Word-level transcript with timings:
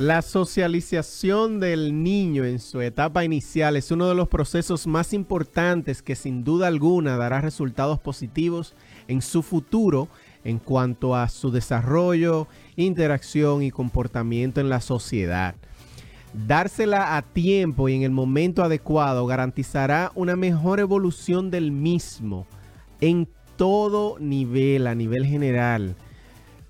La 0.00 0.22
socialización 0.22 1.60
del 1.60 2.02
niño 2.02 2.44
en 2.44 2.58
su 2.58 2.80
etapa 2.80 3.24
inicial 3.24 3.76
es 3.76 3.92
uno 3.92 4.08
de 4.08 4.16
los 4.16 4.26
procesos 4.26 4.88
más 4.88 5.12
importantes 5.12 6.02
que 6.02 6.16
sin 6.16 6.42
duda 6.42 6.66
alguna 6.66 7.16
dará 7.16 7.40
resultados 7.40 8.00
positivos 8.00 8.74
en 9.06 9.22
su 9.22 9.44
futuro 9.44 10.08
en 10.42 10.58
cuanto 10.58 11.14
a 11.14 11.28
su 11.28 11.52
desarrollo, 11.52 12.48
interacción 12.74 13.62
y 13.62 13.70
comportamiento 13.70 14.60
en 14.60 14.68
la 14.68 14.80
sociedad. 14.80 15.54
Dársela 16.32 17.16
a 17.16 17.22
tiempo 17.22 17.88
y 17.88 17.94
en 17.94 18.02
el 18.02 18.10
momento 18.10 18.64
adecuado 18.64 19.26
garantizará 19.26 20.10
una 20.16 20.34
mejor 20.34 20.80
evolución 20.80 21.52
del 21.52 21.70
mismo 21.70 22.48
en 23.00 23.28
todo 23.56 24.18
nivel, 24.18 24.88
a 24.88 24.96
nivel 24.96 25.24
general 25.24 25.94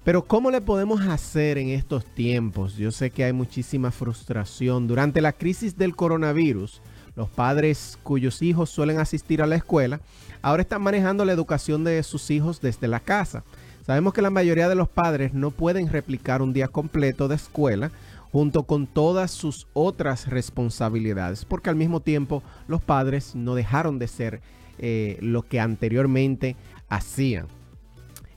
pero 0.04 0.22
¿cómo 0.22 0.50
le 0.50 0.60
podemos 0.60 1.00
hacer 1.00 1.56
en 1.56 1.70
estos 1.70 2.04
tiempos? 2.04 2.76
Yo 2.76 2.92
sé 2.92 3.10
que 3.10 3.24
hay 3.24 3.32
muchísima 3.32 3.90
frustración. 3.90 4.86
Durante 4.86 5.22
la 5.22 5.32
crisis 5.32 5.78
del 5.78 5.96
coronavirus, 5.96 6.82
los 7.16 7.30
padres 7.30 7.98
cuyos 8.02 8.42
hijos 8.42 8.68
suelen 8.68 8.98
asistir 8.98 9.40
a 9.40 9.46
la 9.46 9.56
escuela 9.56 10.00
ahora 10.42 10.62
están 10.62 10.82
manejando 10.82 11.24
la 11.24 11.32
educación 11.32 11.84
de 11.84 12.02
sus 12.02 12.30
hijos 12.30 12.60
desde 12.60 12.86
la 12.86 13.00
casa. 13.00 13.44
Sabemos 13.86 14.12
que 14.12 14.20
la 14.20 14.30
mayoría 14.30 14.68
de 14.68 14.74
los 14.74 14.90
padres 14.90 15.32
no 15.32 15.50
pueden 15.50 15.88
replicar 15.88 16.42
un 16.42 16.52
día 16.52 16.68
completo 16.68 17.28
de 17.28 17.36
escuela 17.36 17.90
junto 18.30 18.64
con 18.64 18.86
todas 18.86 19.30
sus 19.30 19.66
otras 19.72 20.28
responsabilidades, 20.28 21.46
porque 21.46 21.70
al 21.70 21.76
mismo 21.76 22.00
tiempo 22.00 22.42
los 22.68 22.82
padres 22.82 23.34
no 23.34 23.54
dejaron 23.54 23.98
de 23.98 24.08
ser 24.08 24.42
eh, 24.78 25.16
lo 25.20 25.42
que 25.42 25.60
anteriormente 25.60 26.56
hacían. 26.88 27.46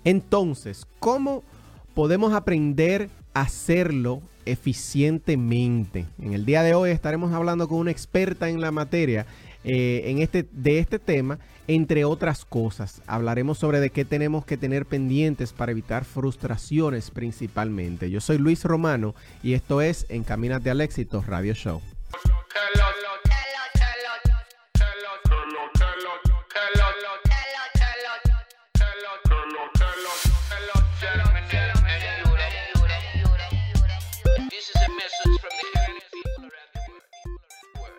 Entonces, 0.04 0.88
¿cómo 1.00 1.44
podemos 1.98 2.32
aprender 2.34 3.10
a 3.34 3.42
hacerlo 3.42 4.22
eficientemente. 4.46 6.06
En 6.22 6.34
el 6.34 6.46
día 6.46 6.62
de 6.62 6.76
hoy 6.76 6.92
estaremos 6.92 7.34
hablando 7.34 7.68
con 7.68 7.80
una 7.80 7.90
experta 7.90 8.50
en 8.50 8.62
la 8.62 8.70
materia 8.70 9.26
eh, 9.64 10.04
en 10.06 10.20
este, 10.20 10.46
de 10.52 10.78
este 10.78 11.00
tema, 11.00 11.40
entre 11.68 12.06
otras 12.06 12.46
cosas. 12.46 13.02
Hablaremos 13.08 13.58
sobre 13.58 13.80
de 13.80 13.90
qué 13.90 14.06
tenemos 14.06 14.46
que 14.46 14.58
tener 14.58 14.86
pendientes 14.86 15.54
para 15.54 15.72
evitar 15.72 16.06
frustraciones 16.06 17.10
principalmente. 17.10 18.12
Yo 18.12 18.22
soy 18.22 18.38
Luis 18.38 18.64
Romano 18.64 19.16
y 19.42 19.54
esto 19.54 19.82
es 19.82 20.06
Encamínate 20.10 20.70
al 20.70 20.82
éxito 20.82 21.24
Radio 21.26 21.56
Show. 21.56 21.82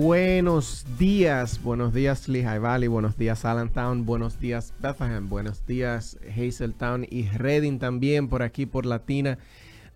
Buenos 0.00 0.86
días, 0.96 1.60
buenos 1.60 1.92
días 1.92 2.28
Lehigh 2.28 2.60
Valley, 2.60 2.86
buenos 2.86 3.18
días 3.18 3.44
Allentown, 3.44 4.06
buenos 4.06 4.38
días 4.38 4.72
Bethlehem, 4.80 5.28
buenos 5.28 5.66
días 5.66 6.16
Hazeltown 6.36 7.04
y 7.10 7.28
Reading 7.30 7.80
también 7.80 8.28
por 8.28 8.44
aquí 8.44 8.64
por 8.64 8.86
Latina 8.86 9.38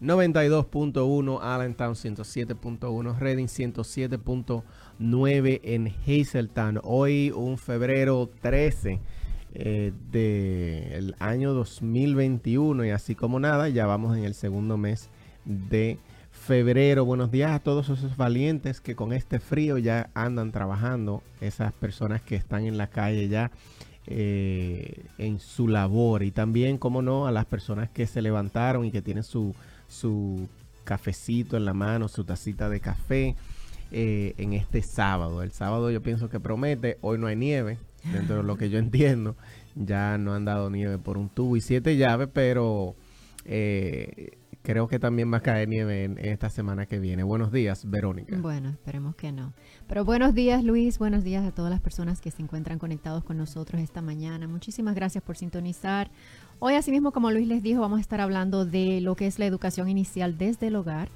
92.1, 0.00 1.38
Allentown 1.40 1.94
107.1, 1.94 3.16
Reading 3.16 3.46
107.9 3.46 5.60
en 5.62 5.94
Hazeltown. 6.04 6.80
Hoy 6.82 7.30
un 7.30 7.56
febrero 7.56 8.28
13 8.40 8.98
eh, 9.54 9.92
del 10.10 11.14
año 11.20 11.54
2021 11.54 12.86
y 12.86 12.90
así 12.90 13.14
como 13.14 13.38
nada, 13.38 13.68
ya 13.68 13.86
vamos 13.86 14.16
en 14.16 14.24
el 14.24 14.34
segundo 14.34 14.76
mes 14.76 15.10
de 15.44 16.00
febrero. 16.42 17.04
Buenos 17.04 17.30
días 17.30 17.52
a 17.52 17.60
todos 17.60 17.88
esos 17.88 18.16
valientes 18.16 18.80
que 18.80 18.96
con 18.96 19.12
este 19.12 19.38
frío 19.38 19.78
ya 19.78 20.10
andan 20.12 20.50
trabajando, 20.50 21.22
esas 21.40 21.72
personas 21.72 22.20
que 22.20 22.34
están 22.34 22.64
en 22.66 22.76
la 22.76 22.88
calle 22.88 23.28
ya 23.28 23.52
eh, 24.08 25.04
en 25.18 25.38
su 25.38 25.68
labor 25.68 26.24
y 26.24 26.32
también, 26.32 26.78
como 26.78 27.00
no, 27.00 27.28
a 27.28 27.30
las 27.30 27.46
personas 27.46 27.90
que 27.90 28.08
se 28.08 28.22
levantaron 28.22 28.84
y 28.84 28.90
que 28.90 29.02
tienen 29.02 29.22
su, 29.22 29.54
su 29.88 30.48
cafecito 30.82 31.56
en 31.56 31.64
la 31.64 31.74
mano, 31.74 32.08
su 32.08 32.24
tacita 32.24 32.68
de 32.68 32.80
café 32.80 33.36
eh, 33.92 34.34
en 34.36 34.52
este 34.52 34.82
sábado. 34.82 35.44
El 35.44 35.52
sábado 35.52 35.92
yo 35.92 36.02
pienso 36.02 36.28
que 36.28 36.40
promete, 36.40 36.98
hoy 37.02 37.18
no 37.18 37.28
hay 37.28 37.36
nieve, 37.36 37.78
dentro 38.12 38.38
de 38.38 38.42
lo 38.42 38.56
que 38.56 38.68
yo 38.68 38.78
entiendo, 38.80 39.36
ya 39.76 40.18
no 40.18 40.34
han 40.34 40.44
dado 40.44 40.70
nieve 40.70 40.98
por 40.98 41.18
un 41.18 41.28
tubo 41.28 41.56
y 41.56 41.60
siete 41.60 41.96
llaves, 41.96 42.28
pero... 42.32 42.96
Eh, 43.44 44.38
creo 44.62 44.88
que 44.88 44.98
también 44.98 45.32
va 45.32 45.38
a 45.38 45.40
caer 45.40 45.68
nieve 45.68 46.04
en, 46.04 46.18
esta 46.18 46.48
semana 46.48 46.86
que 46.86 46.98
viene. 46.98 47.22
Buenos 47.22 47.52
días, 47.52 47.88
Verónica. 47.88 48.36
Bueno, 48.38 48.70
esperemos 48.70 49.16
que 49.16 49.32
no. 49.32 49.52
Pero 49.88 50.04
buenos 50.04 50.34
días, 50.34 50.64
Luis. 50.64 50.98
Buenos 50.98 51.24
días 51.24 51.44
a 51.44 51.52
todas 51.52 51.70
las 51.70 51.80
personas 51.80 52.20
que 52.20 52.30
se 52.30 52.42
encuentran 52.42 52.78
conectados 52.78 53.24
con 53.24 53.36
nosotros 53.36 53.80
esta 53.80 54.02
mañana. 54.02 54.46
Muchísimas 54.46 54.94
gracias 54.94 55.22
por 55.22 55.36
sintonizar. 55.36 56.10
Hoy, 56.58 56.74
asimismo, 56.74 57.12
como 57.12 57.30
Luis 57.30 57.48
les 57.48 57.62
dijo, 57.62 57.80
vamos 57.80 57.98
a 57.98 58.02
estar 58.02 58.20
hablando 58.20 58.64
de 58.64 59.00
lo 59.00 59.16
que 59.16 59.26
es 59.26 59.38
la 59.38 59.46
educación 59.46 59.88
inicial 59.88 60.38
desde 60.38 60.68
el 60.68 60.76
hogar. 60.76 61.10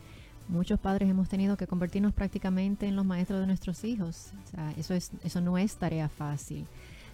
Muchos 0.49 0.79
padres 0.79 1.09
hemos 1.09 1.29
tenido 1.29 1.57
que 1.57 1.67
convertirnos 1.67 2.13
prácticamente 2.13 2.87
en 2.87 2.95
los 2.95 3.05
maestros 3.05 3.41
de 3.41 3.47
nuestros 3.47 3.83
hijos. 3.85 4.33
Eso, 4.77 4.95
es, 4.95 5.11
eso 5.25 5.41
no 5.41 5.59
es 5.59 5.77
tarea 5.77 6.09
fácil. 6.09 6.67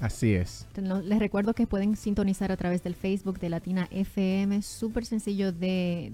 Así 0.03 0.35
es. 0.35 0.67
Les 1.05 1.21
recuerdo 1.21 1.55
que 1.55 1.69
pueden 1.69 1.95
sintonizar 1.95 2.51
a 2.51 2.57
través 2.57 2.83
del 2.83 2.97
Facebook 2.97 3.39
de 3.39 3.49
Latina 3.49 3.87
FM, 3.93 4.61
súper 4.63 5.07
sencillo 5.07 5.53
de, 5.53 6.13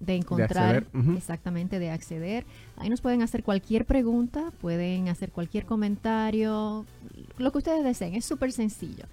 de, 0.00 0.16
encontrar, 0.16 0.84
exactamente, 1.16 1.78
de 1.78 1.92
acceder. 1.92 2.44
Ahí 2.76 2.90
nos 2.90 3.00
pueden 3.00 3.22
hacer 3.22 3.44
cualquier 3.44 3.84
pregunta, 3.84 4.50
pueden 4.60 5.08
hacer 5.08 5.30
cualquier 5.30 5.64
comentario, 5.64 6.86
lo 7.38 7.52
que 7.52 7.58
ustedes 7.58 7.84
deseen, 7.84 8.16
es 8.16 8.24
súper 8.24 8.50
sencillo. 8.50 9.04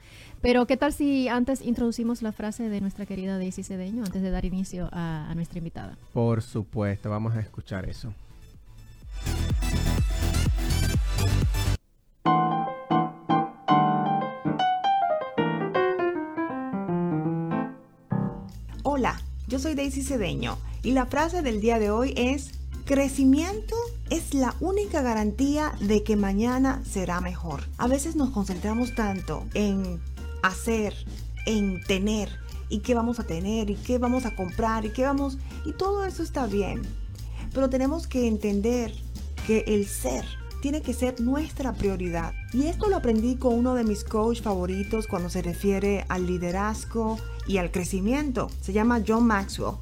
Pero 0.42 0.66
¿qué 0.66 0.78
tal 0.78 0.92
si 0.92 1.28
antes 1.28 1.62
introducimos 1.62 2.24
la 2.24 2.32
frase 2.32 2.70
de 2.70 2.82
nuestra 2.82 3.06
querida 3.06 3.38
Daisy 3.38 3.62
Cedeño, 3.62 4.04
antes 4.04 4.24
de 4.24 4.32
dar 4.32 4.46
inicio 4.46 4.90
a 4.94 5.32
nuestra 5.36 5.60
invitada? 5.60 5.96
Por 6.12 6.42
supuesto, 6.42 7.12
vamos 7.12 7.36
a 7.36 7.40
escuchar 7.40 7.88
eso. 7.88 8.12
Yo 19.56 19.60
soy 19.60 19.74
Daisy 19.74 20.04
Cedeño 20.04 20.58
y 20.84 20.92
la 20.92 21.06
frase 21.06 21.42
del 21.42 21.62
día 21.62 21.80
de 21.80 21.90
hoy 21.90 22.14
es, 22.18 22.52
crecimiento 22.84 23.74
es 24.10 24.34
la 24.34 24.54
única 24.60 25.02
garantía 25.02 25.72
de 25.80 26.04
que 26.04 26.18
mañana 26.18 26.84
será 26.84 27.22
mejor. 27.22 27.64
A 27.78 27.88
veces 27.88 28.18
nos 28.18 28.32
concentramos 28.32 28.96
tanto 28.96 29.46
en 29.54 30.02
hacer, 30.44 30.94
en 31.46 31.82
tener, 31.86 32.38
y 32.68 32.80
qué 32.80 32.96
vamos 32.96 33.22
a 33.22 33.24
tener, 33.24 33.70
y 33.70 33.76
qué 33.76 33.98
vamos 33.98 34.26
a 34.26 34.36
comprar, 34.36 34.84
y 34.84 34.90
qué 34.90 35.06
vamos... 35.06 35.38
Y 35.64 35.72
todo 35.72 36.06
eso 36.06 36.22
está 36.22 36.48
bien. 36.48 36.82
Pero 37.54 37.70
tenemos 37.70 38.08
que 38.08 38.28
entender 38.28 38.94
que 39.48 39.64
el 39.68 39.88
ser 39.88 40.26
tiene 40.66 40.82
que 40.82 40.96
ser 40.96 41.22
nuestra 41.22 41.74
prioridad. 41.74 42.34
Y 42.52 42.66
esto 42.66 42.90
lo 42.90 42.96
aprendí 42.96 43.36
con 43.36 43.54
uno 43.54 43.76
de 43.76 43.84
mis 43.84 44.04
coaches 44.04 44.42
favoritos 44.42 45.06
cuando 45.06 45.30
se 45.30 45.44
refiere 45.44 46.06
al 46.10 46.26
liderazgo 46.26 47.20
y 47.46 47.58
al 47.58 47.70
crecimiento. 47.70 48.50
Se 48.62 48.74
llama 48.74 49.04
John 49.08 49.28
Maxwell. 49.28 49.76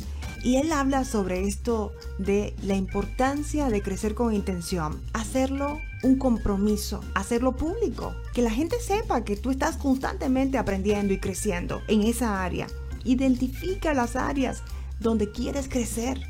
Y 0.44 0.58
él 0.58 0.74
habla 0.74 1.06
sobre 1.06 1.48
esto 1.48 1.94
de 2.18 2.54
la 2.64 2.76
importancia 2.76 3.70
de 3.70 3.82
crecer 3.82 4.14
con 4.14 4.34
intención, 4.34 5.02
hacerlo 5.14 5.80
un 6.04 6.18
compromiso, 6.18 7.00
hacerlo 7.16 7.54
público, 7.54 8.14
que 8.34 8.42
la 8.42 8.52
gente 8.52 8.76
sepa 8.82 9.24
que 9.24 9.38
tú 9.38 9.52
estás 9.52 9.78
constantemente 9.78 10.58
aprendiendo 10.58 11.14
y 11.14 11.20
creciendo 11.22 11.80
en 11.88 12.04
esa 12.04 12.44
área. 12.44 12.68
Identifica 13.06 13.94
las 13.94 14.18
áreas 14.18 14.64
donde 15.00 15.32
quieres 15.32 15.70
crecer. 15.70 16.22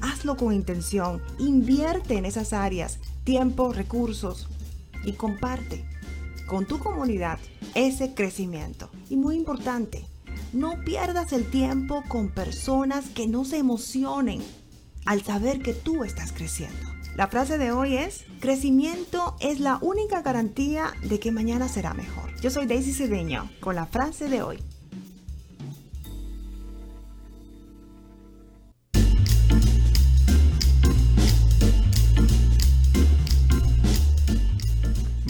Hazlo 0.00 0.36
con 0.36 0.52
intención, 0.52 1.22
invierte 1.38 2.18
en 2.18 2.26
esas 2.26 2.52
áreas, 2.52 2.98
tiempo, 3.26 3.72
recursos 3.72 4.46
y 5.04 5.12
comparte 5.14 5.84
con 6.46 6.64
tu 6.64 6.78
comunidad 6.78 7.40
ese 7.74 8.14
crecimiento. 8.14 8.88
Y 9.10 9.16
muy 9.16 9.34
importante, 9.34 10.06
no 10.52 10.84
pierdas 10.84 11.32
el 11.32 11.50
tiempo 11.50 12.04
con 12.08 12.30
personas 12.30 13.10
que 13.10 13.26
no 13.26 13.44
se 13.44 13.58
emocionen 13.58 14.40
al 15.06 15.22
saber 15.22 15.60
que 15.60 15.74
tú 15.74 16.04
estás 16.04 16.32
creciendo. 16.32 16.88
La 17.16 17.26
frase 17.26 17.58
de 17.58 17.72
hoy 17.72 17.96
es, 17.96 18.24
crecimiento 18.40 19.36
es 19.40 19.58
la 19.58 19.78
única 19.80 20.22
garantía 20.22 20.92
de 21.02 21.18
que 21.18 21.32
mañana 21.32 21.66
será 21.66 21.94
mejor. 21.94 22.30
Yo 22.40 22.50
soy 22.50 22.66
Daisy 22.66 22.92
Cedeño 22.92 23.50
con 23.58 23.74
la 23.74 23.86
frase 23.86 24.28
de 24.28 24.42
hoy. 24.42 24.58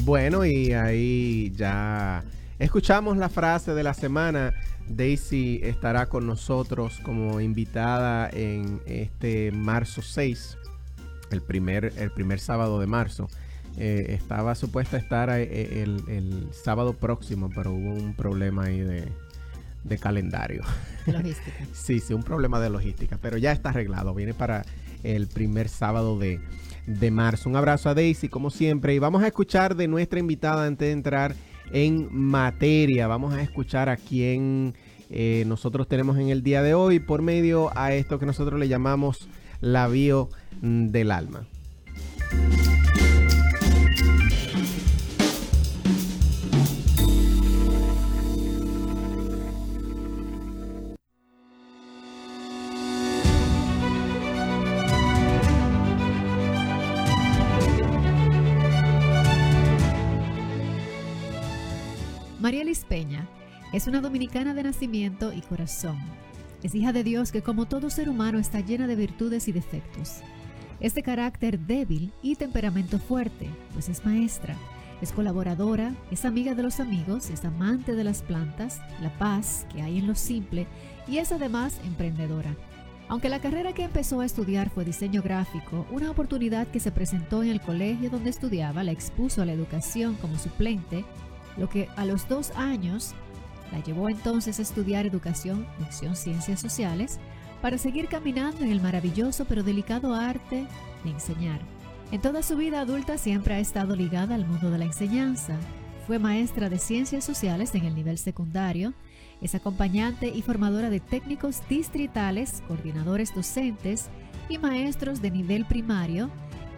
Bueno, 0.07 0.45
y 0.45 0.73
ahí 0.73 1.53
ya 1.57 2.23
escuchamos 2.61 3.17
la 3.17 3.29
frase 3.29 3.75
de 3.75 3.83
la 3.83 3.93
semana. 3.93 4.55
Daisy 4.87 5.59
estará 5.65 6.07
con 6.07 6.29
nosotros 6.29 7.01
como 7.03 7.41
invitada 7.41 8.31
en 8.33 8.81
este 8.87 9.51
marzo 9.51 10.03
6, 10.03 10.59
el 11.33 11.43
primer, 11.43 11.93
el 11.97 12.13
primer 12.13 12.39
sábado 12.39 12.79
de 12.79 12.87
marzo. 12.87 13.27
Eh, 13.79 14.07
estaba 14.11 14.55
supuesta 14.55 14.97
estar 14.97 15.29
eh, 15.31 15.83
el, 15.83 16.51
sábado 16.53 16.93
próximo, 16.93 17.51
pero 17.53 17.73
hubo 17.73 17.93
un 17.93 18.15
problema 18.15 18.67
ahí 18.67 18.83
de, 18.83 19.09
de 19.83 19.99
calendario. 19.99 20.63
Logística. 21.07 21.67
sí, 21.73 21.99
sí, 21.99 22.15
un 22.15 22.23
problema 22.23 22.61
de 22.61 22.71
logística, 22.71 23.19
pero 23.21 23.39
ya 23.39 23.51
está 23.51 23.71
arreglado. 23.71 24.15
Viene 24.15 24.35
para 24.35 24.65
el 25.03 25.27
primer 25.27 25.69
sábado 25.69 26.17
de, 26.17 26.41
de 26.87 27.11
marzo. 27.11 27.49
Un 27.49 27.57
abrazo 27.57 27.89
a 27.89 27.95
Daisy, 27.95 28.29
como 28.29 28.51
siempre, 28.51 28.95
y 28.95 28.99
vamos 28.99 29.23
a 29.23 29.27
escuchar 29.27 29.77
de 29.77 29.89
nuestra 29.89 30.19
invitada 30.19 30.67
antes 30.67 30.87
de 30.87 30.93
entrar 30.93 31.35
en 31.73 32.09
materia. 32.11 33.07
Vamos 33.07 33.35
a 33.35 33.43
escuchar 33.43 33.89
a 33.89 33.97
quién 33.97 34.75
eh, 35.11 35.45
nosotros 35.47 35.89
tenemos 35.89 36.19
en 36.19 36.29
el 36.29 36.43
día 36.43 36.63
de 36.63 36.75
hoy 36.75 37.01
por 37.01 37.23
medio 37.23 37.71
a 37.77 37.93
esto 37.93 38.19
que 38.19 38.27
nosotros 38.27 38.59
le 38.59 38.69
llamamos 38.69 39.29
la 39.61 39.89
bio 39.89 40.29
mm, 40.63 40.89
del 40.89 41.11
alma. 41.11 41.47
Es 63.77 63.87
una 63.87 64.01
dominicana 64.01 64.55
de 64.55 64.63
nacimiento 64.63 65.35
y 65.35 65.43
corazón. 65.43 65.99
Es 66.63 66.75
hija 66.75 66.95
de 66.95 67.05
Dios 67.05 67.31
que 67.31 67.43
como 67.43 67.67
todo 67.67 67.91
ser 67.91 68.09
humano 68.09 68.39
está 68.39 68.61
llena 68.61 68.87
de 68.87 68.97
virtudes 68.97 69.49
y 69.49 69.53
defectos. 69.53 70.21
Es 70.81 70.95
de 70.95 71.03
carácter 71.03 71.59
débil 71.59 72.11
y 72.23 72.37
temperamento 72.37 72.99
fuerte, 72.99 73.51
pues 73.75 73.91
es 73.91 74.03
maestra, 74.07 74.57
es 75.03 75.13
colaboradora, 75.13 75.95
es 76.11 76.25
amiga 76.25 76.55
de 76.55 76.63
los 76.63 76.81
amigos, 76.81 77.29
es 77.29 77.45
amante 77.45 77.95
de 77.95 78.03
las 78.03 78.23
plantas, 78.23 78.81
la 79.03 79.11
paz 79.19 79.67
que 79.71 79.83
hay 79.83 79.99
en 79.99 80.07
lo 80.07 80.15
simple 80.15 80.67
y 81.07 81.19
es 81.19 81.31
además 81.31 81.79
emprendedora. 81.85 82.57
Aunque 83.09 83.29
la 83.29 83.43
carrera 83.43 83.75
que 83.75 83.85
empezó 83.85 84.21
a 84.21 84.27
estudiar 84.27 84.71
fue 84.71 84.87
diseño 84.87 85.21
gráfico, 85.21 85.87
una 85.91 86.11
oportunidad 86.11 86.67
que 86.69 86.81
se 86.81 86.93
presentó 86.93 87.43
en 87.43 87.51
el 87.51 87.61
colegio 87.61 88.09
donde 88.09 88.31
estudiaba 88.31 88.85
la 88.85 88.93
expuso 88.93 89.43
a 89.43 89.45
la 89.45 89.53
educación 89.53 90.15
como 90.15 90.39
suplente 90.39 91.05
lo 91.59 91.69
que 91.69 91.89
a 91.97 92.05
los 92.05 92.27
dos 92.29 92.51
años 92.53 93.15
la 93.73 93.83
llevó 93.83 94.09
entonces 94.09 94.59
a 94.59 94.63
estudiar 94.63 95.07
educación, 95.07 95.67
acción, 95.81 96.17
ciencias 96.17 96.61
sociales, 96.61 97.19
para 97.63 97.79
seguir 97.79 98.09
caminando 98.09 98.63
en 98.63 98.71
el 98.71 98.81
maravilloso 98.81 99.45
pero 99.47 99.63
delicado 99.63 100.15
arte 100.15 100.67
de 101.05 101.11
enseñar. 101.11 101.61
En 102.13 102.21
toda 102.21 102.43
su 102.43 102.57
vida 102.57 102.81
adulta 102.81 103.19
siempre 103.19 103.55
ha 103.55 103.59
estado 103.59 103.97
ligada 103.97 104.35
al 104.35 104.47
mundo 104.47 104.71
de 104.71 104.79
la 104.79 104.85
enseñanza. 104.85 105.57
Fue 106.07 106.19
maestra 106.19 106.69
de 106.69 106.79
ciencias 106.79 107.25
sociales 107.25 107.75
en 107.75 107.85
el 107.85 107.95
nivel 107.95 108.19
secundario, 108.19 108.95
es 109.41 109.55
acompañante 109.55 110.29
y 110.29 110.43
formadora 110.43 110.89
de 110.89 111.01
técnicos 111.01 111.61
distritales, 111.69 112.63
coordinadores 112.69 113.35
docentes 113.35 114.07
y 114.49 114.59
maestros 114.59 115.21
de 115.21 115.31
nivel 115.31 115.67
primario. 115.67 116.31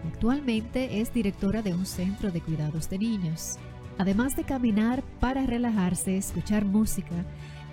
Actualmente 0.07 0.99
es 0.99 1.13
directora 1.13 1.61
de 1.61 1.73
un 1.73 1.85
centro 1.85 2.31
de 2.31 2.41
cuidados 2.41 2.89
de 2.89 2.99
niños. 2.99 3.57
Además 3.99 4.37
de 4.37 4.45
caminar 4.45 5.03
para 5.19 5.45
relajarse, 5.45 6.15
escuchar 6.15 6.63
música, 6.63 7.25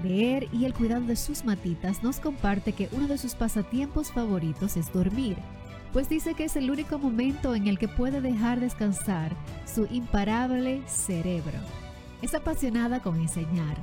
leer 0.02 0.48
y 0.52 0.64
el 0.64 0.74
cuidado 0.74 1.06
de 1.06 1.14
sus 1.14 1.44
matitas, 1.44 2.02
nos 2.02 2.18
comparte 2.18 2.72
que 2.72 2.88
uno 2.90 3.06
de 3.06 3.16
sus 3.16 3.36
pasatiempos 3.36 4.10
favoritos 4.10 4.76
es 4.76 4.92
dormir, 4.92 5.36
pues 5.92 6.08
dice 6.08 6.34
que 6.34 6.46
es 6.46 6.56
el 6.56 6.68
único 6.68 6.98
momento 6.98 7.54
en 7.54 7.68
el 7.68 7.78
que 7.78 7.86
puede 7.86 8.20
dejar 8.20 8.58
descansar 8.58 9.36
su 9.72 9.86
imparable 9.88 10.82
cerebro. 10.88 11.60
Es 12.22 12.34
apasionada 12.34 12.98
con 12.98 13.20
enseñar. 13.20 13.76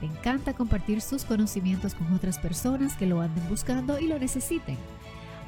Le 0.00 0.06
encanta 0.06 0.54
compartir 0.54 1.00
sus 1.00 1.24
conocimientos 1.24 1.96
con 1.96 2.12
otras 2.12 2.38
personas 2.38 2.96
que 2.96 3.06
lo 3.06 3.20
anden 3.20 3.48
buscando 3.48 3.98
y 3.98 4.06
lo 4.06 4.20
necesiten. 4.20 4.76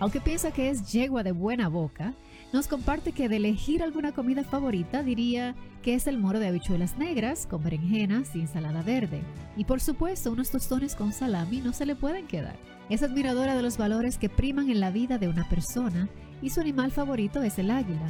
Aunque 0.00 0.20
piensa 0.20 0.50
que 0.50 0.68
es 0.68 0.90
yegua 0.90 1.22
de 1.22 1.30
buena 1.30 1.68
boca, 1.68 2.12
nos 2.52 2.66
comparte 2.66 3.12
que 3.12 3.28
de 3.28 3.36
elegir 3.36 3.82
alguna 3.82 4.12
comida 4.12 4.42
favorita 4.42 5.02
diría 5.02 5.54
que 5.82 5.94
es 5.94 6.06
el 6.06 6.18
moro 6.18 6.40
de 6.40 6.48
habichuelas 6.48 6.98
negras 6.98 7.46
con 7.46 7.62
berenjenas 7.62 8.34
y 8.34 8.40
ensalada 8.40 8.82
verde. 8.82 9.22
Y 9.56 9.64
por 9.64 9.80
supuesto, 9.80 10.32
unos 10.32 10.50
tostones 10.50 10.96
con 10.96 11.12
salami 11.12 11.60
no 11.60 11.72
se 11.72 11.86
le 11.86 11.94
pueden 11.94 12.26
quedar. 12.26 12.56
Es 12.88 13.04
admiradora 13.04 13.54
de 13.54 13.62
los 13.62 13.78
valores 13.78 14.18
que 14.18 14.28
priman 14.28 14.68
en 14.68 14.80
la 14.80 14.90
vida 14.90 15.18
de 15.18 15.28
una 15.28 15.48
persona 15.48 16.08
y 16.42 16.50
su 16.50 16.60
animal 16.60 16.90
favorito 16.90 17.40
es 17.42 17.58
el 17.58 17.70
águila, 17.70 18.08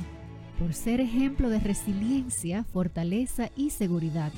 por 0.59 0.73
ser 0.73 1.01
ejemplo 1.01 1.51
de 1.51 1.61
resiliencia, 1.61 2.65
fortaleza 2.65 3.51
y 3.57 3.71
seguridad. 3.71 4.33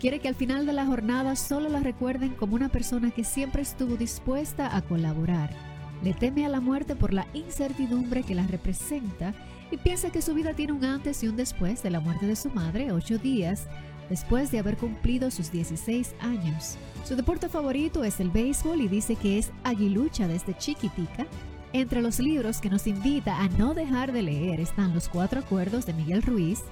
Quiere 0.00 0.18
que 0.18 0.28
al 0.28 0.34
final 0.34 0.66
de 0.66 0.74
la 0.74 0.84
jornada 0.84 1.34
solo 1.34 1.70
la 1.70 1.80
recuerden 1.80 2.34
como 2.34 2.54
una 2.54 2.68
persona 2.68 3.10
que 3.10 3.24
siempre 3.24 3.62
estuvo 3.62 3.96
dispuesta 3.96 4.76
a 4.76 4.82
colaborar 4.82 5.75
le 6.06 6.14
teme 6.14 6.46
a 6.46 6.48
la 6.48 6.60
muerte 6.60 6.94
por 6.94 7.12
la 7.12 7.26
incertidumbre 7.34 8.22
que 8.22 8.36
la 8.36 8.46
representa 8.46 9.34
y 9.72 9.76
piensa 9.76 10.10
que 10.10 10.22
su 10.22 10.34
vida 10.34 10.54
tiene 10.54 10.72
un 10.72 10.84
antes 10.84 11.20
y 11.24 11.26
un 11.26 11.34
después 11.34 11.82
de 11.82 11.90
la 11.90 11.98
muerte 11.98 12.26
de 12.26 12.36
su 12.36 12.48
madre, 12.48 12.92
ocho 12.92 13.18
días 13.18 13.66
después 14.08 14.52
de 14.52 14.60
haber 14.60 14.76
cumplido 14.76 15.32
sus 15.32 15.50
16 15.50 16.14
años. 16.20 16.76
Su 17.02 17.16
deporte 17.16 17.48
favorito 17.48 18.04
es 18.04 18.20
el 18.20 18.30
béisbol 18.30 18.82
y 18.82 18.86
dice 18.86 19.16
que 19.16 19.36
es 19.38 19.50
aguilucha 19.64 20.28
desde 20.28 20.56
chiquitica. 20.56 21.26
Entre 21.72 22.00
los 22.00 22.20
libros 22.20 22.60
que 22.60 22.70
nos 22.70 22.86
invita 22.86 23.40
a 23.40 23.48
no 23.48 23.74
dejar 23.74 24.12
de 24.12 24.22
leer 24.22 24.60
están 24.60 24.94
Los 24.94 25.08
Cuatro 25.08 25.40
Acuerdos 25.40 25.86
de 25.86 25.94
Miguel 25.94 26.22
Ruiz, 26.22 26.62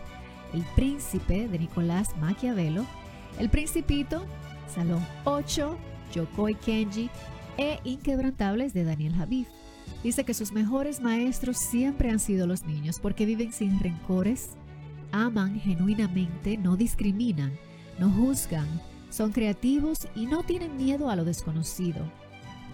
El 0.52 0.62
Príncipe 0.76 1.48
de 1.48 1.58
Nicolás 1.58 2.16
Maquiavelo, 2.18 2.86
El 3.40 3.50
Principito, 3.50 4.26
Salón 4.72 5.04
8, 5.24 5.76
Yokoi 6.14 6.54
Kenji 6.54 7.10
e 7.58 7.78
Inquebrantables 7.84 8.74
de 8.74 8.84
Daniel 8.84 9.14
Javif. 9.14 9.48
Dice 10.02 10.24
que 10.24 10.34
sus 10.34 10.52
mejores 10.52 11.00
maestros 11.00 11.56
siempre 11.58 12.10
han 12.10 12.18
sido 12.18 12.46
los 12.46 12.64
niños 12.64 12.98
porque 13.00 13.26
viven 13.26 13.52
sin 13.52 13.80
rencores, 13.80 14.50
aman 15.12 15.60
genuinamente, 15.60 16.56
no 16.56 16.76
discriminan, 16.76 17.52
no 17.98 18.10
juzgan, 18.10 18.68
son 19.10 19.32
creativos 19.32 20.08
y 20.14 20.26
no 20.26 20.42
tienen 20.42 20.76
miedo 20.76 21.08
a 21.08 21.16
lo 21.16 21.24
desconocido. 21.24 22.10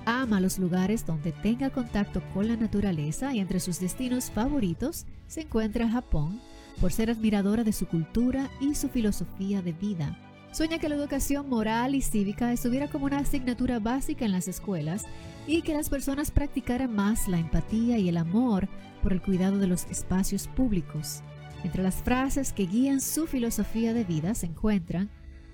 Ama 0.06 0.40
los 0.40 0.58
lugares 0.58 1.04
donde 1.04 1.32
tenga 1.32 1.70
contacto 1.70 2.22
con 2.32 2.48
la 2.48 2.56
naturaleza 2.56 3.34
y 3.34 3.40
entre 3.40 3.60
sus 3.60 3.78
destinos 3.78 4.30
favoritos 4.30 5.06
se 5.26 5.42
encuentra 5.42 5.90
Japón 5.90 6.40
por 6.80 6.92
ser 6.92 7.10
admiradora 7.10 7.62
de 7.62 7.72
su 7.72 7.86
cultura 7.86 8.50
y 8.60 8.74
su 8.74 8.88
filosofía 8.88 9.60
de 9.60 9.72
vida. 9.72 10.18
Sueña 10.52 10.78
que 10.78 10.88
la 10.88 10.96
educación 10.96 11.48
moral 11.48 11.94
y 11.94 12.02
cívica 12.02 12.52
estuviera 12.52 12.88
como 12.88 13.04
una 13.04 13.18
asignatura 13.18 13.78
básica 13.78 14.24
en 14.24 14.32
las 14.32 14.48
escuelas 14.48 15.06
y 15.46 15.62
que 15.62 15.74
las 15.74 15.88
personas 15.88 16.32
practicaran 16.32 16.92
más 16.92 17.28
la 17.28 17.38
empatía 17.38 17.98
y 17.98 18.08
el 18.08 18.16
amor 18.16 18.68
por 19.00 19.12
el 19.12 19.22
cuidado 19.22 19.58
de 19.58 19.68
los 19.68 19.86
espacios 19.86 20.48
públicos. 20.48 21.22
Entre 21.62 21.84
las 21.84 22.02
frases 22.02 22.52
que 22.52 22.66
guían 22.66 23.00
su 23.00 23.28
filosofía 23.28 23.94
de 23.94 24.02
vida 24.02 24.34
se 24.34 24.46
encuentran, 24.46 25.08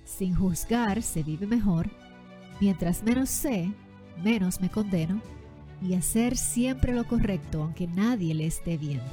sin 0.04 0.34
juzgar 0.34 1.02
se 1.02 1.22
vive 1.22 1.46
mejor, 1.46 1.90
mientras 2.58 3.02
menos 3.02 3.28
sé, 3.28 3.70
menos 4.24 4.62
me 4.62 4.70
condeno, 4.70 5.20
y 5.82 5.92
hacer 5.92 6.38
siempre 6.38 6.94
lo 6.94 7.06
correcto 7.06 7.62
aunque 7.62 7.86
nadie 7.86 8.32
le 8.34 8.46
esté 8.46 8.78
viendo. 8.78 9.04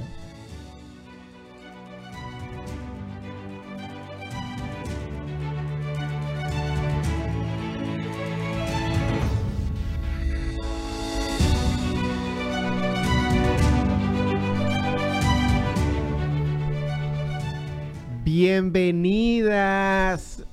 Bienvenidas, 18.36 20.44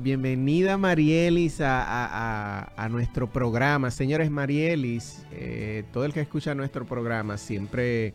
bienvenida 0.00 0.78
Marielis 0.78 1.58
a, 1.60 2.88
nuestro 2.88 3.28
programa. 3.28 3.90
Señores 3.90 4.30
Marielis, 4.30 5.26
eh, 5.32 5.82
todo 5.92 6.04
el 6.04 6.12
que 6.12 6.20
escucha 6.20 6.54
nuestro 6.54 6.86
programa 6.86 7.36
siempre 7.36 8.14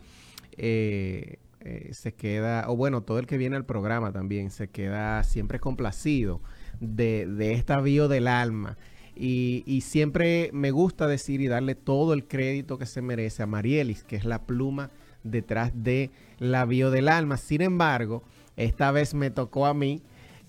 eh, 0.55 1.39
eh, 1.59 1.89
se 1.91 2.13
queda, 2.13 2.63
o 2.69 2.77
bueno, 2.77 3.01
todo 3.01 3.19
el 3.19 3.27
que 3.27 3.37
viene 3.37 3.57
al 3.57 3.65
programa 3.65 4.13
también 4.13 4.49
se 4.49 4.69
queda 4.69 5.25
siempre 5.25 5.59
complacido 5.59 6.39
de, 6.79 7.27
de 7.27 7.51
esta 7.51 7.81
bio 7.81 8.07
del 8.07 8.29
alma. 8.29 8.77
Y, 9.13 9.63
y, 9.65 9.81
siempre 9.81 10.51
me 10.53 10.71
gusta 10.71 11.05
decir 11.05 11.41
y 11.41 11.47
darle 11.47 11.75
todo 11.75 12.13
el 12.13 12.29
crédito 12.29 12.77
que 12.77 12.85
se 12.85 13.01
merece 13.01 13.43
a 13.43 13.45
Marielis, 13.45 14.05
que 14.05 14.15
es 14.15 14.23
la 14.23 14.43
pluma 14.43 14.89
detrás 15.25 15.73
de 15.75 16.11
la 16.39 16.63
bio 16.63 16.91
del 16.91 17.09
alma. 17.09 17.35
Sin 17.35 17.61
embargo, 17.61 18.23
esta 18.57 18.91
vez 18.91 19.13
me 19.13 19.29
tocó 19.31 19.65
a 19.65 19.73
mí 19.73 20.01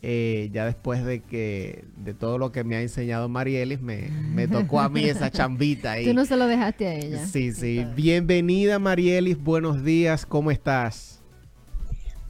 eh, 0.05 0.51
ya 0.53 0.67
después 0.67 1.05
de 1.05 1.21
que 1.21 1.85
de 1.97 2.13
todo 2.13 2.37
lo 2.37 2.51
que 2.51 2.65
me 2.65 2.75
ha 2.75 2.83
enseñado 2.83 3.29
Marielis, 3.29 3.81
me, 3.81 4.09
me 4.35 4.49
tocó 4.49 4.81
a 4.81 4.89
mí 4.89 5.05
esa 5.05 5.31
chambita 5.31 5.93
ahí. 5.93 6.05
Tú 6.05 6.13
no 6.13 6.25
se 6.25 6.37
lo 6.37 6.49
dejaste 6.49 6.89
a 6.89 6.95
ella. 6.97 7.25
Sí, 7.25 7.53
sí. 7.53 7.87
Bienvenida 7.95 8.81
Marielis, 8.81 9.39
buenos 9.39 9.85
días, 9.85 10.27
¿cómo 10.27 10.51
estás? 10.51 11.22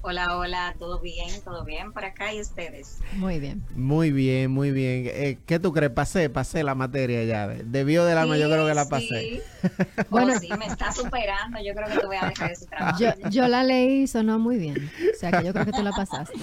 Hola, 0.04 0.36
hola, 0.36 0.74
¿todo 0.80 0.98
bien? 0.98 1.30
¿Todo 1.44 1.64
bien 1.64 1.92
por 1.92 2.04
acá 2.04 2.34
y 2.34 2.40
ustedes? 2.40 2.98
Muy 3.12 3.38
bien. 3.38 3.62
Muy 3.76 4.10
bien, 4.10 4.50
muy 4.50 4.72
bien. 4.72 5.04
Eh, 5.06 5.38
¿Qué 5.46 5.60
tú 5.60 5.72
crees? 5.72 5.92
Pasé, 5.92 6.28
pasé 6.28 6.64
la 6.64 6.74
materia 6.74 7.22
ya. 7.22 7.46
Debió 7.46 8.04
del 8.04 8.18
alma, 8.18 8.36
yo 8.36 8.50
creo 8.50 8.66
que 8.66 8.74
la 8.74 8.88
pasé. 8.88 9.06
Sí. 9.06 9.40
bueno, 10.10 10.36
sí, 10.40 10.48
me 10.58 10.66
está 10.66 10.90
superando. 10.90 11.60
Yo 11.64 11.72
creo 11.72 11.86
que 11.86 12.00
te 12.00 12.06
voy 12.06 12.16
a 12.20 12.26
dejar 12.26 12.50
ese 12.50 12.66
trabajo. 12.66 12.98
Yo, 13.30 13.46
la 13.46 13.62
leí 13.62 14.02
y 14.02 14.06
sonó 14.08 14.40
muy 14.40 14.58
bien. 14.58 14.90
O 15.14 15.18
sea, 15.20 15.30
que 15.30 15.46
yo 15.46 15.52
creo 15.52 15.66
que 15.66 15.72
tú 15.72 15.84
la 15.84 15.92
pasaste. 15.92 16.36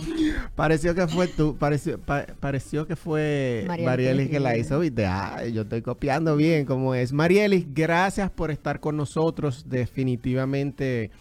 Pareció 0.56 0.96
que 0.96 1.06
fue 1.10 1.28
tú, 1.28 1.58
pareció, 1.58 2.00
pareció 2.00 2.88
que 2.88 2.96
fue 2.96 3.66
Marielis, 3.68 4.30
que 4.30 4.40
la 4.40 4.56
hizo, 4.56 4.80
¿viste? 4.80 5.06
Ah, 5.06 5.46
yo 5.52 5.64
estoy 5.64 5.82
copiando 5.82 6.38
bien 6.38 6.66
como 6.66 6.96
es. 6.96 7.12
Marielis, 7.12 7.66
gracias 7.74 8.32
por 8.32 8.52
estar 8.52 8.80
con 8.80 8.96
nosotros. 8.96 9.66
Definitivamente 9.68 11.12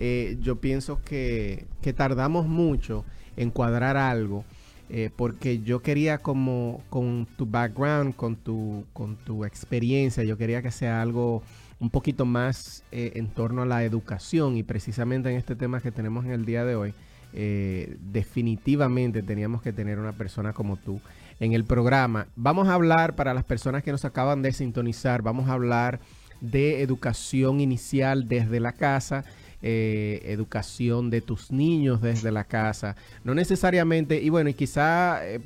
eh, 0.00 0.38
yo 0.40 0.56
pienso 0.56 1.02
que, 1.04 1.66
tardamos 1.94 2.46
mucho 2.46 3.04
en 3.36 3.50
cuadrar 3.50 3.96
algo. 3.96 4.44
Eh, 4.92 5.08
porque 5.14 5.60
yo 5.60 5.82
quería 5.82 6.18
como 6.18 6.82
con 6.90 7.28
tu 7.36 7.46
background, 7.46 8.16
con 8.16 8.34
tu, 8.34 8.84
con 8.92 9.14
tu 9.14 9.44
experiencia, 9.44 10.24
yo 10.24 10.36
quería 10.36 10.62
que 10.62 10.72
sea 10.72 11.00
algo 11.00 11.44
un 11.78 11.90
poquito 11.90 12.24
más 12.24 12.82
eh, 12.90 13.12
en 13.14 13.28
torno 13.28 13.62
a 13.62 13.66
la 13.66 13.84
educación 13.84 14.56
y 14.56 14.64
precisamente 14.64 15.30
en 15.30 15.36
este 15.36 15.54
tema 15.54 15.80
que 15.80 15.92
tenemos 15.92 16.24
en 16.24 16.32
el 16.32 16.44
día 16.44 16.64
de 16.64 16.74
hoy, 16.74 16.94
definitivamente 17.32 19.22
teníamos 19.22 19.62
que 19.62 19.72
tener 19.72 20.00
una 20.00 20.10
persona 20.10 20.52
como 20.52 20.76
tú 20.76 21.00
en 21.38 21.52
el 21.52 21.62
programa. 21.64 22.26
Vamos 22.34 22.66
a 22.66 22.74
hablar, 22.74 23.14
para 23.14 23.32
las 23.32 23.44
personas 23.44 23.84
que 23.84 23.92
nos 23.92 24.04
acaban 24.04 24.42
de 24.42 24.52
sintonizar, 24.52 25.22
vamos 25.22 25.48
a 25.48 25.52
hablar 25.52 26.00
de 26.40 26.82
educación 26.82 27.60
inicial 27.60 28.26
desde 28.26 28.58
la 28.58 28.72
casa 28.72 29.24
eh, 29.62 30.22
educación 30.24 31.10
de 31.10 31.20
tus 31.20 31.50
niños 31.50 32.00
desde 32.00 32.30
la 32.32 32.44
casa. 32.44 32.96
No 33.24 33.34
necesariamente, 33.34 34.20
y 34.20 34.28
bueno, 34.28 34.50
y 34.50 34.54
quizá 34.54 35.26
eh, 35.26 35.40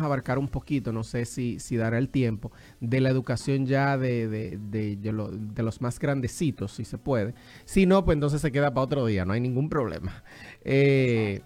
abarcar 0.00 0.38
un 0.38 0.48
poquito, 0.48 0.92
no 0.92 1.02
sé 1.04 1.24
si, 1.24 1.58
si 1.58 1.76
dará 1.76 1.98
el 1.98 2.08
tiempo, 2.08 2.52
de 2.80 3.00
la 3.00 3.08
educación 3.08 3.66
ya 3.66 3.96
de, 3.96 4.28
de, 4.28 4.96
de, 4.96 5.62
los 5.62 5.80
más 5.80 5.98
grandecitos, 5.98 6.72
si 6.72 6.84
se 6.84 6.98
puede. 6.98 7.34
Si 7.64 7.86
no, 7.86 8.04
pues 8.04 8.16
entonces 8.16 8.40
se 8.40 8.52
queda 8.52 8.72
para 8.72 8.84
otro 8.84 9.06
día, 9.06 9.24
no 9.24 9.32
hay 9.32 9.40
ningún 9.40 9.68
problema. 9.68 10.22
Eh, 10.64 11.40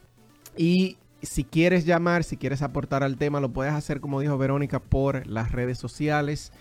y 0.56 0.98
si 1.22 1.44
quieres 1.44 1.86
llamar, 1.86 2.24
si 2.24 2.36
quieres 2.36 2.62
aportar 2.62 3.02
al 3.02 3.16
tema, 3.16 3.40
lo 3.40 3.52
puedes 3.52 3.72
hacer, 3.72 4.00
como 4.00 4.20
dijo 4.20 4.36
Verónica, 4.38 4.80
por 4.80 5.26
las 5.26 5.52
redes 5.52 5.78
sociales. 5.78 6.52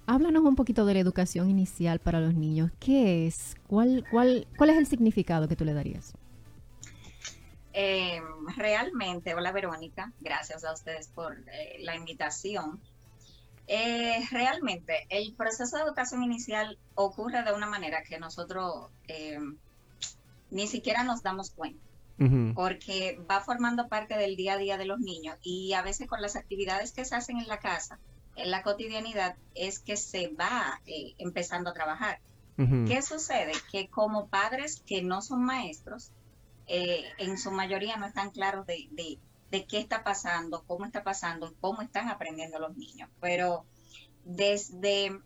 Háblanos 0.07 0.45
un 0.45 0.57
poquito 0.57 0.87
de 0.87 0.95
la 0.95 1.01
educación 1.01 1.51
inicial 1.51 1.99
para 1.99 2.21
los 2.21 2.35
niños. 2.35 2.71
¿Qué 2.79 3.27
es? 3.27 3.57
¿Cuál, 3.67 4.05
cuál, 4.11 4.47
cuál 4.57 4.71
es 4.71 4.77
el 4.77 4.87
significado 4.87 5.49
que 5.49 5.57
tú 5.57 5.65
le 5.65 5.75
darías? 5.75 6.15
Eh, 7.73 8.23
realmente, 8.57 9.35
hola 9.35 9.53
Verónica, 9.53 10.13
gracias 10.21 10.65
a 10.65 10.73
ustedes 10.73 11.09
por 11.09 11.37
eh, 11.53 11.77
la 11.81 11.95
invitación. 11.95 12.81
Eh, 13.67 14.25
realmente, 14.31 15.07
el 15.11 15.35
proceso 15.35 15.77
de 15.77 15.83
educación 15.83 16.23
inicial 16.23 16.79
ocurre 16.95 17.43
de 17.43 17.53
una 17.53 17.67
manera 17.67 18.03
que 18.03 18.19
nosotros 18.19 18.87
ni 20.51 20.69
siquiera 20.69 21.03
nos 21.03 21.23
damos 21.23 21.51
cuenta 21.51 21.86
porque 22.55 23.21
va 23.31 23.41
formando 23.41 23.89
parte 23.89 24.17
del 24.17 24.37
día 24.37 24.55
a 24.55 24.59
día 24.59 24.79
de 24.79 24.87
los 24.87 25.01
niños 25.01 25.37
y 25.43 25.75
a 25.75 25.83
veces 25.83 26.09
con 26.09 26.23
las 26.23 26.35
actividades 26.35 26.93
que 26.93 27.05
se 27.05 27.15
hacen 27.15 27.39
en 27.39 27.47
la 27.47 27.59
casa, 27.59 27.99
en 28.37 28.51
la 28.51 28.63
cotidianidad, 28.63 29.37
es 29.55 29.81
que 29.81 29.97
se 29.97 30.29
va 30.29 30.81
eh, 30.87 31.15
empezando 31.19 31.71
a 31.71 31.75
trabajar. 31.75 32.21
¿Qué 32.87 33.03
sucede? 33.03 33.53
Que 33.71 33.89
como 33.89 34.29
padres 34.29 34.83
que 34.87 35.03
no 35.03 35.21
son 35.21 35.45
maestros, 35.45 36.11
eh, 36.67 37.05
en 37.19 37.37
su 37.37 37.51
mayoría 37.51 37.99
no 37.99 38.07
están 38.07 38.31
claros 38.31 38.67
de, 38.67 38.89
de, 39.51 39.67
qué 39.67 39.79
está 39.79 40.03
pasando, 40.03 40.65
cómo 40.67 40.87
está 40.87 41.05
pasando, 41.05 41.55
cómo 41.61 41.83
están 41.83 42.09
aprendiendo 42.09 42.59
los 42.59 42.75
niños. 42.75 43.11
Pero 43.21 43.67
desde 44.25 45.21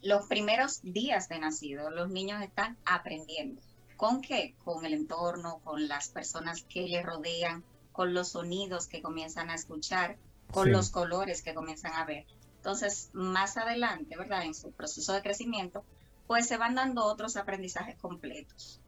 los 0.00 0.26
primeros 0.26 0.80
días 0.82 1.28
de 1.28 1.38
nacido, 1.38 1.90
los 1.90 2.08
niños 2.08 2.42
están 2.42 2.78
aprendiendo. 2.86 3.60
¿Con 4.02 4.20
qué? 4.20 4.56
Con 4.64 4.84
el 4.84 4.94
entorno, 4.94 5.60
con 5.62 5.86
las 5.86 6.08
personas 6.08 6.64
que 6.64 6.88
le 6.88 7.04
rodean, 7.04 7.62
con 7.92 8.12
los 8.14 8.30
sonidos 8.30 8.88
que 8.88 9.00
comienzan 9.00 9.48
a 9.48 9.54
escuchar, 9.54 10.16
con 10.50 10.72
los 10.72 10.90
colores 10.90 11.40
que 11.40 11.54
comienzan 11.54 11.92
a 11.92 12.04
ver. 12.04 12.26
Entonces, 12.56 13.10
más 13.12 13.56
adelante, 13.56 14.16
¿verdad? 14.16 14.42
En 14.44 14.56
su 14.56 14.72
proceso 14.72 15.12
de 15.12 15.22
crecimiento, 15.22 15.84
pues 16.26 16.48
se 16.48 16.56
van 16.56 16.74
dando 16.74 17.04
otros 17.04 17.36
aprendizajes 17.36 17.96
completos. 17.96 18.80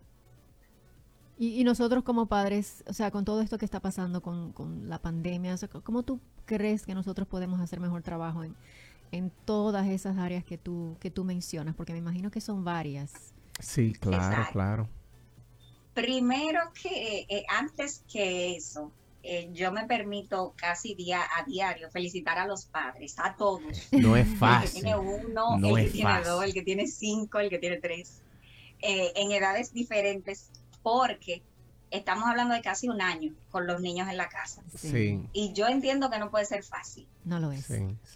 Y, 1.39 1.63
nosotros 1.63 2.03
como 2.03 2.27
padres, 2.27 2.83
o 2.89 2.93
sea, 2.93 3.13
con 3.13 3.25
todo 3.25 3.41
esto 3.41 3.57
que 3.57 3.67
está 3.67 3.79
pasando 3.79 4.21
con, 4.21 4.89
la 4.89 4.99
pandemia, 4.99 5.55
¿cómo 5.85 6.03
tú 6.03 6.19
crees 6.45 6.85
que 6.85 6.95
nosotros 6.97 7.29
podemos 7.29 7.61
hacer 7.61 7.79
mejor 7.79 8.03
trabajo 8.03 8.43
en, 8.43 8.57
en 9.13 9.31
todas 9.45 9.87
esas 9.87 10.19
áreas 10.19 10.43
que 10.43 10.59
tú, 10.59 10.97
que 10.99 11.13
tú 11.13 11.23
mencionas? 11.23 11.77
Porque 11.77 11.93
me 11.93 12.01
imagino 12.01 12.33
que 12.33 12.41
son 12.41 12.65
varias. 12.65 13.33
Sí, 13.61 13.93
claro, 13.93 14.49
claro. 14.51 14.89
Primero 15.95 16.73
que 16.81 17.27
eh, 17.29 17.45
antes 17.49 18.03
que 18.11 18.57
eso, 18.57 18.93
eh, 19.27 19.49
yo 19.55 19.73
me 19.73 19.87
permito 19.87 20.53
casi 20.55 20.95
día 20.95 21.23
a 21.39 21.45
diario 21.45 21.91
felicitar 21.91 22.37
a 22.39 22.47
los 22.47 22.67
padres, 22.67 23.15
a 23.19 23.35
todos. 23.37 23.89
No 23.91 24.17
es 24.17 24.29
fácil. 24.39 24.67
El 24.67 24.75
que 24.75 24.81
tiene 24.83 24.97
uno, 24.97 25.77
el 25.79 25.87
que 25.87 25.91
tiene 25.91 26.23
dos, 26.23 26.45
el 26.45 26.53
que 26.53 26.63
tiene 26.63 26.87
cinco, 26.87 27.39
el 27.39 27.49
que 27.49 27.59
tiene 27.59 27.79
tres, 27.79 28.21
eh, 28.81 29.13
en 29.17 29.33
edades 29.33 29.73
diferentes, 29.73 30.51
porque 30.83 31.43
estamos 31.91 32.29
hablando 32.29 32.55
de 32.55 32.61
casi 32.61 32.89
un 32.89 33.01
año 33.01 33.33
con 33.51 33.67
los 33.67 33.81
niños 33.81 34.09
en 34.09 34.17
la 34.17 34.29
casa. 34.29 34.63
Sí. 34.77 35.23
Y 35.33 35.53
yo 35.53 35.69
entiendo 35.69 36.11
que 36.11 36.19
no 36.19 36.31
puede 36.31 36.45
ser 36.45 36.63
fácil. 36.65 37.07
No 37.25 37.39
lo 37.41 37.53
es. 37.53 37.67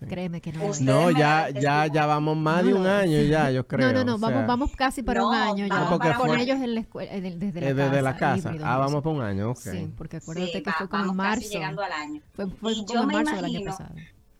Créeme 0.08 0.40
que 0.40 0.52
no. 0.52 0.70
No, 0.80 1.10
ya, 1.10 1.48
ya, 1.50 1.86
ya 1.86 2.06
vamos 2.06 2.36
más 2.36 2.64
de 2.64 2.74
un 2.74 2.86
año 2.86 3.22
ya, 3.22 3.50
yo 3.50 3.66
creo. 3.66 3.92
No, 3.92 3.92
no, 3.92 4.04
no, 4.04 4.18
vamos, 4.18 4.46
vamos 4.46 4.76
casi 4.76 5.02
para 5.02 5.24
un 5.24 5.34
año 5.34 5.66
ya. 5.66 6.16
con 6.16 6.38
ellos 6.38 6.56
en 6.60 6.74
la 6.74 6.80
escuela, 6.80 7.12
eh, 7.14 7.20
desde 7.20 7.60
la 7.60 7.74
desde 7.74 8.02
la 8.02 8.16
casa. 8.16 8.52
ah, 8.62 8.78
vamos 8.78 9.02
para 9.02 9.16
un 9.16 9.22
año, 9.22 9.50
ok. 9.50 9.58
Sí, 9.58 9.92
porque 9.96 10.18
acuérdate 10.18 10.62
que 10.62 10.72
fue 10.72 10.88
como 10.88 11.14
marzo. 11.14 11.48
llegando 11.48 11.82
al 11.82 11.92
año. 11.92 12.22
Fue, 12.34 12.46
fue 12.48 12.72
y 12.72 12.84
como 12.84 13.02
en 13.02 13.08
marzo 13.08 13.36
del 13.36 13.44
año 13.44 13.64
pasado. 13.64 13.94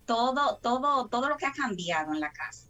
Todo, 0.04 0.56
todo, 0.62 1.06
todo 1.08 1.28
lo 1.28 1.36
que 1.36 1.46
ha 1.46 1.52
cambiado 1.52 2.12
en 2.12 2.20
la 2.20 2.32
casa. 2.32 2.66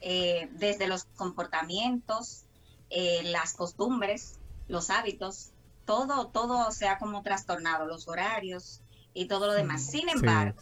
Eh, 0.00 0.48
desde 0.52 0.86
los 0.86 1.04
comportamientos, 1.16 2.44
eh, 2.90 3.22
las 3.24 3.54
costumbres, 3.54 4.38
los 4.68 4.90
hábitos, 4.90 5.50
todo, 5.86 6.28
todo 6.28 6.70
se 6.72 6.88
ha 6.88 6.98
como 6.98 7.22
trastornado, 7.22 7.86
los 7.86 8.08
horarios 8.08 8.82
y 9.14 9.26
todo 9.26 9.46
lo 9.46 9.54
demás. 9.54 9.86
Sin 9.86 10.08
embargo, 10.10 10.60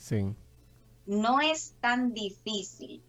no 1.07 1.41
es 1.41 1.75
tan 1.81 2.13
difícil. 2.13 3.03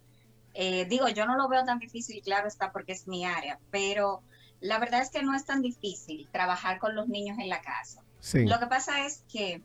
Eh, 0.56 0.86
digo, 0.86 1.08
yo 1.10 1.26
no 1.28 1.36
lo 1.36 1.48
veo 1.48 1.64
tan 1.66 1.78
difícil, 1.80 2.22
claro 2.24 2.48
está, 2.48 2.72
porque 2.72 2.94
es 2.94 3.08
mi 3.08 3.26
área, 3.26 3.60
pero 3.70 4.24
la 4.62 4.80
verdad 4.80 5.02
es 5.02 5.10
que 5.10 5.22
no 5.22 5.36
es 5.36 5.46
tan 5.46 5.62
difícil 5.62 6.28
trabajar 6.32 6.80
con 6.80 6.96
los 6.96 7.08
niños 7.08 7.38
en 7.40 7.50
la 7.50 7.62
casa. 7.62 8.02
Lo 8.34 8.60
que 8.60 8.66
pasa 8.66 9.06
es 9.06 9.24
que 9.32 9.62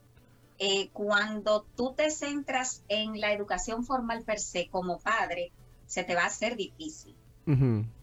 eh, 0.58 0.90
cuando 0.92 1.64
tú 1.76 1.94
te 1.94 2.10
centras 2.10 2.82
en 2.88 3.18
la 3.18 3.32
educación 3.32 3.86
formal 3.86 4.22
per 4.24 4.38
se 4.38 4.68
como 4.68 4.98
padre, 4.98 5.52
se 5.86 6.04
te 6.04 6.14
va 6.14 6.24
a 6.24 6.26
hacer 6.26 6.56
difícil. 6.56 7.16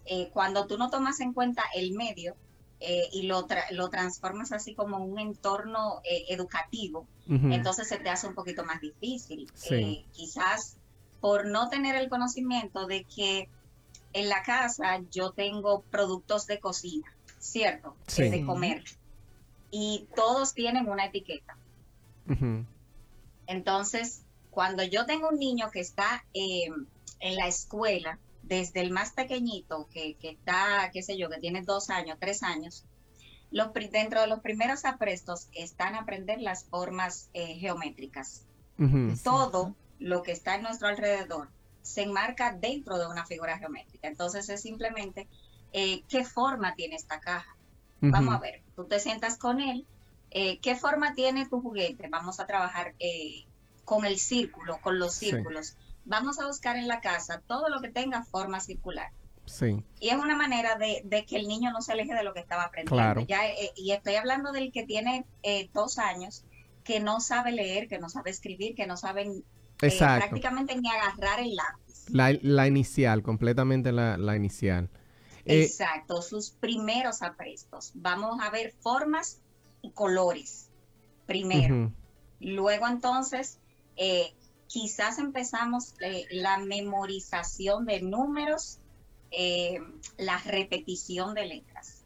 Eh, 0.05 0.29
cuando 0.33 0.67
tú 0.67 0.77
no 0.77 0.89
tomas 0.89 1.21
en 1.21 1.31
cuenta 1.31 1.63
el 1.73 1.93
medio 1.93 2.35
eh, 2.79 3.09
y 3.11 3.23
lo, 3.23 3.47
lo 3.71 3.89
transformas 3.89 4.51
así 4.51 4.75
como 4.75 4.97
un 4.97 5.17
entorno 5.17 6.01
eh, 6.03 6.25
educativo, 6.29 7.07
entonces 7.27 7.89
se 7.89 7.97
te 7.97 8.09
hace 8.09 8.27
un 8.27 8.35
poquito 8.35 8.63
más 8.63 8.79
difícil. 8.79 9.51
quizás 10.11 10.77
por 11.19 11.45
no 11.47 11.69
tener 11.69 11.95
el 11.95 12.07
conocimiento 12.09 12.85
de 12.85 13.03
que 13.03 13.49
en 14.13 14.29
la 14.29 14.43
casa 14.43 15.01
yo 15.11 15.31
tengo 15.31 15.81
productos 15.89 16.47
de 16.47 16.59
cocina, 16.59 17.11
¿cierto? 17.39 17.95
De 18.15 18.45
comer. 18.45 18.83
Y 19.71 20.07
todos 20.15 20.53
tienen 20.53 20.87
una 20.87 21.05
etiqueta. 21.05 21.57
Entonces, 23.47 24.21
cuando 24.51 24.83
yo 24.83 25.05
tengo 25.05 25.29
un 25.29 25.39
niño 25.39 25.69
que 25.71 25.79
está 25.79 26.23
en 26.33 26.87
la 27.35 27.47
escuela, 27.47 28.19
desde 28.47 28.81
el 28.81 28.91
más 28.91 29.11
pequeñito, 29.11 29.87
que, 29.91 30.17
está, 30.21 30.89
qué 30.93 31.03
sé 31.03 31.17
yo, 31.17 31.29
que 31.29 31.39
tiene 31.39 31.61
dos 31.61 31.89
años, 31.89 32.17
tres 32.19 32.43
años, 32.43 32.85
los, 33.51 33.73
dentro 33.91 34.21
de 34.21 34.27
los 34.27 34.39
primeros 34.39 34.85
aprestos 34.85 35.47
están 35.53 35.95
a 35.95 35.99
aprender 35.99 36.39
las 36.41 36.65
formas 36.65 37.29
eh, 37.33 37.55
geométricas. 37.55 38.43
Todo 39.23 39.75
lo 39.99 40.21
que 40.21 40.31
está 40.31 40.55
en 40.55 40.61
nuestro 40.61 40.87
alrededor 40.87 41.49
se 41.81 42.03
enmarca 42.03 42.53
dentro 42.53 42.99
de 42.99 43.07
una 43.07 43.25
figura 43.25 43.57
geométrica. 43.57 44.07
Entonces 44.07 44.47
es 44.49 44.61
simplemente 44.61 45.27
eh, 45.73 46.03
qué 46.07 46.23
forma 46.23 46.75
tiene 46.75 46.95
esta 46.95 47.19
caja. 47.19 47.55
Vamos 47.99 48.35
a 48.35 48.39
ver, 48.39 48.61
tú 48.75 48.85
te 48.85 48.99
sientas 48.99 49.39
con 49.39 49.59
él, 49.59 49.87
eh, 50.29 50.59
qué 50.59 50.75
forma 50.75 51.15
tiene 51.15 51.47
tu 51.47 51.59
juguete. 51.59 52.07
Vamos 52.09 52.39
a 52.39 52.45
trabajar 52.45 52.93
con 53.83 54.05
el 54.05 54.19
círculo, 54.19 54.79
con 54.81 54.99
los 54.99 55.15
círculos 55.15 55.75
vamos 56.07 56.39
a 56.39 56.47
buscar 56.47 56.77
en 56.77 56.87
la 56.87 57.01
casa 57.01 57.41
todo 57.45 57.69
lo 57.69 57.81
que 57.81 57.89
tenga 57.89 58.23
forma 58.23 58.59
circular. 58.59 59.11
Sí. 59.45 59.83
Y 59.99 60.09
es 60.09 60.15
una 60.15 60.35
manera 60.35 60.75
de, 60.75 61.25
que 61.25 61.37
el 61.37 61.47
niño 61.47 61.71
no 61.71 61.81
se 61.81 61.93
aleje 61.93 62.13
de 62.13 62.23
lo 62.23 62.33
que 62.33 62.39
estaba 62.39 62.63
aprendiendo. 62.63 63.21
Ya, 63.27 63.47
eh, 63.47 63.71
y 63.75 63.91
estoy 63.91 64.15
hablando 64.15 64.51
del 64.51 64.71
que 64.71 64.83
tiene 64.83 65.25
eh, 65.43 65.69
dos 65.73 65.99
años, 65.99 66.43
que 66.83 66.99
no 66.99 67.19
sabe 67.21 67.51
leer, 67.51 67.87
que 67.87 67.99
no 67.99 68.09
sabe 68.09 68.31
escribir, 68.31 68.75
que 68.75 68.87
no 68.87 68.97
sabe 68.97 69.43
eh, 69.81 69.97
prácticamente 69.99 70.75
ni 70.75 70.89
agarrar 70.89 71.39
el 71.39 71.55
lápiz. 71.55 72.09
La, 72.09 72.67
inicial, 72.67 73.21
completamente 73.21 73.91
la, 73.91 74.35
inicial. 74.35 74.89
Exacto, 75.45 76.21
sus 76.21 76.51
primeros 76.51 77.21
aprestos. 77.21 77.91
Vamos 77.95 78.39
a 78.41 78.49
ver 78.49 78.73
formas 78.81 79.39
y 79.81 79.91
colores 79.91 80.69
primero. 81.25 81.91
Luego 82.39 82.87
entonces 82.87 83.59
quizás 84.67 85.19
empezamos 85.19 85.93
eh, 86.01 86.25
la 86.31 86.57
memorización 86.57 87.85
de 87.85 88.01
números, 88.01 88.79
eh, 89.31 89.79
la 90.17 90.37
repetición 90.39 91.33
de 91.33 91.45
letras. 91.45 92.03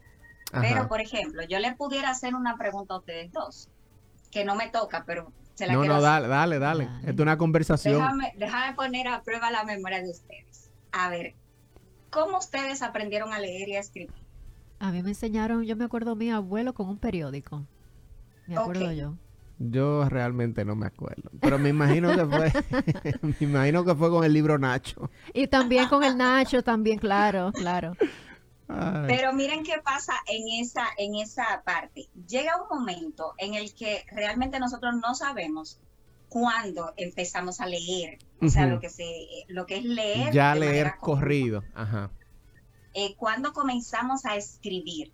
Pero, 0.52 0.86
por 0.86 1.00
ejemplo, 1.00 1.42
yo 1.44 1.58
le 1.60 1.74
pudiera 1.74 2.10
hacer 2.10 2.34
una 2.34 2.58
pregunta 2.58 2.94
a 2.94 2.98
ustedes 2.98 3.32
dos, 3.32 3.70
que 4.30 4.44
no 4.44 4.54
me 4.54 4.68
toca, 4.68 5.02
pero 5.06 5.32
se 5.54 5.66
la 5.66 5.72
no, 5.72 5.80
quiero 5.80 5.94
No, 5.96 6.02
dale, 6.02 6.28
dale, 6.28 6.58
dale. 6.58 6.88
Es 7.06 7.18
una 7.18 7.38
conversación. 7.38 7.94
Déjame, 7.94 8.34
déjame 8.36 8.74
poner 8.74 9.08
a 9.08 9.22
prueba 9.22 9.50
la 9.50 9.64
memoria 9.64 10.02
de 10.02 10.10
ustedes. 10.10 10.70
A 10.92 11.08
ver, 11.08 11.34
¿cómo 12.10 12.36
ustedes 12.36 12.82
aprendieron 12.82 13.32
a 13.32 13.38
leer 13.38 13.70
y 13.70 13.76
a 13.76 13.80
escribir? 13.80 14.12
A 14.78 14.92
mí 14.92 15.02
me 15.02 15.10
enseñaron, 15.10 15.62
yo 15.62 15.74
me 15.74 15.84
acuerdo 15.84 16.16
mi 16.16 16.30
abuelo 16.30 16.74
con 16.74 16.88
un 16.88 16.98
periódico. 16.98 17.64
Me 18.46 18.56
acuerdo 18.56 18.92
yo. 18.92 19.14
Yo 19.70 20.08
realmente 20.08 20.64
no 20.64 20.74
me 20.74 20.86
acuerdo, 20.86 21.30
pero 21.40 21.58
me 21.58 21.68
imagino 21.68 22.08
que 22.16 22.26
fue, 22.26 22.52
me 23.22 23.36
imagino 23.40 23.84
que 23.84 23.94
fue 23.94 24.10
con 24.10 24.24
el 24.24 24.32
libro 24.32 24.58
Nacho. 24.58 25.10
Y 25.32 25.46
también 25.46 25.88
con 25.88 26.02
el 26.02 26.16
Nacho, 26.16 26.64
también, 26.64 26.98
claro, 26.98 27.52
claro. 27.52 27.94
Pero 29.06 29.32
miren 29.34 29.62
qué 29.64 29.74
pasa 29.84 30.14
en 30.26 30.62
esa, 30.62 30.86
en 30.96 31.14
esa 31.16 31.62
parte. 31.64 32.08
Llega 32.26 32.60
un 32.60 32.68
momento 32.76 33.34
en 33.38 33.54
el 33.54 33.74
que 33.74 34.04
realmente 34.10 34.58
nosotros 34.58 34.94
no 34.96 35.14
sabemos 35.14 35.78
cuándo 36.28 36.92
empezamos 36.96 37.60
a 37.60 37.66
leer, 37.66 38.18
o 38.40 38.48
sea, 38.48 38.66
lo 38.66 38.80
que 38.80 38.88
se, 38.88 39.04
lo 39.48 39.66
que 39.66 39.76
es 39.76 39.84
leer. 39.84 40.32
Ya 40.32 40.54
leer 40.54 40.94
corrido, 40.98 41.62
ajá. 41.74 42.10
Eh, 42.94 43.14
cuando 43.16 43.52
comenzamos 43.52 44.24
a 44.24 44.36
escribir. 44.36 45.12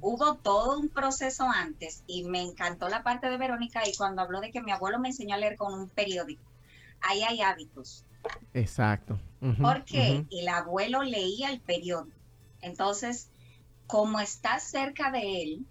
Hubo 0.00 0.34
todo 0.34 0.78
un 0.78 0.88
proceso 0.88 1.48
antes 1.48 2.02
y 2.06 2.24
me 2.24 2.42
encantó 2.42 2.88
la 2.88 3.02
parte 3.02 3.28
de 3.28 3.36
Verónica 3.36 3.82
y 3.88 3.96
cuando 3.96 4.22
habló 4.22 4.40
de 4.40 4.50
que 4.50 4.62
mi 4.62 4.70
abuelo 4.70 4.98
me 4.98 5.08
enseñó 5.08 5.34
a 5.34 5.38
leer 5.38 5.56
con 5.56 5.72
un 5.72 5.88
periódico. 5.88 6.42
Ahí 7.00 7.22
hay 7.22 7.40
hábitos. 7.40 8.04
Exacto. 8.54 9.18
Porque 9.60 10.26
el 10.30 10.48
abuelo 10.48 11.02
leía 11.02 11.50
el 11.50 11.60
periódico. 11.60 12.16
Entonces, 12.60 13.30
como 13.86 14.20
está 14.20 14.58
cerca 14.58 15.10
de 15.10 15.42
él, 15.42 15.66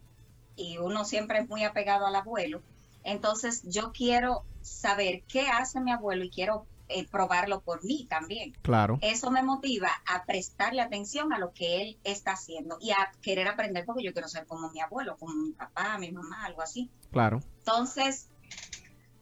y 0.56 0.78
uno 0.78 1.06
siempre 1.06 1.40
es 1.40 1.50
muy 1.50 1.64
apegado 1.64 2.08
al 2.08 2.16
abuelo, 2.16 2.62
entonces 3.04 3.62
yo 3.64 3.92
quiero 3.92 4.44
saber 4.62 5.24
qué 5.28 5.48
hace 5.48 5.80
mi 5.80 5.92
abuelo 5.92 6.24
y 6.24 6.30
quiero 6.30 6.66
eh, 6.90 7.06
probarlo 7.06 7.62
por 7.62 7.84
mí 7.84 8.08
también. 8.10 8.54
Claro. 8.62 8.98
Eso 9.02 9.30
me 9.30 9.44
motiva 9.44 9.90
a 10.06 10.24
prestarle 10.24 10.82
atención 10.82 11.34
a 11.34 11.40
lo 11.40 11.52
que 11.54 11.82
él 11.82 11.98
está 12.04 12.32
haciendo 12.32 12.78
y 12.80 12.92
a 12.92 13.12
querer 13.22 13.48
aprender 13.48 13.86
porque 13.86 14.04
yo 14.04 14.14
quiero 14.14 14.28
ser 14.28 14.46
como 14.46 14.70
mi 14.72 14.80
abuelo, 14.80 15.18
como 15.18 15.34
mi 15.36 15.52
papá, 15.52 15.98
mi 15.98 16.12
mamá, 16.12 16.46
algo 16.46 16.62
así. 16.62 16.90
Claro. 17.12 17.42
Entonces, 17.60 18.28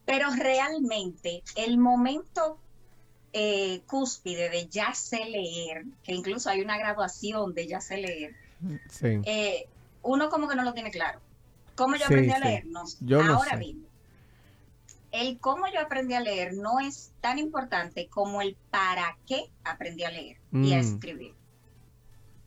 pero 0.05 0.29
realmente 0.29 1.41
el 1.55 1.79
momento 1.79 2.59
eh, 3.33 3.81
cúspide 3.87 4.49
de 4.49 4.67
ya 4.67 4.93
sé 4.93 5.25
leer, 5.25 5.85
que 6.03 6.13
incluso 6.13 6.49
hay 6.49 6.61
una 6.61 6.77
graduación 6.77 7.53
de 7.55 7.67
ya 7.67 7.81
sé 7.81 7.97
leer, 7.97 8.35
sí. 8.89 9.19
Eh, 9.25 9.67
uno 10.03 10.29
como 10.29 10.47
que 10.47 10.55
no 10.55 10.63
lo 10.63 10.73
tiene 10.73 10.91
claro. 10.91 11.19
¿Cómo 11.75 11.95
yo 11.95 12.05
aprendí 12.05 12.31
a 12.31 12.39
leer? 12.39 12.65
No, 12.67 12.83
yo 13.01 13.21
ahora 13.21 13.57
mismo 13.57 13.84
el 15.15 15.39
cómo 15.39 15.65
yo 15.73 15.81
aprendí 15.81 16.13
a 16.13 16.19
leer 16.19 16.53
no 16.53 16.79
es 16.79 17.13
tan 17.21 17.39
importante 17.39 18.07
como 18.07 18.41
el 18.41 18.57
para 18.69 19.17
qué 19.25 19.51
aprendí 19.63 20.03
a 20.03 20.11
leer 20.11 20.37
y 20.51 20.73
a 20.73 20.77
mm. 20.77 20.79
escribir. 20.79 21.33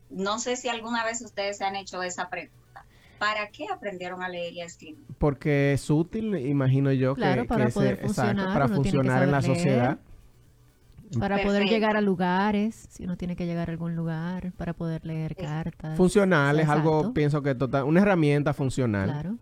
No 0.09 0.39
sé 0.39 0.55
si 0.55 0.69
alguna 0.69 1.03
vez 1.03 1.21
ustedes 1.21 1.57
se 1.57 1.65
han 1.65 1.75
hecho 1.75 2.01
esa 2.03 2.29
pregunta. 2.29 2.85
¿Para 3.19 3.49
qué 3.49 3.65
aprendieron 3.71 4.23
a 4.23 4.29
leer 4.29 4.53
y 4.53 4.61
a 4.61 4.65
escribir? 4.65 5.05
Porque 5.17 5.73
es 5.73 5.89
útil, 5.89 6.35
imagino 6.35 6.91
yo, 6.91 7.15
que, 7.15 7.45
para 7.47 7.69
poder 7.69 7.97
funcionar, 7.97 8.53
para 8.53 8.67
funcionar 8.67 9.23
en 9.23 9.31
la 9.31 9.41
sociedad. 9.41 9.99
Para 11.17 11.41
poder 11.41 11.65
llegar 11.65 11.97
a 11.97 12.01
lugares, 12.01 12.87
si 12.89 13.03
uno 13.03 13.17
tiene 13.17 13.35
que 13.35 13.45
llegar 13.45 13.69
a 13.69 13.71
algún 13.71 13.95
lugar, 13.95 14.51
para 14.53 14.73
poder 14.73 15.05
leer 15.05 15.35
cartas. 15.35 15.97
Funcional, 15.97 16.59
es 16.59 16.69
algo, 16.69 17.13
pienso 17.13 17.41
que 17.41 17.55
total, 17.55 17.83
una 17.85 18.01
herramienta 18.01 18.53
funcional. 18.53 19.09
Claro. 19.09 19.37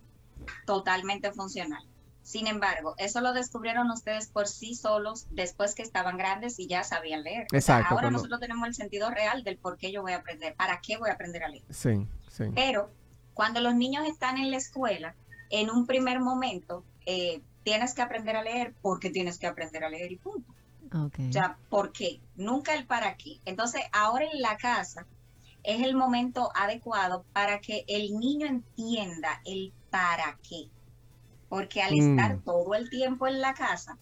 Totalmente 0.65 1.31
funcional. 1.33 1.83
Sin 2.27 2.45
embargo, 2.45 2.93
eso 2.97 3.21
lo 3.21 3.31
descubrieron 3.31 3.89
ustedes 3.89 4.27
por 4.27 4.49
sí 4.49 4.75
solos 4.75 5.27
después 5.31 5.75
que 5.75 5.81
estaban 5.81 6.17
grandes 6.17 6.59
y 6.59 6.67
ya 6.67 6.83
sabían 6.83 7.23
leer. 7.23 7.47
Exacto. 7.53 7.93
ahora 7.93 8.11
nosotros 8.11 8.41
tenemos 8.41 8.67
el 8.67 8.75
sentido 8.75 9.09
real 9.09 9.45
del 9.45 9.57
por 9.57 9.77
qué 9.77 9.93
yo 9.93 10.01
voy 10.01 10.11
a 10.11 10.17
aprender, 10.17 10.53
para 10.53 10.81
qué 10.81 10.97
voy 10.97 11.09
a 11.09 11.13
aprender 11.13 11.45
a 11.45 11.47
leer. 11.47 11.63
Sí, 11.69 12.05
sí. 12.29 12.43
Pero 12.53 12.91
cuando 13.33 13.61
los 13.61 13.75
niños 13.75 14.05
están 14.05 14.37
en 14.37 14.51
la 14.51 14.57
escuela, 14.57 15.15
en 15.49 15.69
un 15.69 15.87
primer 15.87 16.19
momento, 16.19 16.83
eh, 17.05 17.39
tienes 17.63 17.93
que 17.93 18.01
aprender 18.01 18.35
a 18.35 18.43
leer 18.43 18.75
porque 18.81 19.09
tienes 19.09 19.39
que 19.39 19.47
aprender 19.47 19.85
a 19.85 19.89
leer 19.89 20.11
y 20.11 20.17
punto. 20.17 20.53
Okay. 20.93 21.29
O 21.29 21.31
sea, 21.31 21.55
¿por 21.69 21.93
qué? 21.93 22.19
Nunca 22.35 22.75
el 22.75 22.85
para 22.85 23.15
qué. 23.15 23.39
Entonces, 23.45 23.83
ahora 23.93 24.25
en 24.25 24.41
la 24.41 24.57
casa 24.57 25.05
es 25.63 25.81
el 25.81 25.95
momento 25.95 26.51
adecuado 26.55 27.23
para 27.31 27.61
que 27.61 27.85
el 27.87 28.19
niño 28.19 28.47
entienda 28.47 29.39
el 29.45 29.71
para 29.89 30.37
qué 30.43 30.69
porque 31.49 31.81
al 31.81 31.97
estar 31.97 32.37
mm. 32.37 32.43
todo 32.43 32.73
el 32.75 32.89
tiempo 32.89 33.27
en 33.27 33.41
la 33.41 33.53
casa, 33.53 33.97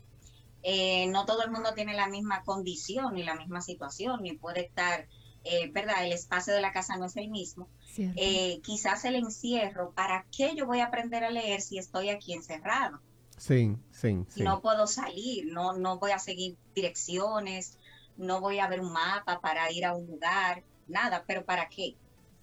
eh, 0.63 1.08
no 1.08 1.25
todo 1.25 1.43
el 1.43 1.51
mundo 1.51 1.73
tiene 1.75 1.93
la 1.93 2.08
misma 2.08 2.43
condición 2.43 3.13
ni 3.13 3.23
la 3.23 3.36
misma 3.36 3.62
situación, 3.62 4.23
ni 4.23 4.34
puede 4.34 4.62
estar, 4.62 5.08
eh, 5.43 5.69
¿verdad? 5.71 6.03
El 6.03 6.12
espacio 6.12 6.53
de 6.53 6.62
la 6.62 6.71
casa 6.71 6.97
no 6.97 7.05
es 7.05 7.15
el 7.17 7.29
mismo. 7.29 7.67
Eh, 7.97 8.60
quizás 8.62 9.05
el 9.05 9.15
encierro, 9.15 9.91
¿para 9.91 10.25
qué 10.36 10.55
yo 10.55 10.65
voy 10.65 10.79
a 10.79 10.88
aprender 10.88 11.23
a 11.23 11.29
leer 11.29 11.62
si 11.62 11.77
estoy 11.77 12.10
aquí 12.10 12.34
encerrado? 12.34 12.99
Sí, 13.38 13.75
sí, 13.91 14.25
sí. 14.27 14.43
No 14.43 14.62
puedo 14.62 14.88
salir, 14.88 15.45
no, 15.51 15.73
no 15.73 15.99
voy 15.99 16.12
a 16.12 16.19
seguir 16.19 16.58
direcciones, 16.73 17.77
no 18.17 18.41
voy 18.41 18.60
a 18.60 18.67
ver 18.67 18.81
un 18.81 18.91
mapa 18.91 19.39
para 19.39 19.71
ir 19.71 19.86
a 19.86 19.93
un 19.93 20.08
lugar, 20.08 20.63
nada, 20.88 21.23
pero 21.27 21.45
¿para 21.45 21.69
qué? 21.69 21.95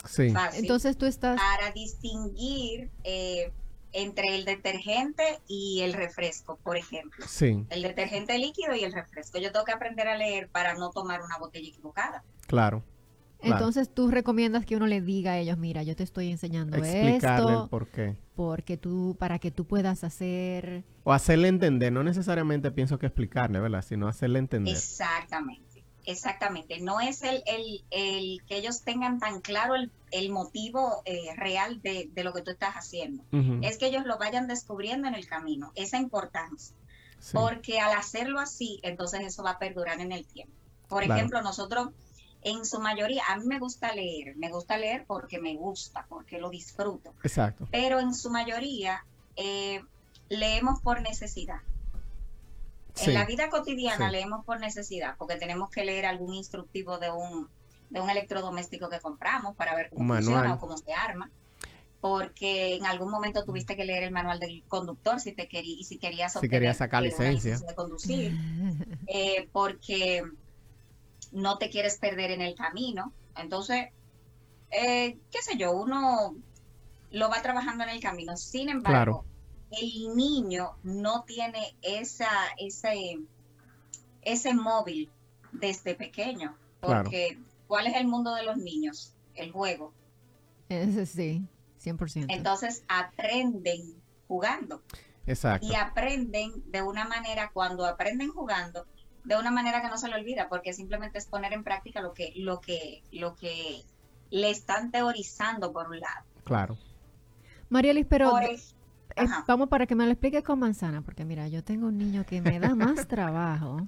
Sí. 0.08 0.32
Entonces 0.54 0.96
tú 0.96 1.06
estás... 1.06 1.38
Para 1.38 1.70
distinguir 1.72 2.90
eh, 3.04 3.52
entre 3.92 4.34
el 4.34 4.44
detergente 4.44 5.22
y 5.46 5.80
el 5.82 5.92
refresco, 5.92 6.58
por 6.62 6.76
ejemplo. 6.76 7.24
Sí. 7.28 7.64
El 7.70 7.82
detergente 7.82 8.38
líquido 8.38 8.74
y 8.74 8.84
el 8.84 8.92
refresco. 8.92 9.38
Yo 9.38 9.52
tengo 9.52 9.64
que 9.64 9.72
aprender 9.72 10.08
a 10.08 10.16
leer 10.16 10.48
para 10.48 10.74
no 10.74 10.90
tomar 10.90 11.22
una 11.22 11.38
botella 11.38 11.68
equivocada. 11.68 12.24
Claro. 12.46 12.82
Entonces 13.42 13.92
tú 13.92 14.08
recomiendas 14.08 14.64
que 14.64 14.76
uno 14.76 14.86
le 14.86 15.00
diga 15.00 15.32
a 15.32 15.38
ellos, 15.38 15.58
mira, 15.58 15.82
yo 15.82 15.96
te 15.96 16.04
estoy 16.04 16.30
enseñando 16.30 16.76
Explicarle 16.76 17.52
esto. 17.52 17.64
El 17.64 17.68
por 17.68 17.88
qué. 17.88 18.16
Porque 18.36 18.76
tú, 18.76 19.16
para 19.18 19.38
que 19.40 19.50
tú 19.50 19.66
puedas 19.66 20.04
hacer... 20.04 20.84
O 21.04 21.12
hacerle 21.12 21.48
entender, 21.48 21.92
no 21.92 22.04
necesariamente 22.04 22.70
pienso 22.70 22.98
que 22.98 23.06
explicarle, 23.06 23.58
¿verdad? 23.58 23.82
Sino 23.82 24.06
hacerle 24.06 24.38
entender. 24.38 24.74
Exactamente. 24.74 25.71
Exactamente, 26.04 26.80
no 26.80 27.00
es 27.00 27.22
el, 27.22 27.44
el, 27.46 28.42
que 28.46 28.56
ellos 28.56 28.82
tengan 28.82 29.20
tan 29.20 29.40
claro 29.40 29.74
el, 30.10 30.30
motivo 30.30 31.02
eh, 31.04 31.34
real 31.36 31.80
de, 31.80 32.10
lo 32.16 32.32
que 32.32 32.42
tú 32.42 32.50
estás 32.50 32.74
haciendo, 32.74 33.22
es 33.62 33.78
que 33.78 33.86
ellos 33.86 34.04
lo 34.04 34.18
vayan 34.18 34.48
descubriendo 34.48 35.06
en 35.06 35.14
el 35.14 35.26
camino, 35.26 35.70
esa 35.76 35.98
importancia, 35.98 36.74
porque 37.32 37.78
al 37.78 37.96
hacerlo 37.96 38.40
así, 38.40 38.80
entonces 38.82 39.20
eso 39.20 39.44
va 39.44 39.52
a 39.52 39.58
perdurar 39.58 40.00
en 40.00 40.10
el 40.10 40.26
tiempo. 40.26 40.54
Por 40.88 41.04
ejemplo, 41.04 41.40
nosotros 41.40 41.90
en 42.42 42.64
su 42.66 42.80
mayoría, 42.80 43.22
a 43.28 43.36
mí 43.36 43.46
me 43.46 43.58
gusta 43.58 43.94
leer, 43.94 44.36
me 44.36 44.50
gusta 44.50 44.76
leer 44.76 45.04
porque 45.06 45.40
me 45.40 45.56
gusta, 45.56 46.04
porque 46.08 46.38
lo 46.38 46.50
disfruto. 46.50 47.14
Exacto. 47.22 47.68
Pero 47.70 48.00
en 48.00 48.14
su 48.14 48.30
mayoría 48.30 49.04
eh, 49.36 49.82
leemos 50.28 50.80
por 50.80 51.00
necesidad. 51.00 51.60
En 53.00 53.14
la 53.14 53.24
vida 53.24 53.48
cotidiana 53.48 54.10
leemos 54.10 54.44
por 54.44 54.60
necesidad, 54.60 55.16
porque 55.18 55.36
tenemos 55.36 55.70
que 55.70 55.84
leer 55.84 56.06
algún 56.06 56.34
instructivo 56.34 56.98
de 56.98 57.10
un, 57.10 57.48
de 57.90 58.00
un 58.00 58.10
electrodoméstico 58.10 58.88
que 58.88 59.00
compramos 59.00 59.56
para 59.56 59.74
ver 59.74 59.90
cómo 59.90 60.14
funciona 60.14 60.54
o 60.54 60.58
cómo 60.58 60.76
se 60.76 60.92
arma. 60.92 61.30
Porque 62.00 62.74
en 62.74 62.84
algún 62.84 63.10
momento 63.10 63.44
tuviste 63.44 63.76
que 63.76 63.84
leer 63.84 64.02
el 64.02 64.10
manual 64.10 64.40
del 64.40 64.64
conductor 64.66 65.20
si 65.20 65.32
te 65.32 65.46
quería, 65.46 65.76
y 65.78 65.84
si 65.84 65.98
querías, 65.98 66.32
si 66.32 66.48
querías 66.48 66.78
sacar 66.78 67.02
licencia. 67.02 67.58
de 67.58 67.74
conducir. 67.74 68.32
Eh, 69.06 69.48
porque 69.52 70.22
no 71.32 71.58
te 71.58 71.70
quieres 71.70 71.98
perder 71.98 72.30
en 72.30 72.40
el 72.40 72.54
camino. 72.54 73.12
Entonces, 73.36 73.88
eh, 74.70 75.18
qué 75.30 75.42
sé 75.42 75.56
yo, 75.56 75.72
uno 75.72 76.34
lo 77.10 77.28
va 77.28 77.42
trabajando 77.42 77.84
en 77.84 77.90
el 77.90 78.00
camino. 78.00 78.36
Sin 78.36 78.68
embargo, 78.68 79.24
el 79.80 80.16
niño 80.16 80.76
no 80.82 81.24
tiene 81.24 81.76
esa, 81.82 82.28
ese, 82.58 83.18
ese 84.22 84.54
móvil 84.54 85.10
desde 85.52 85.94
pequeño. 85.94 86.56
Porque, 86.80 87.38
¿cuál 87.66 87.86
es 87.86 87.96
el 87.96 88.06
mundo 88.06 88.34
de 88.34 88.44
los 88.44 88.56
niños? 88.56 89.14
El 89.34 89.52
juego. 89.52 89.92
Ese 90.68 91.06
sí, 91.06 91.46
100%. 91.82 92.26
Entonces, 92.28 92.84
aprenden 92.88 94.02
jugando. 94.26 94.82
Exacto. 95.26 95.66
Y 95.66 95.74
aprenden 95.74 96.62
de 96.70 96.82
una 96.82 97.04
manera, 97.04 97.50
cuando 97.52 97.86
aprenden 97.86 98.30
jugando, 98.30 98.86
de 99.24 99.36
una 99.36 99.50
manera 99.50 99.80
que 99.80 99.88
no 99.88 99.96
se 99.96 100.08
le 100.08 100.16
olvida, 100.16 100.48
porque 100.48 100.72
simplemente 100.72 101.18
es 101.18 101.26
poner 101.26 101.52
en 101.52 101.62
práctica 101.62 102.00
lo 102.00 102.12
que, 102.12 102.32
lo 102.36 102.60
que, 102.60 103.02
lo 103.12 103.36
que 103.36 103.84
le 104.30 104.50
están 104.50 104.90
teorizando 104.90 105.72
por 105.72 105.88
un 105.88 106.00
lado. 106.00 106.24
Claro. 106.44 106.76
María 107.68 107.92
Liz, 107.92 108.06
pero 108.08 108.32
vamos 109.46 109.68
para 109.68 109.86
que 109.86 109.94
me 109.94 110.04
lo 110.04 110.10
expliques 110.10 110.42
con 110.42 110.58
manzana, 110.58 111.02
porque 111.02 111.24
mira, 111.24 111.48
yo 111.48 111.62
tengo 111.62 111.88
un 111.88 111.98
niño 111.98 112.24
que 112.24 112.40
me 112.40 112.58
da 112.58 112.74
más 112.74 113.06
trabajo. 113.08 113.86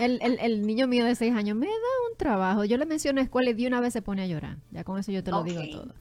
el, 0.00 0.20
el, 0.22 0.66
niño 0.66 0.86
mío 0.86 1.04
de 1.04 1.14
seis 1.14 1.34
años 1.34 1.56
me 1.56 1.66
da 1.66 1.72
un 2.10 2.16
trabajo. 2.16 2.64
Yo 2.64 2.76
le 2.76 2.86
menciono 2.86 3.20
escuela 3.20 3.50
y 3.50 3.54
de 3.54 3.66
una 3.66 3.80
vez 3.80 3.92
se 3.92 4.02
pone 4.02 4.22
a 4.22 4.26
llorar. 4.26 4.58
Ya 4.70 4.84
con 4.84 4.98
eso 4.98 5.12
yo 5.12 5.22
te 5.22 5.30
lo 5.30 5.42
digo 5.42 5.62
todo. 5.70 5.94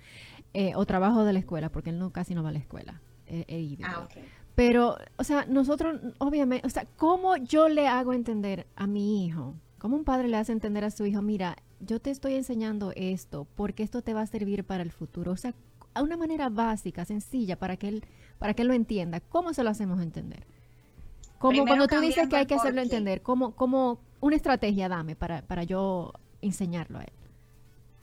Eh, 0.54 0.74
o 0.76 0.86
trabajo 0.86 1.24
de 1.24 1.34
la 1.34 1.40
escuela, 1.40 1.70
porque 1.70 1.92
él 1.92 2.00
no 2.00 2.12
casi 2.12 2.36
no 2.36 2.44
va 2.44 2.50
a 2.50 2.54
la 2.54 2.60
escuela. 2.60 3.02
ah, 3.84 4.00
okay. 4.04 4.24
Pero, 4.56 4.98
o 5.18 5.24
sea, 5.24 5.46
nosotros, 5.46 6.00
obviamente, 6.18 6.68
o 6.68 6.70
sea, 6.70 6.86
¿cómo 6.98 7.38
yo 7.38 7.70
le 7.70 7.88
hago 7.88 8.14
entender 8.14 8.68
a 8.76 8.86
mi 8.86 9.26
hijo? 9.26 9.56
¿Cómo 9.78 9.96
un 9.96 10.04
padre 10.04 10.28
le 10.28 10.38
hace 10.38 10.52
entender 10.52 10.84
a 10.84 10.92
su 10.92 11.06
hijo, 11.06 11.22
mira, 11.22 11.56
yo 11.80 12.00
te 12.00 12.12
estoy 12.12 12.36
enseñando 12.36 12.92
esto 12.96 13.48
porque 13.56 13.82
esto 13.82 14.02
te 14.02 14.14
va 14.14 14.22
a 14.22 14.28
servir 14.28 14.64
para 14.64 14.84
el 14.84 14.92
futuro? 14.92 15.32
O 15.32 15.38
sea, 15.38 15.56
a 15.94 16.02
una 16.02 16.18
manera 16.18 16.50
básica, 16.50 17.06
sencilla, 17.06 17.58
para 17.58 17.78
que 17.78 17.88
él, 17.88 18.06
para 18.40 18.54
que 18.54 18.62
él 18.62 18.68
lo 18.68 18.74
entienda. 18.74 19.20
¿Cómo 19.20 19.54
se 19.54 19.64
lo 19.64 19.70
hacemos 19.70 20.02
entender? 20.02 20.46
Como 21.38 21.66
cuando 21.66 21.88
tú 21.88 22.00
dices 22.00 22.28
que 22.30 22.36
hay 22.36 22.46
que 22.46 22.56
hacerlo 22.56 22.82
entender, 22.82 23.22
¿cómo, 23.22 23.56
cómo 23.56 24.00
una 24.20 24.36
estrategia 24.36 24.88
dame 24.88 25.16
para, 25.16 25.42
para 25.42 25.64
yo 25.64 26.14
enseñarlo 26.42 27.00
a 27.00 27.04
él? 27.04 27.14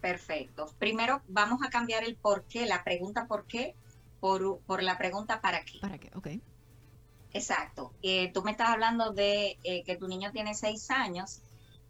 Perfecto. 0.01 0.67
Primero 0.79 1.23
vamos 1.29 1.61
a 1.65 1.71
cambiar 1.71 2.05
el 2.05 2.17
por 2.17 2.45
qué, 2.45 2.67
la 2.67 2.83
pregunta 2.83 3.27
por 3.27 3.47
qué, 3.47 3.75
por, 4.21 4.59
por 4.61 4.83
la 4.83 4.99
pregunta 4.99 5.41
para 5.41 5.65
qué. 5.65 5.79
¿Para 5.81 5.99
qué? 5.99 6.11
Ok. 6.15 6.29
Exacto. 7.33 7.93
Eh, 8.03 8.31
tú 8.33 8.43
me 8.43 8.53
estás 8.53 8.71
hablando 8.71 9.13
de 9.13 9.59
eh, 9.63 9.83
que 9.85 9.97
tu 9.97 10.09
niño 10.09 10.33
tiene 10.33 10.55
seis 10.55 10.91
años. 10.91 11.41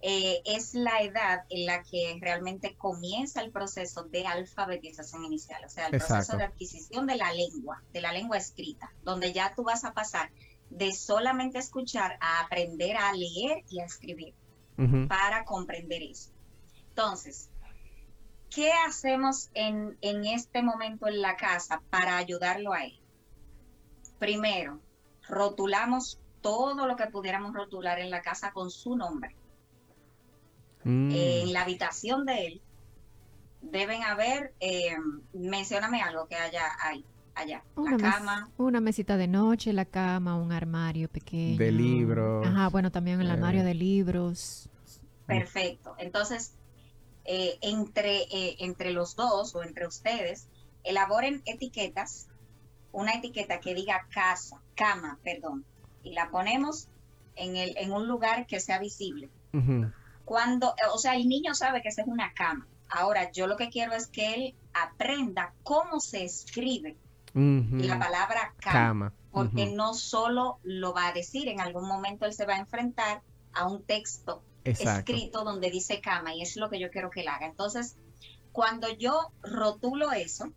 Eh, 0.00 0.42
es 0.44 0.74
la 0.74 1.02
edad 1.02 1.44
en 1.50 1.66
la 1.66 1.82
que 1.82 2.16
realmente 2.20 2.76
comienza 2.76 3.40
el 3.42 3.50
proceso 3.50 4.04
de 4.04 4.26
alfabetización 4.26 5.24
inicial, 5.24 5.64
o 5.64 5.68
sea, 5.68 5.88
el 5.88 5.98
proceso 5.98 6.36
de 6.36 6.44
adquisición 6.44 7.06
de 7.06 7.16
la 7.16 7.32
lengua, 7.32 7.82
de 7.92 8.00
la 8.00 8.12
lengua 8.12 8.36
escrita, 8.36 8.92
donde 9.02 9.32
ya 9.32 9.54
tú 9.56 9.64
vas 9.64 9.84
a 9.84 9.94
pasar 9.94 10.30
de 10.70 10.92
solamente 10.92 11.58
escuchar 11.58 12.16
a 12.20 12.40
aprender 12.40 12.96
a 12.96 13.12
leer 13.12 13.64
y 13.68 13.80
a 13.80 13.84
escribir 13.84 14.34
para 15.08 15.44
comprender 15.44 16.02
eso. 16.02 16.30
Entonces, 16.90 17.50
¿qué 18.48 18.70
hacemos 18.86 19.50
en, 19.54 19.96
este 20.00 20.62
momento 20.62 21.08
en 21.08 21.20
la 21.20 21.36
casa 21.36 21.82
para 21.90 22.16
ayudarlo 22.16 22.72
a 22.72 22.84
él? 22.84 23.00
Primero, 24.20 24.80
rotulamos 25.28 26.20
todo 26.40 26.86
lo 26.86 26.94
que 26.94 27.06
pudiéramos 27.06 27.54
rotular 27.54 27.98
en 27.98 28.10
la 28.10 28.22
casa 28.22 28.52
con 28.52 28.70
su 28.70 28.96
nombre. 28.96 29.34
Mm. 30.88 31.10
En 31.12 31.52
la 31.52 31.62
habitación 31.62 32.24
de 32.24 32.46
él 32.46 32.62
deben 33.60 34.02
haber, 34.04 34.54
eh, 34.58 34.96
mencióname 35.34 36.00
algo 36.00 36.26
que 36.28 36.36
haya 36.36 36.62
ahí, 36.80 37.04
allá. 37.34 37.62
Una 37.76 37.98
la 37.98 38.10
cama. 38.10 38.50
una 38.56 38.80
mesita 38.80 39.18
de 39.18 39.28
noche, 39.28 39.74
la 39.74 39.84
cama, 39.84 40.36
un 40.36 40.50
armario 40.50 41.10
pequeño. 41.10 41.58
De 41.58 41.70
libros. 41.72 42.46
Ajá, 42.46 42.68
bueno, 42.68 42.90
también 42.90 43.20
el 43.20 43.30
armario 43.30 43.60
eh. 43.60 43.64
de 43.64 43.74
libros. 43.74 44.70
Perfecto. 45.26 45.94
Entonces, 45.98 46.54
eh, 47.26 47.58
entre, 47.60 48.22
eh, 48.22 48.56
entre 48.60 48.92
los 48.92 49.14
dos 49.14 49.54
o 49.54 49.62
entre 49.62 49.86
ustedes, 49.86 50.48
elaboren 50.84 51.42
etiquetas, 51.44 52.28
una 52.92 53.12
etiqueta 53.12 53.60
que 53.60 53.74
diga 53.74 54.06
casa, 54.10 54.62
cama, 54.74 55.18
perdón, 55.22 55.66
y 56.02 56.14
la 56.14 56.30
ponemos 56.30 56.88
en, 57.36 57.56
el, 57.56 57.76
en 57.76 57.92
un 57.92 58.08
lugar 58.08 58.46
que 58.46 58.58
sea 58.58 58.78
visible. 58.78 59.28
Cuando, 60.28 60.74
o 60.92 60.98
sea, 60.98 61.16
el 61.16 61.26
niño 61.26 61.54
sabe 61.54 61.80
que 61.80 61.88
esa 61.88 62.02
es 62.02 62.06
una 62.06 62.34
cama. 62.34 62.66
Ahora, 62.90 63.32
yo 63.32 63.46
lo 63.46 63.56
que 63.56 63.70
quiero 63.70 63.94
es 63.94 64.08
que 64.08 64.34
él 64.34 64.54
aprenda 64.74 65.54
cómo 65.62 66.00
se 66.00 66.22
escribe 66.22 66.98
la 67.32 67.98
palabra 67.98 68.52
cama, 68.58 69.14
porque 69.30 69.72
no 69.72 69.94
solo 69.94 70.58
lo 70.64 70.92
va 70.92 71.08
a 71.08 71.12
decir, 71.14 71.48
en 71.48 71.62
algún 71.62 71.88
momento 71.88 72.26
él 72.26 72.34
se 72.34 72.44
va 72.44 72.56
a 72.56 72.58
enfrentar 72.58 73.22
a 73.54 73.66
un 73.66 73.82
texto 73.82 74.42
escrito 74.64 75.44
donde 75.44 75.70
dice 75.70 76.02
cama 76.02 76.34
y 76.34 76.42
es 76.42 76.56
lo 76.56 76.68
que 76.68 76.78
yo 76.78 76.90
quiero 76.90 77.08
que 77.08 77.22
él 77.22 77.28
haga. 77.28 77.46
Entonces, 77.46 77.96
cuando 78.52 78.86
yo 78.90 79.32
rotulo 79.40 80.12
eso, 80.12 80.52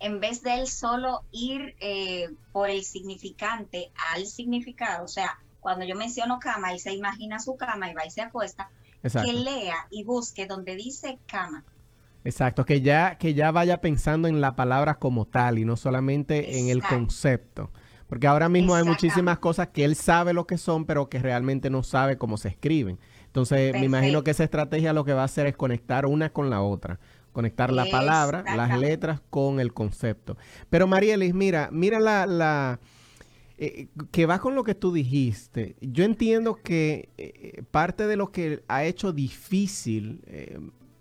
en 0.00 0.20
vez 0.20 0.42
de 0.42 0.60
él 0.60 0.66
solo 0.66 1.24
ir 1.30 1.76
eh, 1.80 2.28
por 2.52 2.68
el 2.68 2.84
significante 2.84 3.90
al 4.12 4.26
significado, 4.26 5.06
o 5.06 5.08
sea, 5.08 5.38
cuando 5.60 5.84
yo 5.84 5.94
menciono 5.96 6.38
cama, 6.38 6.72
él 6.72 6.80
se 6.80 6.92
imagina 6.92 7.38
su 7.38 7.56
cama 7.56 7.90
y 7.90 7.94
va 7.94 8.06
y 8.06 8.10
se 8.10 8.22
acuesta, 8.22 8.70
que 9.02 9.32
lea 9.32 9.86
y 9.90 10.04
busque 10.04 10.46
donde 10.46 10.76
dice 10.76 11.18
cama. 11.26 11.64
Exacto, 12.24 12.66
que 12.66 12.82
ya, 12.82 13.16
que 13.16 13.32
ya 13.32 13.50
vaya 13.50 13.80
pensando 13.80 14.28
en 14.28 14.40
la 14.40 14.54
palabra 14.56 14.98
como 14.98 15.26
tal 15.26 15.58
y 15.58 15.64
no 15.64 15.76
solamente 15.76 16.58
en 16.58 16.68
el 16.68 16.82
concepto. 16.82 17.70
Porque 18.08 18.26
ahora 18.26 18.48
mismo 18.48 18.74
hay 18.74 18.84
muchísimas 18.84 19.38
cosas 19.38 19.68
que 19.68 19.84
él 19.84 19.94
sabe 19.94 20.32
lo 20.32 20.46
que 20.46 20.58
son, 20.58 20.84
pero 20.84 21.08
que 21.08 21.20
realmente 21.20 21.70
no 21.70 21.82
sabe 21.84 22.18
cómo 22.18 22.36
se 22.36 22.48
escriben. 22.48 22.98
Entonces, 23.26 23.72
me 23.72 23.84
imagino 23.84 24.24
que 24.24 24.32
esa 24.32 24.42
estrategia 24.42 24.92
lo 24.92 25.04
que 25.04 25.12
va 25.12 25.22
a 25.22 25.26
hacer 25.26 25.46
es 25.46 25.56
conectar 25.56 26.06
una 26.06 26.30
con 26.30 26.50
la 26.50 26.60
otra. 26.60 26.98
Conectar 27.32 27.72
la 27.72 27.86
palabra, 27.86 28.42
las 28.56 28.76
letras 28.76 29.20
con 29.30 29.60
el 29.60 29.72
concepto. 29.72 30.36
Pero 30.68 30.88
Marielis, 30.88 31.32
mira, 31.32 31.68
mira 31.70 32.00
la, 32.00 32.26
la 32.26 32.80
eh, 33.62 33.88
que 34.10 34.24
va 34.24 34.38
con 34.38 34.54
lo 34.54 34.64
que 34.64 34.74
tú 34.74 34.90
dijiste. 34.90 35.76
Yo 35.82 36.04
entiendo 36.04 36.54
que 36.54 37.10
eh, 37.18 37.62
parte 37.70 38.06
de 38.06 38.16
lo 38.16 38.32
que 38.32 38.62
ha 38.68 38.84
hecho 38.84 39.12
difícil 39.12 40.22
eh, 40.28 40.58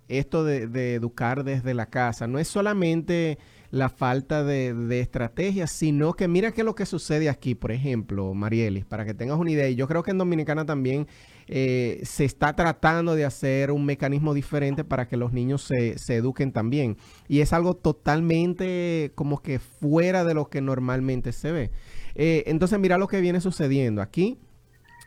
esto 0.10 0.43
de, 0.43 0.93
educar 0.93 1.45
desde 1.45 1.74
la 1.74 1.86
casa 1.86 2.28
no 2.28 2.38
es 2.38 2.50
solamente 2.50 3.38
la 3.72 3.88
falta 3.88 4.43
de, 4.43 4.74
de 4.74 5.00
estrategia, 5.00 5.67
sino 5.67 6.15
que 6.15 6.28
mira 6.28 6.52
qué 6.52 6.62
es 6.62 6.65
lo 6.65 6.76
que 6.76 6.86
sucede 6.86 7.30
aquí, 7.30 7.56
por 7.56 7.72
ejemplo, 7.72 8.34
Marielis, 8.34 8.84
para 8.84 9.06
que 9.06 9.13
tengas 9.13 9.38
una 9.38 9.52
idea, 9.52 9.69
y 9.69 9.76
yo 9.76 9.88
creo 9.88 10.04
que 10.04 10.12
en 10.12 10.17
Dominicana 10.17 10.65
también 10.65 11.08
eh, 11.48 12.02
se 12.04 12.26
está 12.26 12.56
tratando 12.56 13.15
de 13.15 13.26
hacer 13.26 13.72
un 13.72 13.84
mecanismo 13.84 14.36
diferente 14.36 14.84
para 14.84 15.08
que 15.08 15.17
los 15.17 15.34
niños 15.34 15.63
se 15.63 16.15
eduquen 16.15 16.52
también. 16.52 16.98
Y 17.28 17.39
es 17.39 17.54
algo 17.54 17.76
totalmente 17.76 19.12
como 19.15 19.41
que 19.41 19.60
fuera 19.60 20.24
de 20.24 20.34
lo 20.34 20.50
que 20.50 20.62
normalmente 20.62 21.32
se 21.32 21.52
ve. 21.52 21.72
Eh, 22.15 22.43
entonces, 22.48 22.80
mira 22.80 22.98
lo 22.98 23.08
que 23.08 23.22
viene 23.22 23.41
sucediendo 23.41 24.02
aquí. 24.02 24.38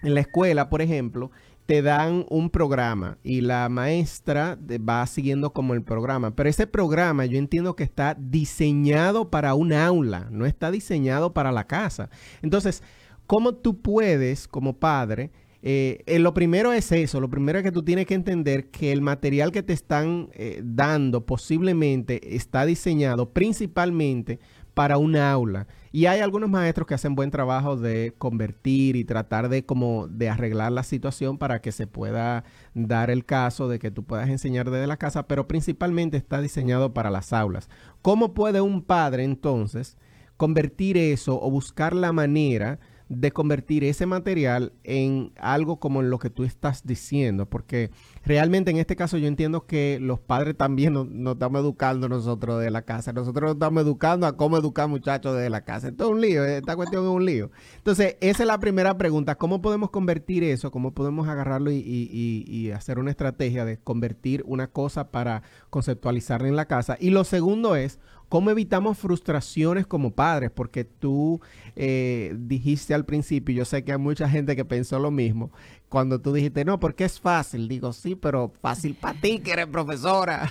En 0.02 0.14
la 0.14 0.20
escuela, 0.20 0.68
por 0.68 0.82
ejemplo, 0.82 1.30
te 1.66 1.80
dan 1.80 2.26
un 2.28 2.50
programa 2.50 3.18
y 3.22 3.40
la 3.40 3.68
maestra 3.68 4.58
va 4.60 5.06
siguiendo 5.06 5.52
como 5.52 5.74
el 5.74 5.82
programa. 5.82 6.34
Pero 6.34 6.48
ese 6.48 6.66
programa 6.66 7.24
yo 7.26 7.38
entiendo 7.38 7.76
que 7.76 7.84
está 7.84 8.16
diseñado 8.18 9.30
para 9.30 9.54
un 9.54 9.72
aula, 9.72 10.26
no 10.30 10.44
está 10.44 10.70
diseñado 10.70 11.32
para 11.32 11.52
la 11.52 11.66
casa. 11.66 12.10
Entonces, 12.42 12.82
¿cómo 13.26 13.54
tú 13.54 13.80
puedes 13.80 14.48
como 14.48 14.78
padre 14.78 15.30
eh, 15.64 16.02
eh, 16.06 16.18
lo 16.18 16.34
primero 16.34 16.72
es 16.72 16.90
eso, 16.90 17.20
lo 17.20 17.30
primero 17.30 17.56
es 17.56 17.62
que 17.62 17.70
tú 17.70 17.84
tienes 17.84 18.06
que 18.06 18.14
entender 18.14 18.68
que 18.70 18.90
el 18.90 19.00
material 19.00 19.52
que 19.52 19.62
te 19.62 19.72
están 19.72 20.28
dando 20.60 21.24
posiblemente 21.24 22.34
está 22.34 22.66
diseñado 22.66 23.30
principalmente 23.32 24.40
para 24.74 24.98
un 24.98 25.16
aula. 25.16 25.66
Y 25.90 26.06
hay 26.06 26.20
algunos 26.20 26.48
maestros 26.48 26.86
que 26.86 26.94
hacen 26.94 27.14
buen 27.14 27.30
trabajo 27.30 27.76
de 27.76 28.14
convertir 28.16 28.96
y 28.96 29.04
tratar 29.04 29.48
de 29.48 29.66
como 29.66 30.08
de 30.08 30.30
arreglar 30.30 30.72
la 30.72 30.82
situación 30.82 31.36
para 31.36 31.60
que 31.60 31.72
se 31.72 31.86
pueda 31.86 32.44
dar 32.74 33.10
el 33.10 33.24
caso 33.24 33.68
de 33.68 33.78
que 33.78 33.90
tú 33.90 34.04
puedas 34.04 34.28
enseñar 34.28 34.70
desde 34.70 34.86
la 34.86 34.96
casa, 34.96 35.26
pero 35.28 35.46
principalmente 35.46 36.16
está 36.16 36.40
diseñado 36.40 36.94
para 36.94 37.10
las 37.10 37.32
aulas. 37.32 37.68
¿Cómo 38.00 38.32
puede 38.32 38.60
un 38.60 38.82
padre 38.82 39.24
entonces 39.24 39.98
convertir 40.36 40.96
eso 40.96 41.38
o 41.40 41.50
buscar 41.50 41.94
la 41.94 42.12
manera 42.12 42.80
de 43.20 43.30
convertir 43.30 43.84
ese 43.84 44.06
material 44.06 44.72
en 44.84 45.32
algo 45.36 45.78
como 45.78 46.02
lo 46.02 46.18
que 46.18 46.30
tú 46.30 46.44
estás 46.44 46.86
diciendo, 46.86 47.46
porque 47.46 47.90
realmente 48.24 48.70
en 48.70 48.78
este 48.78 48.96
caso 48.96 49.18
yo 49.18 49.28
entiendo 49.28 49.66
que 49.66 49.98
los 50.00 50.18
padres 50.20 50.56
también 50.56 50.92
nos, 50.94 51.34
estamos 51.34 51.60
educando 51.60 52.08
nosotros 52.08 52.60
de 52.60 52.70
la 52.70 52.82
casa, 52.82 53.12
nosotros 53.12 53.42
nos 53.42 53.54
estamos 53.54 53.82
educando 53.82 54.26
a 54.26 54.36
cómo 54.36 54.56
educar 54.56 54.88
muchachos 54.88 55.36
desde 55.36 55.50
la 55.50 55.64
casa, 55.64 55.88
esto 55.88 56.04
es 56.04 56.10
un 56.10 56.20
lío, 56.20 56.44
esta 56.44 56.74
cuestión 56.74 57.04
es 57.04 57.10
un 57.10 57.24
lío. 57.24 57.50
Entonces, 57.76 58.16
esa 58.20 58.42
es 58.42 58.46
la 58.46 58.58
primera 58.58 58.96
pregunta, 58.96 59.34
¿cómo 59.36 59.60
podemos 59.60 59.90
convertir 59.90 60.44
eso? 60.44 60.70
¿Cómo 60.70 60.92
podemos 60.92 61.28
agarrarlo 61.28 61.70
y 61.70 62.72
hacer 62.74 62.98
una 62.98 63.10
estrategia 63.10 63.64
de 63.64 63.78
convertir 63.78 64.42
una 64.46 64.68
cosa 64.68 65.10
para 65.10 65.42
conceptualizarla 65.70 66.48
en 66.48 66.56
la 66.56 66.66
casa? 66.66 66.96
Y 66.98 67.10
lo 67.10 67.24
segundo 67.24 67.76
es, 67.76 67.98
¿Cómo 68.32 68.50
evitamos 68.50 68.96
frustraciones 68.96 69.86
como 69.86 70.14
padres? 70.14 70.50
Porque 70.50 70.84
tú 70.84 71.42
eh, 71.76 72.34
dijiste 72.38 72.94
al 72.94 73.04
principio, 73.04 73.54
yo 73.54 73.66
sé 73.66 73.84
que 73.84 73.92
hay 73.92 73.98
mucha 73.98 74.26
gente 74.26 74.56
que 74.56 74.64
pensó 74.64 74.98
lo 74.98 75.10
mismo, 75.10 75.52
cuando 75.90 76.18
tú 76.18 76.32
dijiste, 76.32 76.64
no, 76.64 76.80
porque 76.80 77.04
es 77.04 77.20
fácil. 77.20 77.68
Digo, 77.68 77.92
sí, 77.92 78.14
pero 78.14 78.50
fácil 78.62 78.94
para 78.94 79.20
ti 79.20 79.40
que 79.40 79.52
eres 79.52 79.66
profesora 79.66 80.50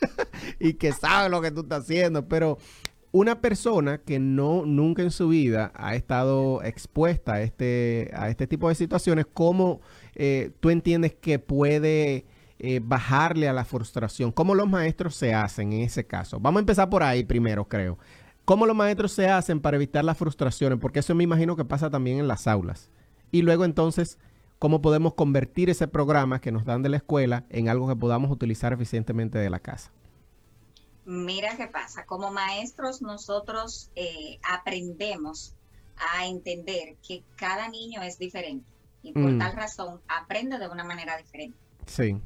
y 0.60 0.74
que 0.74 0.92
sabes 0.92 1.30
lo 1.30 1.40
que 1.40 1.50
tú 1.50 1.62
estás 1.62 1.84
haciendo. 1.84 2.28
Pero 2.28 2.58
una 3.10 3.40
persona 3.40 4.02
que 4.02 4.18
no 4.18 4.66
nunca 4.66 5.00
en 5.00 5.10
su 5.10 5.28
vida 5.28 5.72
ha 5.76 5.96
estado 5.96 6.62
expuesta 6.62 7.36
a 7.36 7.40
este, 7.40 8.12
este 8.28 8.46
tipo 8.46 8.68
de 8.68 8.74
situaciones, 8.74 9.24
¿cómo 9.32 9.80
eh, 10.14 10.50
tú 10.60 10.68
entiendes 10.68 11.14
que 11.14 11.38
puede 11.38 12.26
eh, 12.66 12.80
bajarle 12.82 13.46
a 13.46 13.52
la 13.52 13.66
frustración? 13.66 14.32
¿Cómo 14.32 14.54
los 14.54 14.66
maestros 14.66 15.14
se 15.14 15.34
hacen 15.34 15.74
en 15.74 15.82
ese 15.82 16.06
caso? 16.06 16.40
Vamos 16.40 16.60
a 16.60 16.62
empezar 16.62 16.88
por 16.88 17.02
ahí 17.02 17.22
primero, 17.22 17.68
creo. 17.68 17.98
¿Cómo 18.46 18.64
los 18.64 18.74
maestros 18.74 19.12
se 19.12 19.28
hacen 19.28 19.60
para 19.60 19.76
evitar 19.76 20.02
las 20.02 20.16
frustraciones? 20.16 20.78
Porque 20.78 21.00
eso 21.00 21.14
me 21.14 21.24
imagino 21.24 21.56
que 21.56 21.66
pasa 21.66 21.90
también 21.90 22.18
en 22.18 22.26
las 22.26 22.46
aulas. 22.46 22.88
Y 23.30 23.42
luego 23.42 23.66
entonces, 23.66 24.18
¿cómo 24.58 24.80
podemos 24.80 25.12
convertir 25.12 25.68
ese 25.68 25.88
programa 25.88 26.40
que 26.40 26.52
nos 26.52 26.64
dan 26.64 26.82
de 26.82 26.88
la 26.88 26.96
escuela 26.96 27.44
en 27.50 27.68
algo 27.68 27.86
que 27.86 27.96
podamos 27.96 28.30
utilizar 28.30 28.72
eficientemente 28.72 29.36
de 29.36 29.50
la 29.50 29.58
casa? 29.58 29.92
Mira 31.04 31.58
qué 31.58 31.66
pasa. 31.66 32.06
Como 32.06 32.32
maestros 32.32 33.02
nosotros 33.02 33.90
eh, 33.94 34.38
aprendemos 34.42 35.52
a 36.14 36.26
entender 36.26 36.96
que 37.06 37.22
cada 37.36 37.68
niño 37.68 38.00
es 38.00 38.18
diferente 38.18 38.64
y 39.02 39.12
por 39.12 39.32
mm. 39.32 39.38
tal 39.38 39.52
razón 39.52 40.00
aprende 40.08 40.58
de 40.58 40.66
una 40.66 40.84
manera 40.84 41.18
diferente. 41.18 41.58
Sí 41.84 42.16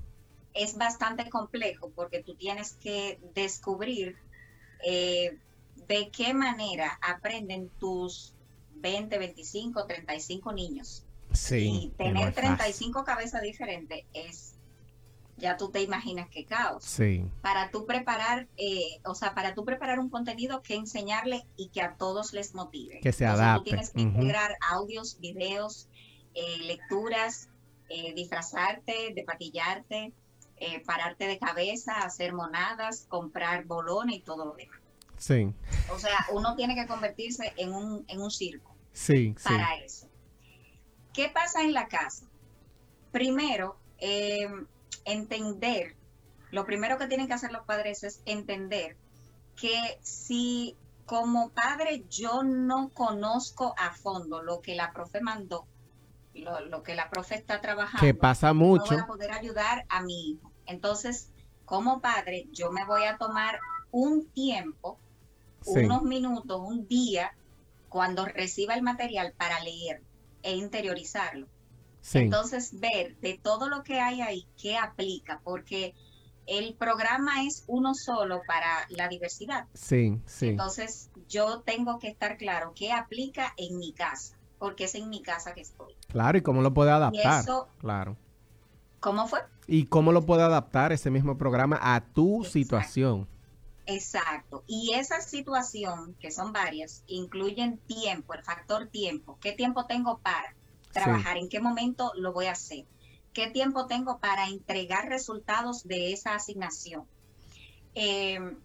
es 0.59 0.77
bastante 0.77 1.31
complejo 1.31 1.91
porque 1.95 2.23
tú 2.23 2.35
tienes 2.35 2.73
que 2.75 3.21
descubrir 3.35 4.17
eh, 4.85 5.39
de 5.87 6.11
qué 6.11 6.35
manera 6.35 6.99
aprenden 7.01 7.71
tus 7.79 8.35
20, 8.75 9.19
25, 9.19 9.87
35 9.87 10.53
niños. 10.53 11.05
Sí. 11.33 11.69
Y 11.85 11.89
tener 11.97 12.35
35 12.35 13.05
cabezas 13.05 13.43
diferentes 13.43 14.05
es, 14.13 14.55
ya 15.37 15.57
tú 15.57 15.71
te 15.71 15.81
imaginas 15.81 16.29
qué 16.29 16.45
caos. 16.45 16.85
Sí. 16.85 17.25
Para 17.41 17.71
tú 17.71 17.87
preparar, 17.87 18.49
eh, 18.57 19.01
o 19.05 19.15
sea, 19.15 19.35
para 19.35 19.55
tú 19.55 19.65
preparar 19.65 20.01
un 20.01 20.11
contenido 20.11 20.63
que 20.63 20.75
enseñarle 20.75 21.47
y 21.57 21.69
que 21.69 21.83
a 21.83 21.95
todos 21.95 22.33
les 22.33 22.55
motive. 22.55 22.99
Que 23.01 23.13
se 23.13 23.27
adapte. 23.27 23.59
Tú 23.59 23.65
tienes 23.65 23.91
que 23.91 24.01
integrar 24.01 24.57
audios, 24.73 25.21
videos, 25.21 25.89
eh, 26.35 26.59
lecturas, 26.65 27.49
disfrazarte, 28.15 29.13
depatillarte 29.15 30.13
eh, 30.61 30.83
pararte 30.85 31.27
de 31.27 31.39
cabeza, 31.39 31.99
hacer 32.01 32.33
monadas, 32.33 33.07
comprar 33.09 33.65
bolones 33.65 34.17
y 34.17 34.21
todo 34.21 34.45
lo 34.45 34.55
demás. 34.55 34.79
Sí. 35.17 35.53
O 35.93 35.99
sea, 35.99 36.27
uno 36.33 36.55
tiene 36.55 36.75
que 36.75 36.87
convertirse 36.87 37.53
en 37.57 37.73
un, 37.73 38.05
en 38.09 38.21
un 38.21 38.31
circo. 38.31 38.75
Sí, 38.93 39.35
para 39.43 39.77
eso. 39.77 40.09
¿Qué 41.13 41.29
pasa 41.29 41.63
en 41.63 41.73
la 41.73 41.89
casa? 41.89 42.27
Primero, 43.11 43.77
em, 43.99 44.67
entender, 45.05 45.97
lo 46.51 46.65
primero 46.65 46.99
que 46.99 47.07
tienen 47.07 47.27
que 47.27 47.35
hacer 47.35 47.53
los 47.53 47.65
padres 47.65 48.05
es 48.05 48.23
entender 48.25 48.97
que 49.57 49.99
si 50.03 50.77
como 51.07 51.51
padre 51.51 52.05
yo 52.09 52.43
no 52.43 52.91
conozco 52.91 53.75
a 53.79 53.93
fondo 53.93 54.43
lo 54.43 54.61
que 54.61 54.75
la 54.75 54.93
profe 54.93 55.21
mandó, 55.21 55.67
lo, 56.39 56.83
que 56.83 56.95
la 56.95 57.11
profe 57.11 57.35
está 57.35 57.61
trabajando, 57.61 58.01
que 58.01 58.15
pasa 58.15 58.53
mucho, 58.53 58.97
no 58.97 59.05
a 59.05 59.07
poder 59.07 59.33
ayudar 59.33 59.85
a 59.89 60.03
mi 60.03 60.31
hijo. 60.31 60.53
Entonces, 60.67 61.31
como 61.65 62.01
padre, 62.01 62.49
yo 62.53 62.71
me 62.71 62.85
voy 62.85 63.05
a 63.05 63.17
tomar 63.19 63.59
un 63.91 64.27
tiempo, 64.31 64.99
unos 65.67 66.03
minutos, 66.03 66.61
un 66.61 66.87
día, 66.87 67.35
cuando 67.89 68.25
reciba 68.25 68.75
el 68.75 68.83
material 68.83 69.35
para 69.37 69.61
leer 69.61 70.03
e 70.43 70.57
interiorizarlo. 70.57 71.47
Entonces, 72.15 72.79
ver 72.81 73.19
de 73.19 73.39
todo 73.43 73.69
lo 73.69 73.83
que 73.83 74.01
hay 74.01 74.21
ahí, 74.23 74.47
qué 74.57 74.77
aplica, 74.77 75.41
porque 75.45 75.95
el 76.47 76.75
programa 76.75 77.45
es 77.45 77.65
uno 77.67 77.95
solo 77.95 78.41
para 78.47 78.87
la 78.89 79.09
diversidad. 79.09 79.67
Sí, 79.75 80.19
sí. 80.25 80.49
Entonces, 80.49 81.11
yo 81.29 81.61
tengo 81.61 81.99
que 81.99 82.09
estar 82.09 82.39
claro 82.39 82.73
qué 82.75 82.93
aplica 82.93 83.53
en 83.59 83.79
mi 83.79 83.93
casa, 83.93 84.38
porque 84.59 84.85
es 84.85 84.95
en 84.95 85.09
mi 85.09 85.23
casa 85.23 85.55
que 85.55 85.61
estoy. 85.61 85.95
Claro, 86.09 86.39
y 86.39 86.43
cómo 86.43 86.63
lo 86.63 86.75
puede 86.75 86.91
adaptar. 86.91 87.45
claro. 87.79 88.17
¿Cómo 89.01 89.29
fue? 89.29 89.41
¿Y 89.67 89.87
cómo 89.87 90.13
lo 90.13 90.27
puede 90.27 90.43
adaptar 90.43 90.93
ese 90.93 91.11
mismo 91.11 91.39
programa 91.39 91.79
a 91.81 92.01
tu 92.01 92.45
situación? 92.45 93.29
Exacto. 93.87 94.65
Y 94.67 94.93
esa 94.95 95.21
situación, 95.21 96.15
que 96.21 96.31
son 96.31 96.53
varias, 96.53 97.05
incluyen 97.07 97.79
tiempo, 97.79 98.35
el 98.35 98.43
factor 98.43 98.87
tiempo. 98.89 99.39
¿Qué 99.41 99.53
tiempo 99.53 99.87
tengo 99.87 100.19
para 100.19 100.55
trabajar? 100.93 101.37
¿En 101.37 101.49
qué 101.49 101.61
momento 101.61 102.13
lo 102.17 102.33
voy 102.33 102.47
a 102.47 102.53
hacer? 102.53 102.87
¿Qué 103.33 103.51
tiempo 103.51 103.87
tengo 103.87 104.19
para 104.19 104.49
entregar 104.49 105.09
resultados 105.09 105.85
de 105.85 106.13
esa 106.13 106.35
asignación? 106.35 107.05
Em, 107.95 108.59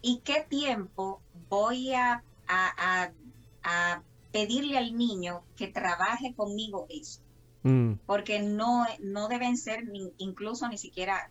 ¿Y 0.00 0.20
qué 0.20 0.46
tiempo 0.48 1.20
voy 1.48 1.92
a, 1.94 2.22
a 2.46 4.02
pedirle 4.32 4.78
al 4.78 4.96
niño 4.96 5.42
que 5.56 5.68
trabaje 5.68 6.34
conmigo 6.34 6.86
eso? 6.88 7.20
Mm. 7.64 7.92
porque 8.06 8.42
no, 8.42 8.84
no 9.00 9.28
deben 9.28 9.56
ser 9.56 9.84
incluso 10.18 10.68
ni 10.68 10.78
siquiera 10.78 11.30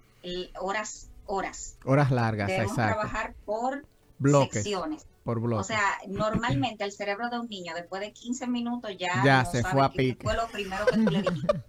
horas, 0.59 1.09
horas. 1.25 1.77
Horas 1.83 2.11
largas, 2.11 2.47
Debemos 2.47 2.75
trabajar 2.75 3.33
por 3.45 3.85
secciones. 4.51 5.05
Por 5.23 5.39
bloques. 5.39 5.65
O 5.65 5.67
sea, 5.67 5.81
normalmente 6.07 6.83
el 6.83 6.91
cerebro 6.91 7.29
de 7.29 7.39
un 7.39 7.47
niño 7.47 7.75
después 7.75 8.01
de 8.01 8.11
15 8.11 8.47
minutos 8.47 8.91
ya, 8.97 9.21
ya 9.23 9.45
se 9.45 9.61
fue 9.63 9.83
a 9.83 9.91
pique. 9.91 10.23
Fue 10.23 10.35
lo 10.35 10.47
primero 10.47 10.85
que 10.85 10.97
tú 10.97 11.11
le 11.11 11.21
dijiste. 11.21 11.61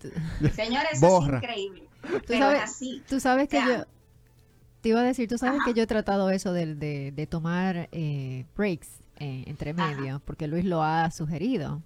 Señores, 0.54 0.92
eso 0.94 1.22
es 1.22 1.28
increíble. 1.28 1.88
¿Tú 2.26 2.34
sabes, 2.34 2.62
así. 2.62 3.02
Tú 3.08 3.20
sabes 3.20 3.48
que 3.48 3.58
yo 3.58 3.84
te 4.80 4.88
iba 4.90 5.00
a 5.00 5.04
decir, 5.04 5.28
tú 5.28 5.38
sabes 5.38 5.60
que 5.64 5.74
yo 5.74 5.82
he 5.82 5.86
tratado 5.86 6.28
eso 6.30 6.52
de, 6.52 6.74
de, 6.74 7.26
tomar 7.26 7.88
eh, 7.92 8.46
breaks 8.56 8.99
eh, 9.20 9.44
entre 9.46 9.74
medio, 9.74 10.20
porque 10.24 10.48
Luis 10.48 10.64
lo 10.64 10.82
ha 10.82 11.10
sugerido. 11.10 11.82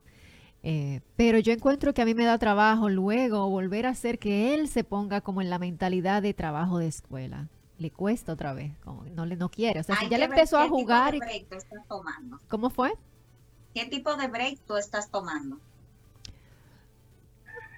Eh, 0.62 1.00
pero 1.16 1.38
yo 1.38 1.52
encuentro 1.52 1.92
que 1.92 2.00
a 2.00 2.04
mí 2.04 2.14
me 2.14 2.24
da 2.24 2.38
trabajo 2.38 2.88
luego 2.88 3.50
volver 3.50 3.86
a 3.86 3.90
hacer 3.90 4.20
que 4.20 4.54
él 4.54 4.68
se 4.68 4.84
ponga 4.84 5.20
como 5.20 5.42
en 5.42 5.50
la 5.50 5.58
mentalidad 5.58 6.22
de 6.22 6.32
trabajo 6.32 6.78
de 6.78 6.86
escuela. 6.86 7.48
Le 7.76 7.90
cuesta 7.90 8.32
otra 8.32 8.54
vez, 8.54 8.78
como 8.84 9.04
no 9.04 9.26
le 9.26 9.34
no 9.34 9.50
quiere. 9.50 9.80
O 9.80 9.82
sea, 9.82 9.96
si 9.96 10.08
ya 10.08 10.16
le 10.16 10.26
empezó 10.26 10.58
a 10.58 10.68
jugar. 10.68 11.12
Tipo 11.12 11.24
de 11.24 11.30
break 11.32 11.48
tú 11.48 11.56
estás 11.56 11.88
tomando? 11.88 12.40
¿Cómo 12.48 12.70
fue? 12.70 12.94
¿Qué 13.74 13.84
tipo 13.86 14.14
de 14.16 14.28
break 14.28 14.60
tú 14.60 14.76
estás 14.76 15.10
tomando? 15.10 15.58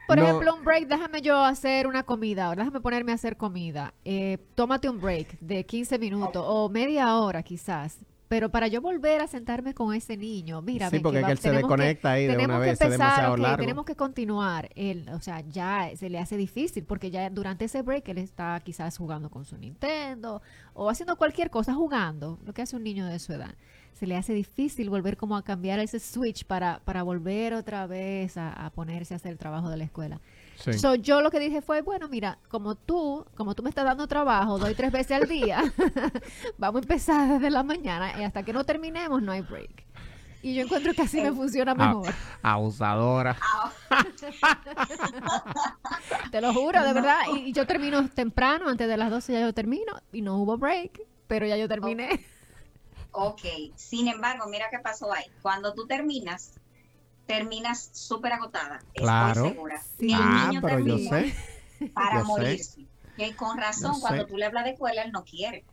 Por 0.06 0.18
ejemplo, 0.18 0.54
un 0.54 0.62
break, 0.62 0.86
déjame 0.86 1.22
yo 1.22 1.42
hacer 1.42 1.86
una 1.86 2.04
comida, 2.04 2.54
déjame 2.54 2.80
ponerme 2.80 3.10
a 3.10 3.16
hacer 3.16 3.36
comida. 3.36 3.94
Eh, 4.04 4.38
tómate 4.54 4.88
un 4.88 5.00
break 5.00 5.40
de 5.40 5.64
15 5.64 5.98
minutos 5.98 6.44
o 6.46 6.68
media 6.68 7.16
hora 7.16 7.42
quizás 7.42 7.98
Pero 8.28 8.50
para 8.50 8.66
yo 8.66 8.80
volver 8.80 9.20
a 9.20 9.28
sentarme 9.28 9.72
con 9.72 9.94
ese 9.94 10.16
niño, 10.16 10.60
mira, 10.60 10.90
sí, 10.90 10.98
porque 10.98 11.20
él 11.20 11.38
se 11.38 11.52
desconecta 11.52 12.12
ahí 12.12 12.26
de 12.26 12.36
una 12.36 12.58
vez, 12.58 12.78
demasiado 12.78 13.36
largo. 13.36 13.58
Tenemos 13.58 13.84
que 13.84 13.94
continuar. 13.94 14.70
Él, 14.74 15.08
o 15.12 15.20
sea, 15.20 15.40
ya 15.48 15.90
se 15.96 16.10
le 16.10 16.18
hace 16.18 16.36
difícil 16.36 16.84
porque 16.84 17.10
ya 17.10 17.30
durante 17.30 17.66
ese 17.66 17.82
break 17.82 18.08
él 18.08 18.18
está 18.18 18.60
quizás 18.64 18.98
jugando 18.98 19.30
con 19.30 19.44
su 19.44 19.56
Nintendo 19.56 20.42
o 20.74 20.90
haciendo 20.90 21.16
cualquier 21.16 21.50
cosa, 21.50 21.74
jugando, 21.74 22.38
lo 22.44 22.52
que 22.52 22.62
hace 22.62 22.74
un 22.74 22.82
niño 22.82 23.06
de 23.06 23.18
su 23.20 23.32
edad. 23.32 23.54
Se 23.94 24.06
le 24.06 24.16
hace 24.16 24.34
difícil 24.34 24.90
volver 24.90 25.16
como 25.16 25.36
a 25.36 25.44
cambiar 25.44 25.78
ese 25.78 26.00
switch 26.00 26.44
para, 26.44 26.80
para 26.84 27.02
volver 27.02 27.54
otra 27.54 27.86
vez 27.86 28.36
a, 28.36 28.52
a 28.52 28.70
ponerse 28.70 29.14
a 29.14 29.16
hacer 29.16 29.32
el 29.32 29.38
trabajo 29.38 29.70
de 29.70 29.76
la 29.76 29.84
escuela. 29.84 30.20
So, 30.56 30.94
yo 30.94 31.20
lo 31.20 31.30
que 31.30 31.38
dije 31.38 31.60
fue, 31.60 31.82
bueno, 31.82 32.08
mira, 32.08 32.38
como 32.48 32.74
tú, 32.74 33.26
como 33.36 33.54
tú 33.54 33.62
me 33.62 33.68
estás 33.68 33.84
dando 33.84 34.06
trabajo, 34.06 34.58
doy 34.58 34.74
tres 34.74 34.90
veces 34.90 35.22
al 35.22 35.28
día, 35.28 35.62
vamos 36.58 36.80
a 36.80 36.84
empezar 36.84 37.28
desde 37.28 37.50
la 37.50 37.62
mañana 37.62 38.18
y 38.18 38.24
hasta 38.24 38.42
que 38.42 38.52
no 38.52 38.64
terminemos 38.64 39.22
no 39.22 39.32
hay 39.32 39.42
break. 39.42 39.84
Y 40.42 40.54
yo 40.54 40.62
encuentro 40.62 40.94
que 40.94 41.02
así 41.02 41.20
me 41.20 41.32
funciona 41.32 41.74
mejor. 41.74 42.12
abusadora. 42.42 43.36
Te 46.30 46.40
lo 46.40 46.52
juro, 46.52 46.84
de 46.84 46.92
verdad. 46.92 47.18
Y, 47.34 47.52
yo 47.52 47.66
termino 47.66 48.08
temprano, 48.08 48.68
antes 48.68 48.86
de 48.86 48.96
las 48.96 49.10
12 49.10 49.32
ya 49.32 49.40
yo 49.40 49.52
termino 49.52 49.92
y 50.12 50.22
no 50.22 50.36
hubo 50.36 50.56
break, 50.56 51.00
pero 51.26 51.46
ya 51.46 51.56
yo 51.56 51.68
terminé. 51.68 52.24
Ok, 53.10 53.42
sin 53.74 54.08
embargo, 54.08 54.46
mira 54.48 54.66
qué 54.70 54.78
pasó 54.78 55.12
ahí. 55.12 55.24
Cuando 55.42 55.74
tú 55.74 55.86
terminas, 55.86 56.60
terminas 57.26 57.90
súper 57.92 58.32
agotada. 58.32 58.80
Claro. 58.94 59.46
Estoy 59.46 59.50
segura. 59.52 59.82
Sí. 59.98 60.10
Ah, 60.14 60.50
pero 60.62 60.80
yo 60.80 60.98
sé. 60.98 61.34
Para 61.92 62.24
morirse. 62.24 62.86
Que 63.16 63.34
con 63.34 63.56
razón, 63.56 64.00
cuando 64.00 64.26
tú 64.26 64.36
le 64.36 64.46
hablas 64.46 64.64
de 64.64 64.70
escuela, 64.70 65.02
él 65.02 65.12
no 65.12 65.24
quiere. 65.24 65.64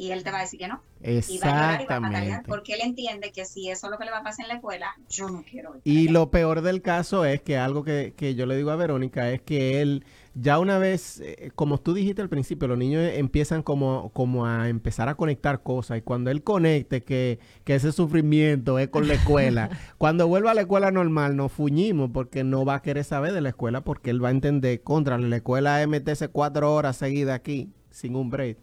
Y 0.00 0.12
él 0.12 0.24
te 0.24 0.30
va 0.30 0.38
a 0.38 0.42
decir 0.42 0.58
que 0.58 0.68
no. 0.68 0.82
Exactamente. 1.02 2.42
porque 2.46 2.74
él 2.74 2.80
entiende 2.82 3.32
que 3.32 3.44
si 3.44 3.68
eso 3.68 3.86
es 3.86 3.90
lo 3.90 3.98
que 3.98 4.04
le 4.04 4.10
va 4.10 4.18
a 4.18 4.22
pasar 4.22 4.44
en 4.44 4.48
la 4.48 4.54
escuela, 4.54 4.94
yo 5.08 5.28
no 5.28 5.42
quiero 5.42 5.76
ir. 5.76 5.82
Y 5.84 6.08
lo 6.08 6.30
peor 6.30 6.62
del 6.62 6.80
caso 6.80 7.24
es 7.24 7.42
que 7.42 7.58
algo 7.58 7.84
que, 7.84 8.14
que 8.16 8.34
yo 8.34 8.46
le 8.46 8.56
digo 8.56 8.70
a 8.70 8.76
Verónica 8.76 9.30
es 9.30 9.42
que 9.42 9.82
él 9.82 10.04
ya 10.34 10.58
una 10.58 10.78
vez, 10.78 11.20
eh, 11.20 11.50
como 11.54 11.78
tú 11.78 11.92
dijiste 11.92 12.22
al 12.22 12.28
principio, 12.28 12.68
los 12.68 12.78
niños 12.78 13.02
empiezan 13.14 13.62
como, 13.62 14.10
como 14.14 14.46
a 14.46 14.68
empezar 14.68 15.08
a 15.08 15.16
conectar 15.16 15.62
cosas 15.62 15.98
y 15.98 16.02
cuando 16.02 16.30
él 16.30 16.42
conecte 16.42 17.02
que, 17.02 17.38
ese 17.66 17.92
sufrimiento 17.92 18.80
es 18.80 18.88
con 18.88 19.06
la 19.06 19.14
escuela, 19.14 19.70
cuando 19.98 20.26
vuelva 20.26 20.50
a 20.50 20.54
la 20.54 20.62
escuela 20.62 20.90
normal 20.90 21.36
nos 21.36 21.52
fuñimos 21.52 22.10
porque 22.12 22.42
no 22.42 22.64
va 22.64 22.76
a 22.76 22.82
querer 22.82 23.04
saber 23.04 23.32
de 23.32 23.40
la 23.40 23.50
escuela 23.50 23.82
porque 23.82 24.10
él 24.10 24.22
va 24.22 24.28
a 24.28 24.32
entender 24.32 24.82
contra 24.82 25.16
la 25.18 25.36
escuela 25.36 25.80
es 25.80 25.86
meterse 25.86 26.28
cuatro 26.28 26.74
horas 26.74 26.96
seguidas 26.96 27.36
aquí 27.36 27.70
sin 27.90 28.16
un 28.16 28.28
break, 28.28 28.58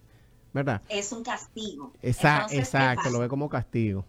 ¿verdad? 0.52 0.82
Es 0.88 1.12
un 1.12 1.22
castigo. 1.22 1.92
exacto, 2.02 3.10
lo 3.10 3.20
ve 3.20 3.28
como 3.28 3.48
castigo. 3.48 4.04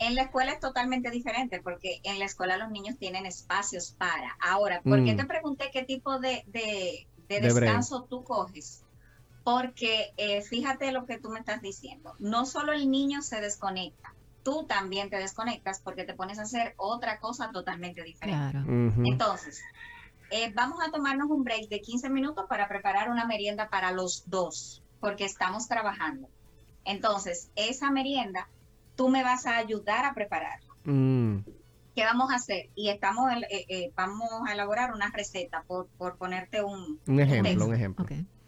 En 0.00 0.14
la 0.14 0.22
escuela 0.22 0.52
es 0.52 0.60
totalmente 0.60 1.10
diferente 1.10 1.60
porque 1.60 2.00
en 2.04 2.20
la 2.20 2.24
escuela 2.24 2.56
los 2.56 2.70
niños 2.70 2.96
tienen 2.98 3.26
espacios 3.26 3.94
para. 3.98 4.36
Ahora, 4.40 4.80
¿por 4.82 5.04
qué 5.04 5.14
mm. 5.14 5.16
te 5.16 5.24
pregunté 5.24 5.70
qué 5.72 5.82
tipo 5.82 6.20
de, 6.20 6.44
descanso 7.28 8.04
tú 8.04 8.22
coges? 8.22 8.84
Porque 9.42 10.12
eh, 10.16 10.42
fíjate 10.42 10.92
lo 10.92 11.06
que 11.06 11.18
tú 11.18 11.30
me 11.30 11.40
estás 11.40 11.62
diciendo. 11.62 12.14
No 12.18 12.46
solo 12.46 12.72
el 12.72 12.90
niño 12.90 13.22
se 13.22 13.40
desconecta, 13.40 14.14
tú 14.44 14.66
también 14.66 15.10
te 15.10 15.16
desconectas 15.16 15.80
porque 15.80 16.04
te 16.04 16.14
pones 16.14 16.38
a 16.38 16.42
hacer 16.42 16.74
otra 16.76 17.18
cosa 17.18 17.50
totalmente 17.50 18.02
diferente. 18.02 18.58
Entonces, 19.04 19.60
eh, 20.30 20.52
vamos 20.54 20.78
a 20.86 20.90
tomarnos 20.90 21.28
un 21.30 21.42
break 21.42 21.68
de 21.68 21.80
15 21.80 22.08
minutos 22.10 22.46
para 22.48 22.68
preparar 22.68 23.10
una 23.10 23.24
merienda 23.24 23.68
para 23.68 23.92
los 23.92 24.24
dos, 24.26 24.82
porque 25.00 25.24
estamos 25.24 25.68
trabajando. 25.68 26.28
Entonces, 26.84 27.50
esa 27.54 27.90
merienda 27.90 28.48
tú 28.96 29.08
me 29.08 29.22
vas 29.22 29.46
a 29.46 29.56
ayudar 29.56 30.04
a 30.04 30.14
prepararlo. 30.14 30.74
Mm. 30.84 31.38
¿Qué 31.94 32.04
vamos 32.04 32.30
a 32.30 32.36
hacer? 32.36 32.70
Y 32.74 32.88
estamos, 32.90 33.30
eh, 33.50 33.66
eh, 33.68 33.92
vamos 33.94 34.28
a 34.46 34.52
elaborar 34.52 34.92
una 34.92 35.10
receta, 35.10 35.64
por, 35.66 35.88
ponerte 36.16 36.62
un, 36.62 37.00
un 37.06 37.20
ejemplo. 37.20 37.66
Un, 37.66 37.74
ejemplo. 37.74 38.06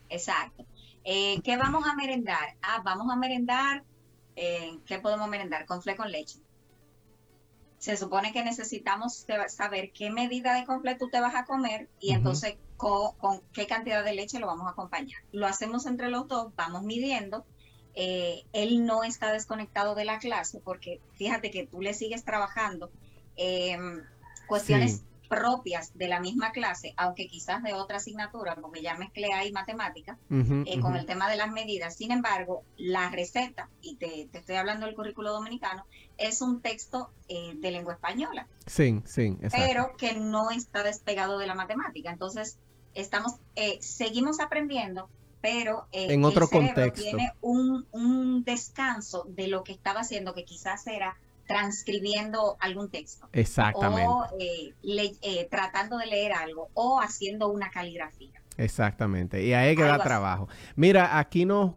Exacto. 0.08 0.64
Eh, 1.04 1.40
¿Qué 1.42 1.56
vamos 1.56 1.84
a 1.86 1.94
merendar? 1.94 2.56
Ah, 2.62 2.80
vamos 2.84 3.12
a 3.12 3.16
merendar, 3.16 3.84
¿qué 4.34 4.98
podemos 5.02 5.28
merendar? 5.28 5.66
Con 5.66 5.82
fle 5.82 5.96
con 5.96 6.10
leche. 6.10 6.38
Se 7.78 7.96
supone 7.96 8.32
que 8.32 8.44
necesitamos 8.44 9.26
saber 9.48 9.90
qué 9.92 10.10
medida 10.10 10.54
de 10.54 10.64
confle 10.64 10.94
tú 10.94 11.08
te 11.10 11.20
vas 11.20 11.34
a 11.34 11.44
comer 11.44 11.88
y 11.98 12.12
entonces 12.12 12.56
con, 12.80 13.42
qué 13.52 13.66
cantidad 13.66 14.04
de 14.04 14.14
leche 14.14 14.38
lo 14.38 14.46
vamos 14.46 14.66
a 14.66 14.70
acompañar. 14.70 15.20
Lo 15.32 15.46
hacemos 15.46 15.86
entre 15.86 16.08
los 16.08 16.26
dos, 16.28 16.54
vamos 16.56 16.82
midiendo 16.82 17.44
eh, 17.94 18.44
él 18.52 18.86
no 18.86 19.02
está 19.02 19.32
desconectado 19.32 19.94
de 19.94 20.04
la 20.04 20.18
clase 20.18 20.60
porque 20.64 21.00
fíjate 21.14 21.50
que 21.50 21.66
tú 21.66 21.80
le 21.82 21.92
sigues 21.92 22.24
trabajando 22.24 22.90
em, 23.36 24.02
cuestiones 24.46 25.02
propias 25.28 25.96
de 25.96 26.08
la 26.08 26.18
misma 26.18 26.50
clase, 26.50 26.92
aunque 26.96 27.28
quizás 27.28 27.62
de 27.62 27.72
otra 27.72 27.98
asignatura, 27.98 28.56
porque 28.56 28.82
ya 28.82 28.96
mezclé 28.96 29.32
ahí 29.32 29.52
matemática, 29.52 30.18
eh, 30.28 30.80
con 30.80 30.96
el 30.96 31.06
tema 31.06 31.30
de 31.30 31.36
las 31.36 31.52
medidas. 31.52 31.96
Sin 31.96 32.10
embargo, 32.10 32.64
la 32.76 33.10
receta, 33.10 33.70
y 33.80 33.94
te, 33.94 34.28
estoy 34.32 34.56
hablando 34.56 34.86
del 34.86 34.96
currículo 34.96 35.32
dominicano, 35.32 35.86
es 36.18 36.42
un 36.42 36.60
texto 36.60 37.12
eh, 37.28 37.52
de 37.54 37.70
lengua 37.70 37.94
española. 37.94 38.48
Sí, 38.66 39.02
sí, 39.04 39.36
Pero 39.52 39.96
que 39.96 40.14
no 40.14 40.50
está 40.50 40.82
despegado 40.82 41.38
de 41.38 41.46
la 41.46 41.54
matemática. 41.54 42.10
Entonces, 42.10 42.58
estamos, 42.94 43.34
seguimos 43.80 44.40
aprendiendo, 44.40 45.08
pero 45.40 45.86
eh, 45.92 46.08
en 46.10 46.24
otro 46.24 46.44
el 46.44 46.50
contexto. 46.50 47.02
tiene 47.02 47.32
un, 47.40 47.86
un, 47.92 48.44
descanso 48.44 49.24
de 49.28 49.48
lo 49.48 49.64
que 49.64 49.72
estaba 49.72 50.00
haciendo, 50.00 50.34
que 50.34 50.44
quizás 50.44 50.86
era 50.86 51.16
transcribiendo 51.46 52.56
algún 52.60 52.90
texto. 52.90 53.28
Exactamente. 53.32 54.06
O 54.06 54.26
eh, 54.38 54.74
eh, 55.22 55.48
tratando 55.50 55.98
de 55.98 56.06
leer 56.06 56.32
algo 56.32 56.68
o 56.74 57.00
haciendo 57.00 57.48
una 57.48 57.70
caligrafía. 57.70 58.40
Exactamente. 58.56 59.42
Y 59.44 59.52
ahí 59.54 59.74
queda 59.74 59.98
trabajo. 59.98 60.48
Mira, 60.76 61.18
aquí 61.18 61.46
nos 61.46 61.74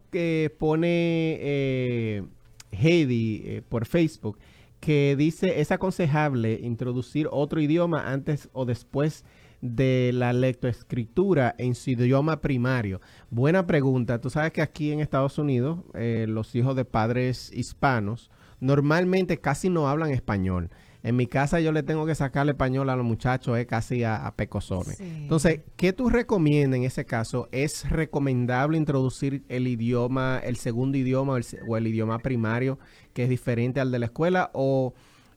pone 0.58 2.28
Heidi 2.70 3.62
por 3.68 3.86
Facebook 3.86 4.38
que 4.80 5.16
dice 5.16 5.62
es 5.62 5.72
aconsejable 5.72 6.60
introducir 6.62 7.26
otro 7.30 7.58
idioma 7.58 8.12
antes 8.12 8.50
o 8.52 8.66
después 8.66 9.24
de 9.64 10.10
la 10.12 10.34
lectoescritura 10.34 11.54
en 11.58 11.74
su 11.74 11.90
idioma 11.90 12.40
primario? 12.42 13.00
Buena 13.30 13.66
pregunta. 13.66 14.20
Tú 14.20 14.28
sabes 14.28 14.52
que 14.52 14.60
aquí 14.60 14.92
en 14.92 15.00
Estados 15.00 15.38
Unidos 15.38 15.80
eh, 15.94 16.26
los 16.28 16.54
hijos 16.54 16.76
de 16.76 16.84
padres 16.84 17.50
hispanos 17.52 18.30
normalmente 18.60 19.38
casi 19.40 19.70
no 19.70 19.88
hablan 19.88 20.10
español. 20.10 20.70
En 21.02 21.16
mi 21.16 21.26
casa 21.26 21.60
yo 21.60 21.72
le 21.72 21.82
tengo 21.82 22.06
que 22.06 22.14
sacar 22.14 22.44
el 22.44 22.50
español 22.50 22.88
a 22.88 22.96
los 22.96 23.04
muchachos 23.04 23.58
eh, 23.58 23.66
casi 23.66 24.04
a, 24.04 24.32
pecosones. 24.36 25.00
Entonces, 25.00 25.60
¿qué 25.76 25.92
tú 25.92 26.08
recomiendas 26.08 26.78
en 26.78 26.84
ese 26.84 27.04
caso? 27.04 27.48
¿Es 27.52 27.90
recomendable 27.90 28.78
introducir 28.78 29.44
el 29.48 29.66
idioma, 29.66 30.40
el 30.42 30.56
segundo 30.56 30.96
idioma 30.96 31.34
o 31.34 31.36
el, 31.36 31.44
o 31.68 31.76
el 31.76 31.86
idioma 31.86 32.18
primario 32.18 32.78
que 33.12 33.24
es 33.24 33.28
diferente 33.28 33.80
al 33.80 33.90
de 33.90 33.98
la 33.98 34.06
escuela? 34.06 34.50
O 34.54 34.94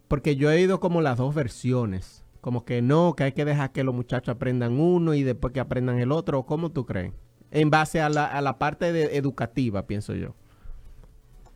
porque 0.07 0.35
yo 0.35 0.51
he 0.51 0.61
ido 0.61 0.79
como 0.79 1.01
las 1.01 1.17
dos 1.17 1.35
versiones. 1.35 2.23
Como 2.41 2.65
que 2.65 2.81
no, 2.81 3.15
que 3.15 3.25
hay 3.25 3.31
que 3.33 3.45
dejar 3.45 3.71
que 3.71 3.83
los 3.83 3.93
muchachos 3.93 4.35
aprendan 4.35 4.79
uno 4.79 5.13
y 5.13 5.23
después 5.23 5.53
que 5.53 5.59
aprendan 5.59 5.99
el 5.99 6.11
otro. 6.11 6.45
¿Cómo 6.45 6.71
tú 6.71 6.85
crees? 6.85 7.13
En 7.51 7.69
base 7.69 8.01
a 8.01 8.09
la, 8.09 8.25
a 8.25 8.41
la 8.41 8.57
parte 8.57 8.91
de 8.91 9.17
educativa, 9.17 9.87
pienso 9.87 10.13
yo. 10.13 10.35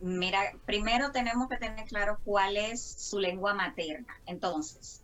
Mira, 0.00 0.40
primero 0.66 1.12
tenemos 1.12 1.48
que 1.48 1.56
tener 1.58 1.86
claro 1.86 2.18
cuál 2.24 2.56
es 2.56 2.82
su 2.82 3.20
lengua 3.20 3.54
materna. 3.54 4.14
Entonces, 4.26 5.02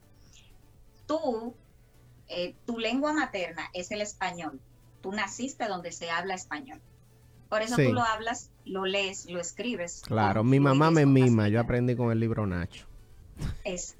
tú, 1.06 1.54
eh, 2.28 2.56
tu 2.66 2.78
lengua 2.78 3.12
materna 3.12 3.70
es 3.74 3.92
el 3.92 4.00
español. 4.00 4.60
Tú 5.00 5.12
naciste 5.12 5.68
donde 5.68 5.92
se 5.92 6.10
habla 6.10 6.34
español. 6.34 6.80
Por 7.48 7.62
eso 7.62 7.76
tú 7.76 7.92
lo 7.92 8.02
hablas, 8.02 8.50
lo 8.64 8.84
lees, 8.84 9.30
lo 9.30 9.40
escribes. 9.40 10.02
Claro, 10.04 10.44
mi 10.44 10.60
mamá 10.60 10.90
me 10.90 11.06
mima, 11.06 11.48
yo 11.48 11.60
aprendí 11.60 11.96
con 11.96 12.12
el 12.12 12.20
libro 12.20 12.46
Nacho. 12.46 12.86
Es, 13.64 13.96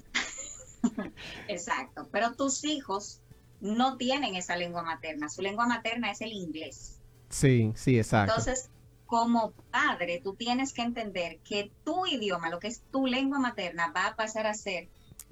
Exacto, 1.47 2.07
pero 2.11 2.33
tus 2.33 2.63
hijos 2.63 3.21
no 3.61 3.97
tienen 3.97 4.35
esa 4.35 4.55
lengua 4.55 4.83
materna, 4.83 5.29
su 5.29 5.41
lengua 5.41 5.67
materna 5.67 6.11
es 6.11 6.21
el 6.21 6.31
inglés. 6.31 6.99
Sí, 7.29 7.71
sí, 7.75 7.97
exacto. 7.97 8.33
Entonces, 8.33 8.69
como 9.05 9.51
padre, 9.71 10.21
tú 10.23 10.35
tienes 10.35 10.73
que 10.73 10.81
entender 10.81 11.39
que 11.39 11.71
tu 11.83 12.05
idioma, 12.05 12.49
lo 12.49 12.59
que 12.59 12.67
es 12.67 12.81
tu 12.91 13.05
lengua 13.05 13.39
materna, 13.39 13.91
va 13.91 14.07
a 14.07 14.15
pasar 14.15 14.47
a 14.47 14.53
ser 14.53 14.87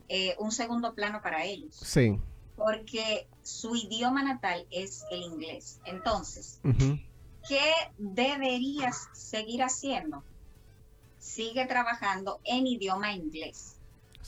eh, 0.10 0.36
un 0.40 0.52
segundo 0.52 0.94
plano 0.94 1.22
para 1.22 1.46
ellos. 1.46 1.76
Sí. 1.76 2.20
Porque 2.56 3.28
su 3.44 3.76
idioma 3.76 4.24
natal 4.24 4.66
es 4.72 5.04
el 5.12 5.22
inglés. 5.22 5.80
Entonces, 5.86 6.60
¿qué 7.48 7.72
deberías 7.98 9.10
seguir 9.14 9.62
haciendo? 9.64 10.24
Sigue 11.20 11.66
trabajando 11.66 12.40
en 12.46 12.66
idioma 12.66 13.14
inglés 13.14 13.77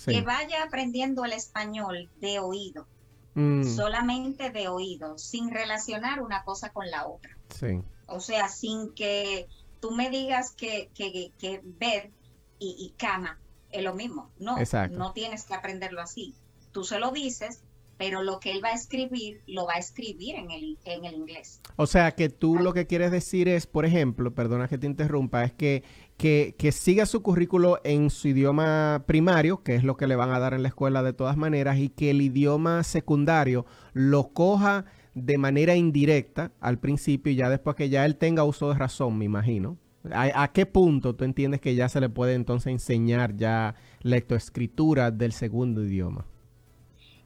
que 0.05 0.21
vaya 0.21 0.63
aprendiendo 0.63 1.25
el 1.25 1.33
español 1.33 2.09
de 2.19 2.39
oído, 2.39 2.87
mm. 3.35 3.63
solamente 3.63 4.49
de 4.49 4.67
oído, 4.67 5.17
sin 5.17 5.51
relacionar 5.51 6.21
una 6.21 6.43
cosa 6.43 6.71
con 6.71 6.89
la 6.89 7.07
otra. 7.07 7.37
Sí. 7.49 7.81
O 8.07 8.19
sea, 8.19 8.47
sin 8.49 8.93
que 8.93 9.47
tú 9.79 9.91
me 9.91 10.09
digas 10.09 10.51
que, 10.51 10.89
que, 10.93 11.31
que 11.37 11.61
ver 11.63 12.11
y, 12.59 12.93
cama 12.97 13.39
es 13.71 13.83
lo 13.83 13.93
mismo. 13.93 14.31
No, 14.39 14.57
no 14.91 15.13
tienes 15.13 15.45
que 15.45 15.53
aprenderlo 15.53 16.01
así. 16.01 16.35
Tú 16.71 16.83
se 16.83 16.99
lo 16.99 17.11
dices, 17.11 17.63
pero 17.97 18.23
lo 18.23 18.39
que 18.39 18.51
él 18.51 18.63
va 18.63 18.69
a 18.69 18.73
escribir 18.73 19.41
lo 19.47 19.65
va 19.65 19.73
a 19.75 19.79
escribir 19.79 20.35
en 20.35 20.51
el, 20.51 20.77
en 20.85 21.05
el 21.05 21.15
inglés. 21.15 21.61
O 21.75 21.87
sea, 21.87 22.11
que 22.15 22.29
tú 22.29 22.55
lo 22.55 22.73
que 22.73 22.87
quieres 22.87 23.11
decir 23.11 23.47
es, 23.47 23.67
por 23.67 23.85
ejemplo, 23.85 24.33
perdona 24.33 24.67
que 24.67 24.77
te 24.77 24.87
interrumpa, 24.87 25.43
es 25.43 25.53
que, 25.53 25.83
que, 26.19 26.53
que, 26.57 26.73
siga 26.73 27.05
su 27.05 27.23
currículo 27.23 27.79
en 27.85 28.09
su 28.09 28.27
idioma 28.27 29.05
primario, 29.07 29.63
que 29.63 29.75
es 29.75 29.85
lo 29.85 29.95
que 29.95 30.05
le 30.05 30.17
van 30.17 30.31
a 30.31 30.39
dar 30.39 30.53
en 30.53 30.63
la 30.63 30.67
escuela 30.67 31.01
de 31.01 31.13
todas 31.13 31.37
maneras, 31.37 31.77
y 31.77 31.87
que 31.87 32.09
el 32.09 32.21
idioma 32.21 32.83
secundario 32.83 33.65
lo 33.93 34.33
coja 34.33 34.83
de 35.15 35.37
manera 35.37 35.75
indirecta 35.75 36.51
al 36.59 36.77
principio 36.77 37.31
y 37.31 37.37
ya 37.37 37.49
después 37.49 37.77
que 37.77 37.87
ya 37.87 38.05
él 38.05 38.17
tenga 38.17 38.43
uso 38.43 38.67
de 38.67 38.75
razón, 38.75 39.17
me 39.17 39.23
imagino. 39.23 39.77
¿A, 40.11 40.51
qué 40.51 40.65
punto 40.65 41.15
tú 41.15 41.23
entiendes 41.23 41.61
que 41.61 41.75
ya 41.75 41.87
se 41.87 42.01
le 42.01 42.09
puede 42.09 42.33
entonces 42.33 42.67
enseñar 42.67 43.37
ya 43.37 43.75
lectoescritura 44.01 45.11
del 45.11 45.31
segundo 45.31 45.85
idioma? 45.85 46.25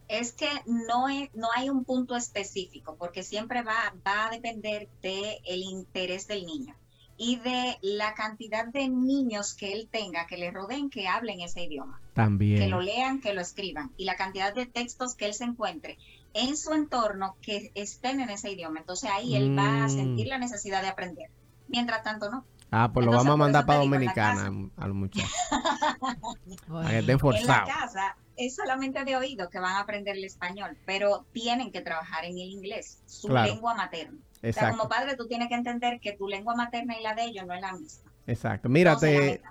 Es 0.07 0.33
que 0.33 0.49
no, 0.67 1.07
no 1.33 1.47
hay 1.55 1.69
un 1.69 1.83
punto 1.83 2.15
específico, 2.15 2.95
porque 2.99 3.23
siempre 3.23 3.63
va, 3.63 3.95
va 4.05 4.27
a 4.27 4.29
depender 4.29 4.87
del 5.01 5.37
el 5.45 5.63
interés 5.63 6.27
del 6.27 6.45
niño 6.45 6.75
y 7.17 7.37
de 7.37 7.77
la 7.81 8.13
cantidad 8.13 8.65
de 8.65 8.89
niños 8.89 9.53
que 9.53 9.73
él 9.73 9.87
tenga, 9.91 10.25
que 10.27 10.37
le 10.37 10.51
rodeen, 10.51 10.89
que 10.89 11.07
hablen 11.07 11.41
ese 11.41 11.63
idioma. 11.63 12.01
También. 12.13 12.59
Que 12.59 12.67
lo 12.67 12.81
lean, 12.81 13.21
que 13.21 13.33
lo 13.33 13.41
escriban. 13.41 13.91
Y 13.97 14.05
la 14.05 14.15
cantidad 14.15 14.53
de 14.53 14.65
textos 14.65 15.15
que 15.15 15.25
él 15.25 15.33
se 15.33 15.43
encuentre 15.43 15.97
en 16.33 16.57
su 16.57 16.73
entorno 16.73 17.35
que 17.41 17.71
estén 17.75 18.19
en 18.19 18.29
ese 18.29 18.51
idioma. 18.51 18.79
Entonces 18.79 19.09
ahí 19.11 19.35
él 19.35 19.57
va 19.57 19.85
a 19.85 19.89
sentir 19.89 20.27
mm. 20.27 20.29
la 20.29 20.37
necesidad 20.37 20.81
de 20.81 20.89
aprender. 20.89 21.29
Mientras 21.67 22.03
tanto, 22.03 22.29
no. 22.29 22.45
Ah, 22.71 22.91
pues 22.91 23.05
lo 23.05 23.11
vamos 23.11 23.33
a 23.33 23.37
mandar 23.37 23.65
para 23.67 23.79
Dominicana 23.79 24.51
al 24.77 24.93
muchacho. 24.93 25.27
para 26.67 26.89
que 26.89 26.99
estén 26.99 27.19
forzados. 27.19 27.47
En 27.47 27.47
la 27.47 27.65
casa 27.65 28.17
es 28.35 28.55
solamente 28.55 29.03
de 29.03 29.15
oído 29.15 29.49
que 29.49 29.59
van 29.59 29.73
a 29.73 29.81
aprender 29.81 30.17
el 30.17 30.23
español, 30.23 30.75
pero 30.85 31.25
tienen 31.33 31.71
que 31.71 31.81
trabajar 31.81 32.25
en 32.25 32.31
el 32.31 32.49
inglés, 32.49 32.99
su 33.05 33.29
lengua 33.29 33.75
materna. 33.75 34.17
O 34.43 34.51
sea, 34.51 34.71
como 34.71 34.89
padre 34.89 35.15
tú 35.15 35.27
tienes 35.27 35.47
que 35.47 35.55
entender 35.55 35.99
que 35.99 36.13
tu 36.13 36.27
lengua 36.27 36.55
materna 36.55 36.97
y 36.99 37.03
la 37.03 37.15
de 37.15 37.23
ellos 37.23 37.45
no 37.45 37.53
es 37.53 37.61
la 37.61 37.73
misma. 37.73 38.11
Exacto. 38.27 38.69
Mírate. 38.69 39.41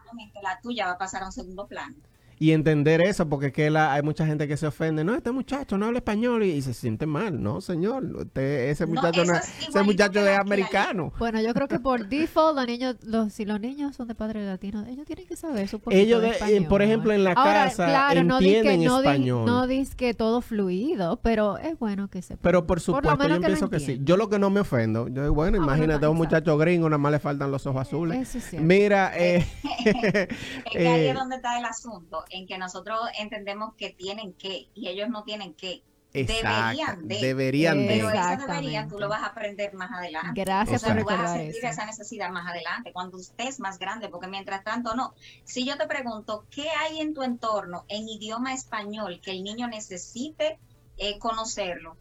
la 0.43 0.61
tuya 0.61 0.87
va 0.87 0.93
a 0.93 0.99
pasar 0.99 1.23
a 1.23 1.27
un 1.27 1.33
segundo 1.33 1.67
plano 1.67 1.97
y 2.43 2.51
entender 2.51 3.01
eso, 3.03 3.29
porque 3.29 3.47
es 3.47 3.53
que 3.53 3.71
la, 3.71 3.93
hay 3.93 4.03
mucha 4.03 4.27
gente 4.27 4.49
que 4.49 4.57
se 4.57 4.67
ofende, 4.67 5.05
no, 5.05 5.15
este 5.15 5.31
muchacho 5.31 5.79
no 5.79 5.87
habla 5.87 5.99
español 5.99 6.43
y, 6.43 6.61
se 6.61 6.75
siente 6.75 7.07
mal, 7.07 7.41
no, 7.41 7.61
señor, 7.61 8.03
ese 8.35 8.85
muchacho 8.85 9.25
no, 9.25 9.35
ese 9.35 9.83
muchacho 9.85 10.27
es 10.27 10.37
americano. 10.41 11.13
Bueno, 11.21 11.41
yo 11.41 11.55
creo 11.55 11.69
que 11.69 11.79
por 11.79 12.09
default 12.09 12.57
los 12.57 12.67
niños, 12.67 12.97
los, 13.05 13.33
si 13.33 13.45
los 13.45 13.61
niños 13.61 13.95
son 13.95 14.09
de 14.09 14.17
padres 14.17 14.45
latinos, 14.45 14.89
ellos 14.89 15.07
tienen 15.07 15.29
que 15.29 15.37
saber 15.37 15.69
su 15.69 15.81
Ellos, 15.91 16.21
de, 16.21 16.31
español, 16.31 16.67
por 16.69 16.83
ejemplo, 16.83 17.13
en 17.13 17.23
la 17.23 17.37
casa 17.37 18.13
entienden 18.13 18.83
no 18.83 18.99
español. 18.99 19.47
No 19.47 19.69
dices 19.69 19.95
que 19.95 20.13
todo 20.13 20.41
fluido, 20.41 21.21
pero 21.23 21.59
es 21.59 21.79
bueno 21.79 22.09
que 22.09 22.23
se. 22.23 22.37
Pero 22.39 22.67
por 22.67 22.81
supuesto, 22.81 23.29
yo 23.29 23.41
pienso 23.41 23.71
que, 23.71 23.79
sí. 23.79 24.01
Yo 24.03 24.17
lo 24.17 24.29
que 24.29 24.41
no 24.41 24.51
me 24.51 24.59
ofendo, 24.59 25.07
yo 25.07 25.33
bueno, 25.33 25.59
ah, 25.61 25.63
imagínate 25.63 26.09
un 26.09 26.17
muchacho 26.17 26.59
gringo, 26.59 26.89
nada 26.89 26.99
más 26.99 27.13
le 27.13 27.21
faltan 27.21 27.53
los 27.53 27.65
ojos 27.69 27.83
azules. 27.83 28.37
Mira, 28.55 29.13
eh, 29.17 29.47
es 29.85 30.27
que 30.73 30.89
ahí 30.89 31.07
es 31.07 31.15
donde 31.15 31.37
está 31.37 31.57
el 31.57 31.65
asunto 31.67 32.25
en 32.33 32.47
que 32.47 32.59
nosotros 32.59 32.99
entendemos 33.19 33.75
que 33.75 33.91
tienen 33.91 34.33
que 34.35 34.69
y 34.75 34.89
ellos 34.89 35.09
no 35.09 35.25
tienen 35.25 35.55
que. 35.55 35.83
deberían 36.13 37.09
de. 37.09 37.19
Deberían 37.21 37.79
de. 37.79 37.87
Pero 37.87 38.11
ese 38.11 38.37
deberían 38.47 38.89
tú 38.89 38.99
lo 38.99 39.09
vas 39.09 39.23
a 39.23 39.27
aprender 39.27 39.75
más 39.75 39.91
adelante. 39.93 40.41
Gracias 40.41 40.83
por 40.83 40.95
recordar 40.95 41.23
vas 41.23 41.31
a 41.33 41.37
sentir 41.37 41.65
esa 41.65 41.87
necesidad 41.87 42.31
más 42.31 42.49
adelante, 42.49 42.93
cuando 42.93 43.19
estés 43.19 43.61
más 43.61 43.79
grande, 43.79 44.09
porque 44.09 44.29
mientras 44.29 44.65
tanto 44.65 44.95
no. 44.95 45.15
Si 45.45 45.65
yo 45.65 45.77
te 45.77 45.87
pregunto, 45.87 46.47
¿qué 46.51 46.69
hay 46.71 47.01
en 47.01 47.15
tu 47.15 47.23
entorno 47.23 47.85
en 47.89 48.09
idioma 48.09 48.53
español 48.53 49.21
que 49.23 49.31
el 49.31 49.43
niño 49.43 49.69
necesite 49.69 50.59
eh, 50.99 51.19
conocerlo? 51.19 51.97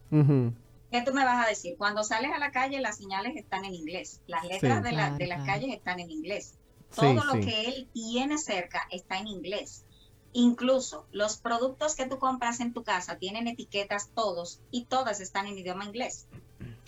¿Qué 0.91 1.01
tú 1.03 1.13
me 1.13 1.23
vas 1.23 1.45
a 1.45 1.49
decir? 1.49 1.75
Cuando 1.77 2.03
sales 2.03 2.31
a 2.35 2.37
la 2.37 2.51
calle, 2.51 2.81
las 2.81 2.97
señales 2.97 3.37
están 3.37 3.63
en 3.63 3.73
inglés. 3.73 4.21
Las 4.27 4.43
letras 4.43 4.83
de, 4.83 4.91
la, 4.91 5.11
de, 5.11 5.25
las 5.25 5.45
calles 5.45 5.73
están 5.73 6.01
en 6.01 6.11
inglés. 6.11 6.57
Todo 6.93 7.23
lo 7.23 7.33
que 7.39 7.69
él 7.69 7.87
tiene 7.93 8.37
cerca 8.37 8.85
está 8.91 9.17
en 9.17 9.27
inglés. 9.27 9.85
Incluso 10.33 11.07
los 11.11 11.37
productos 11.37 11.95
que 11.95 12.05
tú 12.05 12.17
compras 12.17 12.59
en 12.61 12.73
tu 12.73 12.83
casa 12.83 13.17
tienen 13.17 13.47
etiquetas 13.47 14.09
todos 14.13 14.61
y 14.71 14.85
todas 14.85 15.19
están 15.19 15.47
en 15.47 15.57
idioma 15.57 15.85
inglés. 15.85 16.27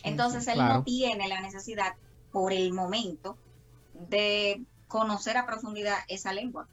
Entonces 0.04 0.48
él 0.48 0.60
no 0.60 0.84
tiene 0.84 1.28
la 1.28 1.42
necesidad 1.42 1.96
por 2.32 2.54
el 2.54 2.74
momento 2.74 3.38
de 3.94 4.62
conocer 4.88 5.38
a 5.38 5.46
profundidad 5.46 5.98
esa 6.08 6.34
lengua. 6.34 6.68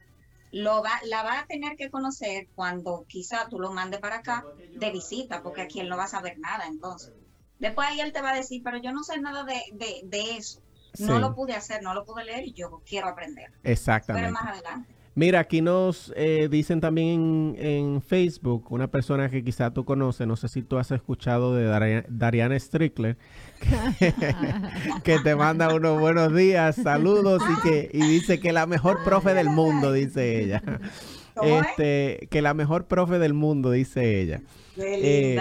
Lo 0.52 0.82
va, 0.82 0.90
la 1.04 1.22
va 1.22 1.40
a 1.40 1.46
tener 1.46 1.76
que 1.76 1.90
conocer 1.90 2.48
cuando 2.54 3.04
quizá 3.06 3.48
tú 3.48 3.60
lo 3.60 3.72
mandes 3.72 4.00
para 4.00 4.16
acá 4.16 4.44
de 4.74 4.90
visita, 4.90 5.42
porque 5.42 5.62
aquí 5.62 5.80
él 5.80 5.88
no 5.88 5.96
va 5.96 6.04
a 6.04 6.08
saber 6.08 6.38
nada 6.38 6.66
entonces. 6.66 7.12
Después 7.60 7.88
ahí 7.88 8.00
él 8.00 8.12
te 8.12 8.22
va 8.22 8.30
a 8.30 8.34
decir, 8.34 8.62
pero 8.64 8.78
yo 8.78 8.92
no 8.92 9.04
sé 9.04 9.20
nada 9.20 9.44
de, 9.44 9.62
de, 10.02 10.36
eso. 10.36 10.60
No 10.98 11.18
lo 11.18 11.34
pude 11.34 11.54
hacer, 11.54 11.82
no 11.82 11.94
lo 11.94 12.04
pude 12.04 12.24
leer 12.24 12.44
y 12.48 12.52
yo 12.52 12.82
quiero 12.84 13.08
aprender. 13.08 13.52
Exactamente. 13.62 14.28
Pero 14.28 14.32
más 14.32 14.54
adelante. 14.54 14.99
Mira, 15.14 15.40
aquí 15.40 15.60
nos 15.60 16.12
eh, 16.16 16.48
dicen 16.48 16.80
también 16.80 17.56
en, 17.58 18.00
Facebook, 18.00 18.70
una 18.70 18.88
persona 18.88 19.28
que 19.28 19.42
quizá 19.42 19.72
tú 19.72 19.84
conoces, 19.84 20.26
no 20.26 20.36
sé 20.36 20.46
si 20.46 20.62
tú 20.62 20.78
has 20.78 20.92
escuchado 20.92 21.54
de 21.54 22.04
Dariana 22.08 22.58
Strickler, 22.58 23.16
que, 25.04 25.18
te 25.18 25.34
manda 25.34 25.74
unos 25.74 25.98
buenos 25.98 26.34
días, 26.34 26.76
saludos 26.76 27.42
y 27.42 27.68
que 27.68 27.90
y 27.92 28.06
dice 28.06 28.38
que 28.38 28.52
la 28.52 28.66
mejor 28.66 29.02
profe 29.04 29.34
del 29.34 29.50
mundo, 29.50 29.92
dice 29.92 30.42
ella. 30.42 30.62
Este, 31.42 32.28
que 32.30 32.42
la 32.42 32.54
mejor 32.54 32.86
profe 32.86 33.18
del 33.18 33.34
mundo, 33.34 33.70
dice 33.72 34.20
ella. 34.20 34.42
Eh, 34.76 35.40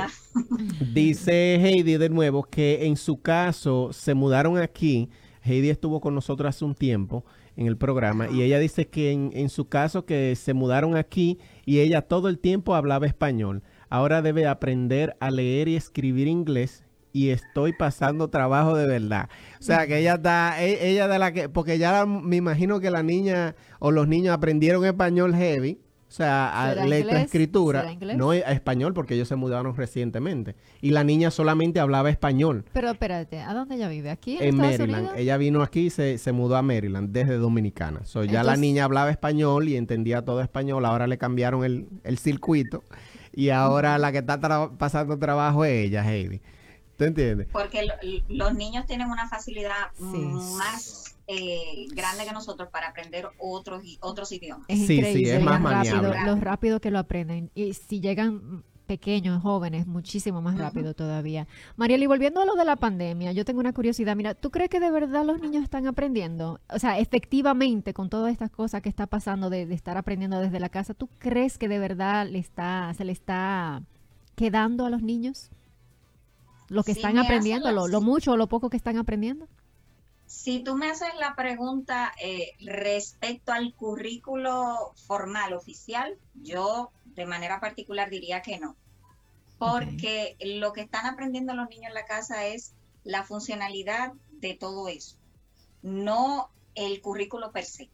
dice 0.93 1.55
Heidi 1.55 1.97
de 1.97 2.09
nuevo 2.09 2.43
que 2.43 2.85
en 2.85 2.97
su 2.97 3.21
caso 3.21 3.91
se 3.93 4.13
mudaron 4.13 4.57
aquí. 4.57 5.09
Heidi 5.43 5.69
estuvo 5.69 6.01
con 6.01 6.15
nosotros 6.15 6.49
hace 6.49 6.65
un 6.65 6.75
tiempo 6.75 7.23
en 7.59 7.67
el 7.67 7.75
programa 7.75 8.29
y 8.31 8.41
ella 8.41 8.57
dice 8.57 8.87
que 8.87 9.11
en, 9.11 9.49
su 9.49 9.67
caso 9.67 10.05
que 10.05 10.33
se 10.37 10.53
mudaron 10.53 10.95
aquí 10.95 11.39
y 11.65 11.79
ella 11.79 12.01
todo 12.01 12.29
el 12.29 12.39
tiempo 12.39 12.73
hablaba 12.73 13.05
español. 13.05 13.63
Ahora 13.89 14.21
debe 14.21 14.47
aprender 14.47 15.17
a 15.19 15.29
leer 15.29 15.67
y 15.67 15.75
escribir 15.75 16.29
inglés 16.29 16.85
y 17.11 17.31
estoy 17.31 17.73
pasando 17.73 18.29
trabajo 18.29 18.77
de 18.77 18.87
verdad. 18.87 19.27
O 19.59 19.63
sea, 19.63 19.87
que 19.87 19.97
ella 19.97 20.13
está, 20.13 20.63
e, 20.63 20.89
ella 20.89 21.09
de 21.09 21.19
la 21.19 21.33
que, 21.33 21.49
porque 21.49 21.77
ya 21.77 22.05
me 22.05 22.37
imagino 22.37 22.79
que 22.79 22.91
la 22.91 23.03
niña 23.03 23.57
o 23.79 23.91
los 23.91 24.07
niños 24.07 24.33
aprendieron 24.33 24.85
español 24.85 25.35
heavy 25.35 25.81
o 26.09 26.11
sea, 26.11 26.63
a 26.63 26.73
escritura, 27.21 27.85
no 28.15 28.31
a 28.31 28.37
español 28.37 28.95
porque 28.95 29.13
ellos 29.13 29.27
se 29.27 29.35
mudaron 29.35 29.75
recientemente. 29.75 30.55
Y 30.81 30.89
la 30.89 31.03
niña 31.03 31.29
solamente 31.29 31.79
hablaba 31.79 32.09
español. 32.09 32.65
Pero 32.73 32.89
espérate, 32.89 33.41
¿a 33.41 33.53
dónde 33.53 33.75
ella 33.75 33.87
vive? 33.89 34.09
¿Aquí 34.09 34.39
en, 34.41 34.57
Maryland? 34.57 35.11
Ella 35.15 35.37
vino 35.37 35.61
aquí 35.61 35.81
y 35.81 35.89
se, 35.91 36.17
se, 36.17 36.31
mudó 36.31 36.55
a 36.55 36.63
Maryland 36.63 37.11
desde 37.11 37.37
Dominicana. 37.37 38.05
So, 38.05 38.23
ya 38.23 38.43
la 38.43 38.57
niña 38.57 38.85
hablaba 38.85 39.11
español 39.11 39.69
y 39.69 39.75
entendía 39.75 40.25
todo 40.25 40.41
español. 40.41 40.83
Ahora 40.85 41.05
le 41.05 41.19
cambiaron 41.19 41.63
el, 41.63 41.87
el 42.03 42.17
circuito. 42.17 42.83
Y 43.31 43.49
ahora 43.49 43.99
la 43.99 44.11
que 44.11 44.17
está 44.17 44.39
pasando 44.79 45.19
trabajo 45.19 45.63
es 45.63 45.85
ella, 45.85 46.11
Heidi. 46.11 46.41
¿Tú 46.97 47.03
entiendes? 47.03 47.47
Porque 47.51 47.87
los 48.29 48.55
niños 48.55 48.87
tienen 48.87 49.11
una 49.11 49.29
facilidad 49.29 49.93
más 49.99 51.18
eh, 51.31 51.85
grande 51.91 52.25
que 52.25 52.31
nosotros 52.31 52.69
para 52.69 52.87
aprender 52.87 53.29
otros 53.37 53.83
otros 53.99 54.31
idiomas. 54.31 54.65
Es 54.67 54.87
sí, 54.87 54.95
increíble, 54.95 55.25
sí, 55.25 55.29
es 55.29 55.43
más 55.43 55.61
rápido, 55.61 56.13
lo 56.25 56.35
rápido 56.37 56.81
que 56.81 56.89
lo 56.89 56.97
aprenden. 56.97 57.51
Y 57.53 57.73
si 57.73 58.01
llegan 58.01 58.63
pequeños, 58.87 59.43
jóvenes, 59.43 59.85
muchísimo 59.85 60.41
más 60.41 60.57
rápido 60.57 60.95
todavía. 60.95 61.47
Mariel, 61.75 62.01
y 62.01 62.07
volviendo 62.07 62.41
a 62.41 62.45
lo 62.45 62.55
de 62.55 62.65
la 62.65 62.77
pandemia, 62.77 63.31
yo 63.31 63.45
tengo 63.45 63.59
una 63.59 63.73
curiosidad. 63.73 64.15
Mira, 64.15 64.33
¿tú 64.33 64.49
crees 64.49 64.71
que 64.71 64.79
de 64.79 64.89
verdad 64.89 65.23
los 65.23 65.39
niños 65.39 65.63
están 65.63 65.85
aprendiendo? 65.85 66.59
O 66.73 66.79
sea, 66.79 66.97
efectivamente, 66.97 67.93
con 67.93 68.09
todas 68.09 68.31
estas 68.31 68.49
cosas 68.49 68.81
que 68.81 68.89
está 68.89 69.05
pasando 69.05 69.51
de, 69.51 69.71
estar 69.71 69.97
aprendiendo 69.97 70.39
desde 70.39 70.59
la 70.59 70.69
casa, 70.69 70.95
¿tú 70.95 71.07
crees 71.19 71.59
que 71.59 71.67
de 71.67 71.77
verdad 71.77 72.27
le 72.27 72.39
está, 72.39 72.91
se 72.95 73.05
le 73.05 73.11
está 73.11 73.83
quedando 74.33 74.87
a 74.87 74.89
los 74.89 75.03
niños? 75.03 75.51
Lo 76.69 76.81
que 76.83 76.93
están 76.93 77.19
aprendiendo, 77.19 77.71
lo, 77.71 77.87
lo 77.87 78.01
mucho 78.01 78.31
o 78.31 78.37
lo 78.37 78.47
poco 78.47 78.71
que 78.71 78.77
están 78.77 78.97
aprendiendo. 78.97 79.47
Si 80.29 80.59
tú 80.59 80.75
me 80.75 80.91
haces 80.91 81.09
la 81.19 81.33
pregunta 81.33 82.13
eh, 82.21 82.51
respecto 82.59 83.51
al 83.51 83.73
currículo 83.73 84.93
formal 85.07 85.53
oficial, 85.53 86.19
yo 86.35 86.91
de 87.15 87.25
manera 87.25 87.59
particular 87.59 88.11
diría 88.11 88.43
que 88.43 88.59
no, 88.59 88.75
porque 89.57 90.37
lo 90.39 90.71
que 90.71 90.81
están 90.81 91.07
aprendiendo 91.07 91.55
los 91.55 91.67
niños 91.67 91.87
en 91.87 91.95
la 91.95 92.05
casa 92.05 92.45
es 92.45 92.75
la 93.03 93.23
funcionalidad 93.23 94.13
de 94.33 94.53
todo 94.53 94.87
eso, 94.87 95.17
no 95.81 96.51
el 96.75 97.01
currículo 97.01 97.51
per 97.51 97.65
se. 97.65 97.89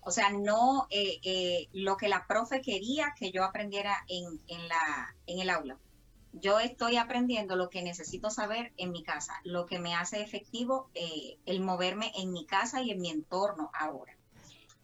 O 0.00 0.10
sea, 0.10 0.30
no 0.30 0.88
eh, 0.90 1.20
eh, 1.22 1.68
lo 1.72 1.96
que 1.96 2.08
la 2.08 2.26
profe 2.26 2.62
quería 2.62 3.14
que 3.16 3.30
yo 3.30 3.44
aprendiera 3.44 4.04
en, 4.08 4.40
la, 4.66 5.14
en 5.28 5.38
el 5.38 5.50
aula 5.50 5.78
yo 6.32 6.60
estoy 6.60 6.96
aprendiendo 6.96 7.56
lo 7.56 7.70
que 7.70 7.82
necesito 7.82 8.30
saber 8.30 8.72
en 8.76 8.92
mi 8.92 9.02
casa, 9.02 9.34
lo 9.44 9.66
que 9.66 9.78
me 9.78 9.94
hace 9.94 10.22
efectivo 10.22 10.90
eh, 10.94 11.38
el 11.46 11.60
moverme 11.60 12.12
en 12.16 12.32
mi 12.32 12.44
casa 12.46 12.82
y 12.82 12.90
en 12.90 13.00
mi 13.00 13.10
entorno 13.10 13.70
ahora. 13.74 14.14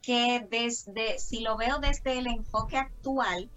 que 0.02 0.46
desde, 0.50 1.18
si 1.18 1.40
lo 1.40 1.56
veo 1.56 1.78
desde 1.78 2.18
el 2.18 2.26
enfoque 2.26 2.76
actual, 2.76 3.48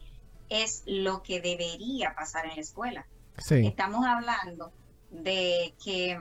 es 0.50 0.84
lo 0.86 1.22
que 1.22 1.42
debería 1.42 2.16
pasar 2.16 2.46
en 2.46 2.56
la 2.56 2.62
escuela. 2.62 3.08
Estamos 3.50 4.06
hablando 4.06 4.72
de 5.12 5.76
que 5.84 6.18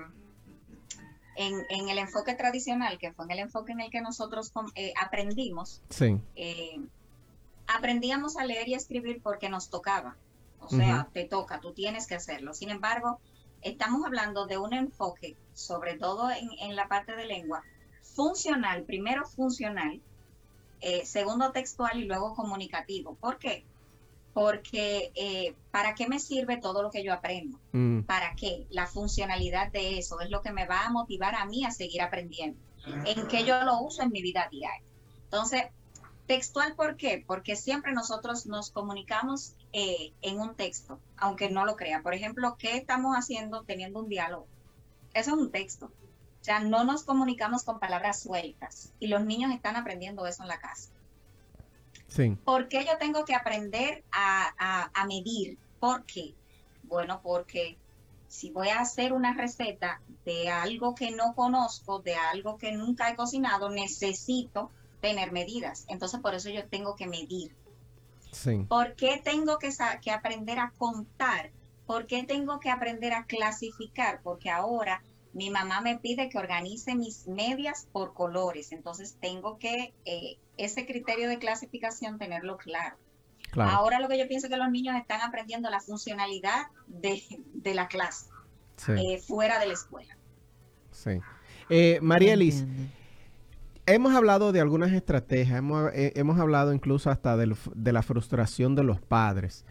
en, 1.36 1.88
el 1.88 1.98
enfoque 1.98 2.34
tradicional, 2.34 2.98
que 2.98 3.12
fue 3.12 3.24
en 3.26 3.30
el 3.32 3.38
enfoque 3.40 3.72
en 3.72 3.80
el 3.80 3.90
que 3.90 4.00
nosotros 4.00 4.52
eh, 4.74 4.92
aprendimos, 5.00 5.82
eh, 6.34 6.80
aprendíamos 7.66 8.36
a 8.36 8.44
leer 8.44 8.68
y 8.68 8.74
a 8.74 8.78
escribir 8.78 9.20
porque 9.22 9.48
nos 9.48 9.70
tocaba. 9.70 10.16
O 10.60 10.68
sea, 10.68 11.08
te 11.12 11.24
toca, 11.24 11.60
tú 11.60 11.72
tienes 11.72 12.06
que 12.06 12.16
hacerlo. 12.16 12.52
Sin 12.52 12.70
embargo, 12.70 13.20
estamos 13.62 14.04
hablando 14.04 14.46
de 14.46 14.58
un 14.58 14.72
enfoque, 14.72 15.36
sobre 15.54 15.96
todo 15.96 16.28
en 16.30 16.74
la 16.74 16.88
parte 16.88 17.14
de 17.14 17.26
lengua, 17.26 17.62
funcional, 18.02 18.82
primero 18.82 19.26
funcional, 19.26 20.00
eh, 20.80 21.06
segundo 21.06 21.52
textual 21.52 21.98
y 21.98 22.04
luego 22.04 22.34
comunicativo. 22.34 23.14
¿Por 23.14 23.38
qué? 23.38 23.64
Porque 24.34 25.10
eh, 25.14 25.54
¿para 25.70 25.94
qué 25.94 26.06
me 26.08 26.18
sirve 26.18 26.58
todo 26.58 26.82
lo 26.82 26.90
que 26.90 27.02
yo 27.02 27.12
aprendo? 27.12 27.58
Mm. 27.72 28.02
¿Para 28.02 28.34
qué? 28.34 28.66
La 28.70 28.86
funcionalidad 28.86 29.72
de 29.72 29.98
eso 29.98 30.20
es 30.20 30.30
lo 30.30 30.42
que 30.42 30.52
me 30.52 30.66
va 30.66 30.84
a 30.84 30.90
motivar 30.90 31.34
a 31.34 31.46
mí 31.46 31.64
a 31.64 31.70
seguir 31.70 32.02
aprendiendo. 32.02 32.60
En 33.04 33.26
qué 33.26 33.44
yo 33.44 33.64
lo 33.64 33.80
uso 33.80 34.02
en 34.02 34.12
mi 34.12 34.22
vida 34.22 34.48
diaria. 34.50 34.86
Entonces, 35.24 35.64
textual, 36.26 36.74
¿por 36.74 36.96
qué? 36.96 37.24
Porque 37.26 37.56
siempre 37.56 37.92
nosotros 37.92 38.46
nos 38.46 38.70
comunicamos 38.70 39.54
eh, 39.72 40.12
en 40.22 40.40
un 40.40 40.54
texto, 40.54 41.00
aunque 41.16 41.50
no 41.50 41.64
lo 41.64 41.76
crea. 41.76 42.02
Por 42.02 42.14
ejemplo, 42.14 42.56
¿qué 42.58 42.76
estamos 42.76 43.16
haciendo 43.16 43.62
teniendo 43.62 44.00
un 44.00 44.08
diálogo? 44.08 44.46
Eso 45.14 45.30
es 45.30 45.36
un 45.36 45.50
texto 45.50 45.90
sea, 46.46 46.60
no 46.60 46.84
nos 46.84 47.02
comunicamos 47.02 47.64
con 47.64 47.80
palabras 47.80 48.22
sueltas 48.22 48.92
y 49.00 49.08
los 49.08 49.24
niños 49.24 49.52
están 49.52 49.74
aprendiendo 49.74 50.26
eso 50.26 50.44
en 50.44 50.48
la 50.48 50.60
casa. 50.60 50.90
Sí. 52.06 52.36
¿Por 52.44 52.68
qué 52.68 52.84
yo 52.84 52.96
tengo 52.98 53.24
que 53.24 53.34
aprender 53.34 54.04
a, 54.12 54.88
medir? 55.08 55.58
¿Por 55.80 56.04
qué? 56.04 56.34
Bueno, 56.84 57.20
porque 57.20 57.76
si 58.28 58.50
voy 58.50 58.68
a 58.68 58.80
hacer 58.80 59.12
una 59.12 59.34
receta 59.34 60.00
de 60.24 60.48
algo 60.48 60.94
que 60.94 61.10
no 61.10 61.34
conozco, 61.34 61.98
de 61.98 62.14
algo 62.14 62.58
que 62.58 62.70
nunca 62.72 63.10
he 63.10 63.16
cocinado, 63.16 63.68
necesito 63.68 64.70
tener 65.00 65.32
medidas. 65.32 65.84
Entonces, 65.88 66.20
por 66.20 66.34
eso 66.34 66.50
yo 66.50 66.66
tengo 66.68 66.96
que 66.96 67.06
medir. 67.06 67.54
Sí. 68.32 68.66
¿Por 68.68 68.94
qué 68.96 69.20
tengo 69.22 69.58
que, 69.58 69.70
que 70.02 70.10
aprender 70.10 70.58
a 70.58 70.72
contar? 70.76 71.50
¿Por 71.86 72.06
qué 72.06 72.24
tengo 72.24 72.60
que 72.60 72.70
aprender 72.70 73.12
a 73.14 73.24
clasificar? 73.24 74.20
Porque 74.22 74.50
ahora 74.50 75.02
mi 75.36 75.50
mamá 75.50 75.82
me 75.82 75.98
pide 75.98 76.30
que 76.30 76.38
organice 76.38 76.94
mis 76.94 77.28
medias 77.28 77.86
por 77.92 78.14
colores, 78.14 78.72
entonces 78.72 79.18
tengo 79.20 79.58
que 79.58 79.92
eh, 80.06 80.38
ese 80.56 80.86
criterio 80.86 81.28
de 81.28 81.38
clasificación 81.38 82.18
tenerlo 82.18 82.56
claro. 82.56 82.96
Ahora 83.54 84.00
lo 84.00 84.08
que 84.08 84.18
yo 84.18 84.26
pienso 84.28 84.46
es 84.46 84.52
que 84.52 84.58
los 84.58 84.70
niños 84.70 84.96
están 84.96 85.20
aprendiendo 85.20 85.68
la 85.68 85.80
funcionalidad 85.80 86.68
de, 86.86 87.22
la 87.74 87.86
clase 87.86 88.26
eh, 88.88 89.18
fuera 89.18 89.58
de 89.58 89.66
la 89.66 89.72
escuela. 89.74 90.16
Sí. 90.90 91.20
Eh, 91.68 91.98
María 92.00 92.32
Elis, 92.32 92.64
hemos 93.86 94.14
hablado 94.14 94.52
de 94.52 94.60
algunas 94.60 94.92
estrategias, 94.92 95.58
hemos, 95.58 95.90
eh, 95.94 96.12
hablado 96.38 96.72
incluso 96.72 97.10
hasta 97.10 97.36
de, 97.36 97.92
la 97.92 98.02
frustración 98.02 98.74
de 98.74 98.84
los 98.84 99.00
padres. 99.00 99.64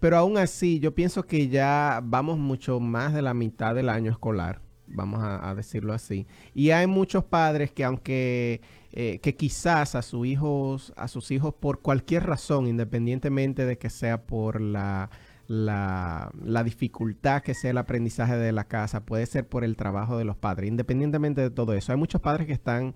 pero 0.00 0.16
aún 0.16 0.38
así, 0.38 0.78
yo 0.78 0.94
pienso 0.94 1.24
que 1.24 1.48
ya 1.48 2.00
vamos 2.04 2.38
mucho 2.38 2.80
más 2.80 3.12
de 3.12 3.22
la 3.22 3.34
mitad 3.34 3.74
del 3.74 3.88
año 3.88 4.10
escolar 4.10 4.60
vamos 4.86 5.20
a, 5.22 5.54
decirlo 5.54 5.92
así. 5.92 6.26
Y 6.54 6.70
hay 6.70 6.86
muchos 6.86 7.24
padres 7.24 7.72
que 7.72 7.84
aunque 7.84 8.60
eh, 8.92 9.18
que 9.20 9.34
quizás 9.34 9.94
a 9.94 10.02
sus 10.02 10.26
hijos, 10.26 10.92
a 10.96 11.08
sus 11.08 11.30
hijos 11.30 11.54
por 11.54 11.80
cualquier 11.80 12.24
razón, 12.26 12.68
independientemente 12.68 13.66
de 13.66 13.76
que 13.76 13.90
sea 13.90 14.22
por 14.22 14.60
la, 14.60 15.10
la, 15.46 16.30
dificultad 16.64 17.42
que 17.42 17.54
sea 17.54 17.70
el 17.70 17.78
aprendizaje 17.78 18.36
de 18.36 18.52
la 18.52 18.64
casa, 18.64 19.04
puede 19.04 19.26
ser 19.26 19.46
por 19.48 19.64
el 19.64 19.76
trabajo 19.76 20.16
de 20.16 20.24
los 20.24 20.36
padres, 20.36 20.68
independientemente 20.68 21.40
de 21.40 21.50
todo 21.50 21.74
eso. 21.74 21.92
Hay 21.92 21.98
muchos 21.98 22.20
padres 22.20 22.46
que 22.46 22.52
están 22.52 22.94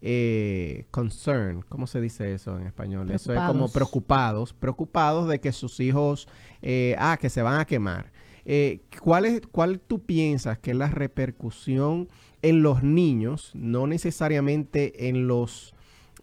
eh, 0.00 0.86
concerned, 0.90 1.64
¿cómo 1.68 1.86
se 1.86 2.00
dice 2.00 2.32
eso 2.34 2.58
en 2.58 2.66
español? 2.66 3.10
Eso 3.10 3.32
es 3.32 3.40
como 3.40 3.68
preocupados, 3.70 4.52
preocupados 4.52 5.28
de 5.28 5.40
que 5.40 5.52
sus 5.52 5.80
hijos, 5.80 6.28
eh, 6.62 6.94
ah, 6.98 7.18
que 7.20 7.30
se 7.30 7.42
van 7.42 7.60
a 7.60 7.64
quemar. 7.64 8.12
Eh, 8.44 8.80
¿cuál, 9.02 9.26
es, 9.26 9.42
¿Cuál 9.52 9.78
tú 9.78 10.04
piensas 10.04 10.58
que 10.58 10.70
es 10.70 10.76
la 10.76 10.88
repercusión 10.88 12.08
en 12.40 12.62
los 12.62 12.82
niños, 12.82 13.50
no 13.54 13.86
necesariamente 13.86 15.08
en 15.08 15.26
los 15.26 15.74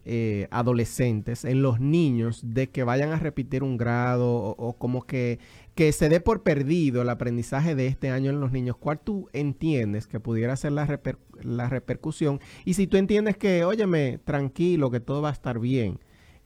eh, 0.04 0.46
adolescentes, 0.50 1.44
en 1.44 1.62
los 1.62 1.80
niños, 1.80 2.40
de 2.44 2.68
que 2.68 2.84
vayan 2.84 3.10
a 3.10 3.18
repetir 3.18 3.62
un 3.62 3.76
grado 3.76 4.28
o, 4.28 4.72
como 4.74 5.02
que, 5.02 5.40
que, 5.76 5.92
se 5.92 6.08
dé 6.08 6.20
por 6.20 6.42
perdido 6.42 7.02
el 7.02 7.08
aprendizaje 7.08 7.74
de 7.74 7.86
este 7.86 8.10
año 8.10 8.30
en 8.30 8.40
los 8.40 8.50
niños? 8.50 8.76
¿Cuál 8.76 8.98
tú 8.98 9.28
entiendes 9.32 10.06
que 10.06 10.18
pudiera 10.18 10.56
ser 10.56 10.72
la, 10.72 11.00
la 11.42 11.68
repercusión? 11.68 12.40
Y 12.64 12.74
si 12.74 12.86
tú 12.86 12.96
entiendes 12.96 13.36
que, 13.36 13.64
óyeme, 13.64 14.18
tranquilo, 14.24 14.90
que 14.90 15.00
todo 15.00 15.22
va 15.22 15.28
a 15.28 15.32
estar 15.32 15.60
bien, 15.60 16.00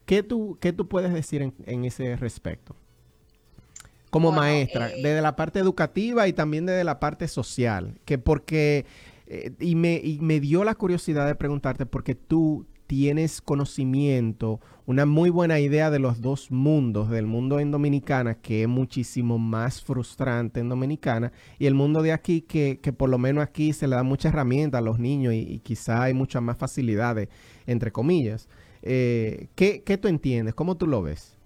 ¿qué 0.05 0.23
tú, 0.23 0.59
qué 0.61 0.73
tú 0.73 0.89
puedes 0.89 1.13
decir 1.15 1.41
en, 1.43 1.55
en 1.67 1.85
ese 1.85 2.17
respecto? 2.17 2.77
como 4.11 4.33
maestra, 4.33 4.91
eh, 4.91 4.97
desde 4.97 5.23
la 5.23 5.37
parte 5.37 5.61
educativa 5.61 6.29
y 6.29 6.33
también 6.33 6.67
desde 6.67 6.85
la 6.85 7.01
parte 7.01 7.29
social, 7.29 8.01
que 8.05 8.19
porque, 8.19 8.85
eh, 9.27 9.53
y, 9.61 9.77
me, 9.77 10.01
y 10.03 10.19
me 10.21 10.41
dio 10.41 10.65
la 10.65 10.75
curiosidad 10.75 11.27
de 11.27 11.37
preguntarte, 11.37 11.87
porque 11.87 12.15
tú 12.17 12.67
tienes 12.91 13.41
conocimiento, 13.41 14.59
una 14.85 15.07
muy 15.07 15.31
buena 15.31 15.61
idea 15.61 15.93
de 15.93 16.01
los 16.01 16.21
dos 16.21 16.51
mundos, 16.51 17.09
del 17.09 17.25
mundo 17.25 17.61
en 17.61 17.71
Dominicana, 17.71 18.35
que 18.35 18.63
es 18.63 18.69
muchísimo 18.69 19.39
más 19.39 19.81
frustrante 19.81 20.59
en 20.59 20.69
Dominicana, 20.69 21.31
y 21.61 21.67
el 21.67 21.75
mundo 21.75 22.03
de 22.03 22.11
aquí, 22.11 22.43
que, 22.43 22.81
que 22.83 22.93
por 22.93 23.09
lo 23.09 23.17
menos 23.17 23.45
aquí 23.45 23.73
se 23.73 23.87
le 23.87 23.95
da 23.95 24.03
mucha 24.03 24.31
herramienta 24.31 24.79
a 24.79 24.81
los 24.81 24.99
niños 24.99 25.35
y, 25.35 25.61
quizá 25.61 26.03
hay 26.03 26.15
muchas 26.15 26.43
más 26.43 26.59
facilidades, 26.59 27.29
entre 27.65 27.93
comillas. 27.93 28.49
Eh, 28.83 29.51
¿qué, 29.55 29.85
¿Qué 29.85 29.97
tú 29.97 30.09
entiendes? 30.09 30.55
¿Cómo 30.55 30.77
tú 30.77 30.89
lo 30.89 31.01
ves? 31.01 31.39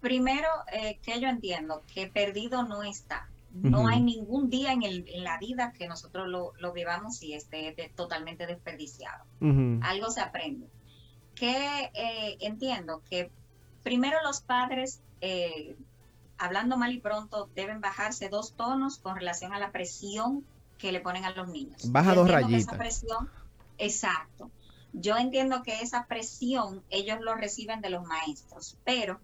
Primero, 0.00 0.48
eh, 0.72 0.98
que 1.00 1.20
yo 1.20 1.28
entiendo 1.28 1.84
que 1.94 2.08
perdido 2.08 2.64
no 2.64 2.82
está. 2.82 3.28
No 3.54 3.86
hay 3.86 4.02
ningún 4.02 4.50
día 4.50 4.72
en, 4.72 4.82
el, 4.82 5.04
en, 5.08 5.22
la 5.22 5.38
vida 5.38 5.72
que 5.72 5.86
nosotros 5.86 6.28
lo, 6.28 6.72
vivamos 6.72 7.22
y 7.22 7.34
esté 7.34 7.92
totalmente 7.94 8.46
desperdiciado. 8.46 9.24
Algo 9.82 10.10
se 10.10 10.20
aprende. 10.20 10.66
Que 11.34 11.90
eh, 11.94 12.36
entiendo 12.40 13.02
que 13.08 13.30
primero 13.82 14.18
los 14.24 14.40
padres, 14.40 15.00
eh, 15.20 15.76
hablando 16.36 16.76
mal 16.76 16.92
y 16.92 16.98
pronto, 16.98 17.48
deben 17.54 17.80
bajarse 17.80 18.28
dos 18.28 18.54
tonos 18.54 18.98
con 18.98 19.14
relación 19.14 19.52
a 19.52 19.58
la 19.60 19.70
presión 19.70 20.44
que 20.78 20.90
le 20.90 21.00
ponen 21.00 21.24
a 21.24 21.30
los 21.30 21.48
niños. 21.48 21.90
Baja 21.92 22.14
dos 22.14 22.28
rayitas. 22.28 22.76
presión, 22.76 23.30
exacto. 23.78 24.50
Yo 24.92 25.16
entiendo 25.16 25.62
que 25.62 25.80
esa 25.80 26.06
presión 26.06 26.82
ellos 26.90 27.18
lo 27.20 27.34
reciben 27.34 27.80
de 27.80 27.90
los 27.90 28.04
maestros, 28.04 28.76
pero 28.84 29.20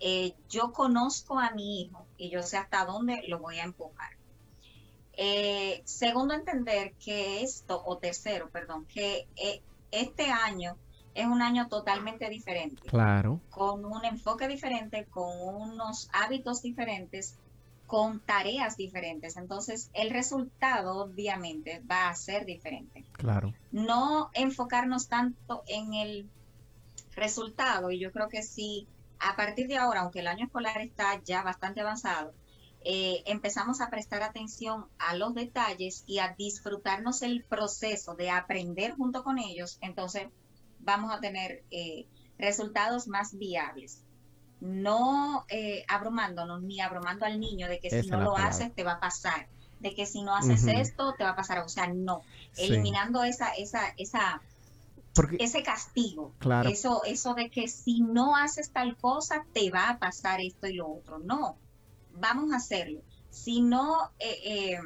eh, 0.00 0.34
yo 0.48 0.72
conozco 0.72 1.38
a 1.38 1.50
mi 1.52 1.82
hijo 1.82 2.06
y 2.16 2.30
yo 2.30 2.42
sé 2.42 2.56
hasta 2.56 2.84
dónde 2.84 3.22
lo 3.28 3.38
voy 3.38 3.58
a 3.58 3.64
empujar. 3.64 4.10
Eh, 5.14 5.82
segundo, 5.84 6.34
entender 6.34 6.92
que 6.94 7.42
esto, 7.42 7.82
o 7.86 7.96
tercero, 7.96 8.50
perdón, 8.50 8.84
que 8.86 9.26
eh, 9.36 9.62
este 9.90 10.30
año 10.30 10.76
es 11.14 11.26
un 11.26 11.40
año 11.40 11.68
totalmente 11.68 12.28
diferente. 12.28 12.82
Claro. 12.88 13.40
Con 13.48 13.86
un 13.86 14.04
enfoque 14.04 14.46
diferente, 14.46 15.06
con 15.06 15.40
unos 15.40 16.10
hábitos 16.12 16.60
diferentes, 16.60 17.38
con 17.86 18.20
tareas 18.20 18.76
diferentes. 18.76 19.38
Entonces, 19.38 19.90
el 19.94 20.10
resultado 20.10 21.04
obviamente 21.04 21.82
va 21.90 22.10
a 22.10 22.14
ser 22.14 22.44
diferente. 22.44 23.04
Claro. 23.12 23.54
No 23.72 24.28
enfocarnos 24.34 25.08
tanto 25.08 25.62
en 25.66 25.94
el 25.94 26.28
resultado, 27.14 27.90
y 27.90 27.98
yo 27.98 28.12
creo 28.12 28.28
que 28.28 28.42
sí 28.42 28.86
a 29.18 29.36
partir 29.36 29.68
de 29.68 29.76
ahora, 29.76 30.00
aunque 30.00 30.20
el 30.20 30.26
año 30.26 30.46
escolar 30.46 30.78
está 30.78 31.20
ya 31.24 31.42
bastante 31.42 31.80
avanzado, 31.80 32.34
eh, 32.84 33.22
empezamos 33.26 33.80
a 33.80 33.90
prestar 33.90 34.22
atención 34.22 34.86
a 34.98 35.16
los 35.16 35.34
detalles 35.34 36.04
y 36.06 36.20
a 36.20 36.34
disfrutarnos 36.38 37.22
el 37.22 37.42
proceso 37.42 38.14
de 38.14 38.30
aprender 38.30 38.94
junto 38.94 39.24
con 39.24 39.38
ellos, 39.38 39.78
entonces 39.80 40.28
vamos 40.78 41.12
a 41.12 41.18
tener 41.18 41.64
eh, 41.70 42.06
resultados 42.38 43.08
más 43.08 43.36
viables. 43.36 44.02
No 44.60 45.44
eh, 45.48 45.84
abrumándonos 45.88 46.62
ni 46.62 46.80
abrumando 46.80 47.26
al 47.26 47.40
niño 47.40 47.68
de 47.68 47.80
que 47.80 47.90
si 47.90 48.08
no 48.08 48.20
lo 48.20 48.36
haces 48.36 48.72
te 48.72 48.84
va 48.84 48.92
a 48.92 49.00
pasar, 49.00 49.48
de 49.80 49.94
que 49.94 50.06
si 50.06 50.22
no 50.22 50.34
haces 50.34 50.64
esto 50.66 51.14
te 51.18 51.24
va 51.24 51.30
a 51.30 51.36
pasar, 51.36 51.58
o 51.58 51.68
sea, 51.68 51.88
no, 51.88 52.22
eliminando 52.56 53.24
esa, 53.24 53.50
esa, 53.50 53.92
esa 53.96 54.40
ese 55.38 55.62
castigo, 55.62 56.32
claro. 56.38 56.68
eso, 56.68 57.02
eso 57.04 57.34
de 57.34 57.50
que 57.50 57.68
si 57.68 58.00
no 58.00 58.36
haces 58.36 58.70
tal 58.70 58.96
cosa 58.96 59.44
te 59.52 59.70
va 59.70 59.90
a 59.90 59.98
pasar 59.98 60.40
esto 60.40 60.66
y 60.66 60.74
lo 60.74 60.88
otro. 60.88 61.18
No, 61.18 61.56
vamos 62.14 62.52
a 62.52 62.56
hacerlo. 62.56 63.00
Si 63.30 63.60
no, 63.60 64.10
eh, 64.18 64.38
eh, 64.44 64.80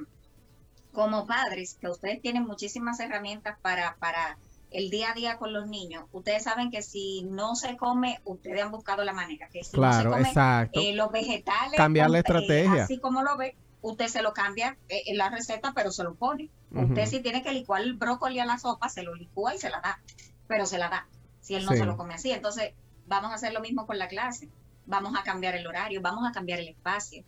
como 0.92 1.26
padres, 1.26 1.76
que 1.80 1.88
ustedes 1.88 2.20
tienen 2.20 2.46
muchísimas 2.46 3.00
herramientas 3.00 3.58
para, 3.60 3.96
para 3.96 4.38
el 4.70 4.90
día 4.90 5.10
a 5.10 5.14
día 5.14 5.36
con 5.38 5.52
los 5.52 5.66
niños, 5.68 6.04
ustedes 6.12 6.44
saben 6.44 6.70
que 6.70 6.82
si 6.82 7.22
no 7.24 7.56
se 7.56 7.76
come, 7.76 8.20
ustedes 8.24 8.62
han 8.62 8.70
buscado 8.70 9.04
la 9.04 9.12
manera, 9.12 9.48
que 9.48 9.64
si 9.64 9.72
claro, 9.72 10.10
no 10.10 10.24
se 10.24 10.32
come 10.32 10.70
eh, 10.72 10.94
los 10.94 11.10
vegetales, 11.10 11.76
cambiar 11.76 12.10
la 12.10 12.18
eh, 12.18 12.20
estrategia. 12.20 12.84
así 12.84 12.98
como 12.98 13.22
lo 13.22 13.36
ve, 13.36 13.56
usted 13.82 14.08
se 14.08 14.22
lo 14.22 14.32
cambia 14.32 14.76
eh, 14.88 15.02
en 15.06 15.18
la 15.18 15.28
receta, 15.28 15.72
pero 15.74 15.90
se 15.90 16.04
lo 16.04 16.14
pone. 16.14 16.50
Usted 16.72 17.06
si 17.06 17.20
tiene 17.20 17.42
que 17.42 17.52
licuar 17.52 17.82
el 17.82 17.94
brócoli 17.94 18.38
a 18.38 18.44
la 18.44 18.58
sopa, 18.58 18.88
se 18.88 19.02
lo 19.02 19.14
licúa 19.14 19.54
y 19.54 19.58
se 19.58 19.70
la 19.70 19.80
da, 19.80 20.00
pero 20.46 20.66
se 20.66 20.78
la 20.78 20.88
da, 20.88 21.08
si 21.40 21.54
él 21.54 21.64
no 21.64 21.72
se 21.72 21.84
lo 21.84 21.96
come 21.96 22.14
así. 22.14 22.30
Entonces, 22.30 22.74
vamos 23.06 23.32
a 23.32 23.34
hacer 23.34 23.52
lo 23.52 23.60
mismo 23.60 23.86
con 23.86 23.98
la 23.98 24.06
clase, 24.06 24.48
vamos 24.86 25.14
a 25.18 25.24
cambiar 25.24 25.56
el 25.56 25.66
horario, 25.66 26.00
vamos 26.00 26.28
a 26.28 26.32
cambiar 26.32 26.60
el 26.60 26.68
espacio, 26.68 27.24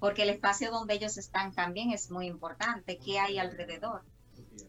porque 0.00 0.22
el 0.22 0.30
espacio 0.30 0.70
donde 0.70 0.94
ellos 0.94 1.18
están 1.18 1.52
también 1.52 1.90
es 1.90 2.10
muy 2.10 2.26
importante, 2.26 2.98
qué 2.98 3.18
hay 3.18 3.38
alrededor. 3.38 4.02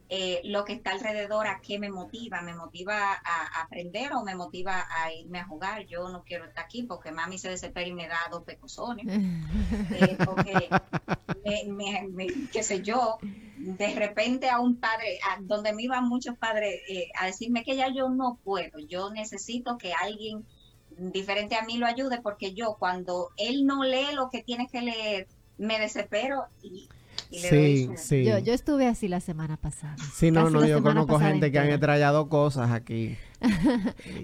Eh, 0.09 0.39
lo 0.45 0.63
que 0.63 0.71
está 0.71 0.91
alrededor, 0.91 1.47
a 1.47 1.59
qué 1.59 1.79
me 1.79 1.89
motiva, 1.89 2.41
me 2.41 2.55
motiva 2.55 3.11
a, 3.11 3.61
aprender 3.61 4.13
o 4.13 4.23
me 4.23 4.35
motiva 4.35 4.85
a 4.89 5.11
irme 5.11 5.39
a 5.39 5.45
jugar. 5.45 5.85
Yo 5.85 6.07
no 6.07 6.23
quiero 6.23 6.45
estar 6.45 6.63
aquí 6.63 6.83
porque 6.83 7.11
mami 7.11 7.37
se 7.37 7.49
desespera 7.49 7.87
y 7.87 7.93
me 7.93 8.07
da 8.07 8.19
dos 8.31 8.43
pecosones. 8.43 9.05
Eh, 9.89 10.17
porque, 10.23 10.69
me, 11.67 12.27
qué 12.51 12.61
sé 12.61 12.81
yo, 12.81 13.17
de 13.57 13.95
repente 13.95 14.49
a 14.49 14.59
un 14.59 14.77
padre, 14.79 15.19
donde 15.41 15.73
me 15.73 15.83
iban 15.83 16.07
muchos 16.07 16.37
padres 16.37 16.81
eh, 16.87 17.09
a 17.19 17.25
decirme 17.25 17.63
que 17.63 17.75
ya 17.75 17.87
yo 17.93 18.09
no 18.09 18.37
puedo, 18.43 18.79
yo 18.79 19.09
necesito 19.11 19.77
que 19.77 19.93
alguien 19.93 20.45
diferente 20.97 21.55
a 21.55 21.63
mí 21.63 21.77
lo 21.77 21.85
ayude 21.85 22.21
porque 22.21 22.53
yo 22.53 22.75
cuando 22.77 23.29
él 23.37 23.65
no 23.65 23.83
lee 23.83 24.13
lo 24.13 24.29
que 24.29 24.43
tiene 24.43 24.67
que 24.67 24.81
leer, 24.81 25.27
me 25.57 25.79
desespero 25.79 26.45
y, 26.61 26.89
sí, 27.31 27.89
sí. 27.97 28.25
Yo, 28.25 28.39
yo 28.39 28.53
estuve 28.53 28.87
así 28.87 29.07
la 29.07 29.19
semana 29.19 29.57
pasada. 29.57 29.95
Sí, 30.13 30.31
no, 30.31 30.49
no, 30.49 30.65
yo 30.65 30.81
conozco 30.81 31.19
gente 31.19 31.51
que 31.51 31.59
han 31.59 31.69
extrañado 31.69 32.29
cosas 32.29 32.71
aquí. 32.71 33.17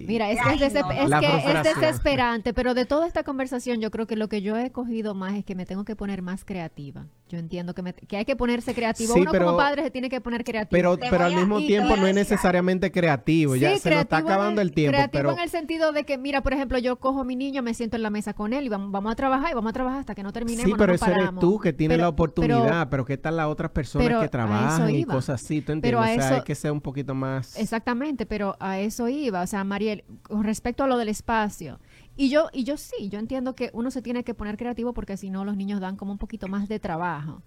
Mira, 0.07 0.31
es, 0.31 0.39
que, 0.41 0.65
es, 0.65 0.73
que 0.73 0.79
es, 0.79 1.63
desesperante, 1.63 2.53
pero 2.53 2.73
de 2.73 2.85
toda 2.85 3.07
esta 3.07 3.23
conversación 3.23 3.79
yo 3.79 3.91
creo 3.91 4.07
que 4.07 4.15
lo 4.15 4.27
que 4.27 4.41
yo 4.41 4.57
he 4.57 4.71
cogido 4.71 5.13
más 5.13 5.35
es 5.35 5.45
que 5.45 5.55
me 5.55 5.65
tengo 5.65 5.85
que 5.85 5.95
poner 5.95 6.21
más 6.21 6.45
creativa. 6.45 7.05
Yo 7.29 7.39
entiendo 7.39 7.73
que, 7.73 7.93
que 7.93 8.17
hay 8.17 8.25
que 8.25 8.35
ponerse 8.35 8.75
creativo. 8.75 9.15
Uno 9.15 9.31
como 9.31 9.57
padre 9.57 9.81
se 9.83 9.89
tiene 9.91 10.07
que 10.07 10.21
poner 10.21 10.43
creativo. 10.43 10.69
Pero, 10.69 10.97
pero 10.99 11.23
al 11.23 11.35
mismo 11.35 11.57
tiempo 11.57 11.95
no 11.95 12.05
es 12.05 12.13
necesariamente 12.13 12.91
creativo. 12.91 13.55
ya 13.55 13.77
se 13.79 13.89
nos 13.89 14.01
está 14.01 14.17
acabando 14.17 14.61
el, 14.61 14.71
tiempo. 14.71 14.97
Creativo 14.97 15.31
en 15.31 15.39
el 15.39 15.49
sentido 15.49 15.91
de 15.93 16.03
que, 16.03 16.17
mira, 16.19 16.41
por 16.41 16.53
ejemplo, 16.53 16.77
yo 16.77 16.97
cojo 16.97 17.21
a 17.21 17.23
mi 17.23 17.35
niño, 17.35 17.63
me 17.63 17.73
siento 17.73 17.95
en 17.95 18.03
la 18.03 18.11
mesa 18.11 18.33
con 18.33 18.53
él 18.53 18.65
y 18.65 18.69
vamos, 18.69 18.91
vamos 18.91 19.11
a 19.11 19.15
trabajar 19.15 19.51
y 19.51 19.55
vamos 19.55 19.71
a 19.71 19.73
trabajar 19.73 19.99
hasta 20.01 20.13
que 20.13 20.21
no 20.21 20.31
terminemos. 20.31 20.69
Sí, 20.69 20.75
pero 20.77 20.93
eso 20.93 21.07
eres 21.07 21.29
tú 21.39 21.59
que 21.59 21.73
tienes 21.73 21.97
la 21.97 22.09
oportunidad. 22.09 22.87
Pero, 22.89 23.05
¿qué 23.05 23.17
tal 23.17 23.37
las 23.37 23.47
otras 23.47 23.71
personas 23.71 24.21
que 24.21 24.29
trabajan 24.29 24.89
y 24.91 25.03
cosas 25.03 25.41
así? 25.41 25.61
¿Tú 25.61 25.71
entiendes? 25.71 26.01
o 26.01 26.21
sea, 26.21 26.35
hay 26.35 26.41
que 26.43 26.55
ser 26.55 26.71
un 26.71 26.81
poquito 26.81 27.15
más... 27.15 27.57
Exactamente, 27.57 28.25
pero 28.25 28.55
a 28.59 28.79
eso 28.79 29.02
iba. 29.09 29.41
O 29.41 29.47
sea, 29.47 29.63
María 29.63 30.03
con 30.23 30.43
respecto 30.43 30.83
a 30.83 30.87
lo 30.87 30.97
del 30.97 31.09
espacio, 31.09 31.79
y 32.15 32.29
yo, 32.29 32.49
y 32.53 32.63
yo 32.63 32.77
sí, 32.77 33.09
yo 33.09 33.19
entiendo 33.19 33.55
que 33.55 33.71
uno 33.73 33.89
se 33.91 34.01
tiene 34.01 34.23
que 34.23 34.33
poner 34.33 34.57
creativo 34.57 34.93
porque 34.93 35.17
si 35.17 35.29
no 35.29 35.45
los 35.45 35.57
niños 35.57 35.79
dan 35.81 35.95
como 35.95 36.11
un 36.11 36.17
poquito 36.17 36.47
más 36.47 36.67
de 36.67 36.79
trabajo. 36.79 37.41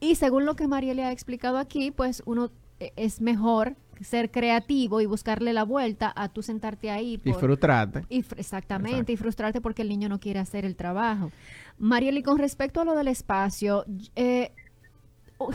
Y 0.00 0.14
según 0.14 0.44
lo 0.44 0.56
que 0.56 0.66
María 0.66 0.94
le 0.94 1.04
ha 1.04 1.12
explicado 1.12 1.58
aquí, 1.58 1.90
pues 1.90 2.22
uno 2.26 2.50
e, 2.80 2.92
es 2.96 3.20
mejor 3.20 3.76
ser 4.00 4.30
creativo 4.30 5.00
y 5.00 5.06
buscarle 5.06 5.52
la 5.52 5.64
vuelta 5.64 6.12
a 6.16 6.28
tú 6.28 6.42
sentarte 6.42 6.90
ahí. 6.90 7.20
y 7.22 7.32
frustrarte. 7.32 8.04
Y, 8.08 8.24
exactamente, 8.36 9.12
y 9.12 9.16
frustrarte 9.16 9.60
porque 9.60 9.82
el 9.82 9.88
niño 9.88 10.08
no 10.08 10.20
quiere 10.20 10.40
hacer 10.40 10.64
el 10.64 10.76
trabajo. 10.76 11.30
Mariel, 11.78 12.18
y 12.18 12.22
con 12.22 12.38
respecto 12.38 12.80
a 12.80 12.84
lo 12.84 12.94
del 12.94 13.08
espacio, 13.08 13.84
eh, 14.16 14.52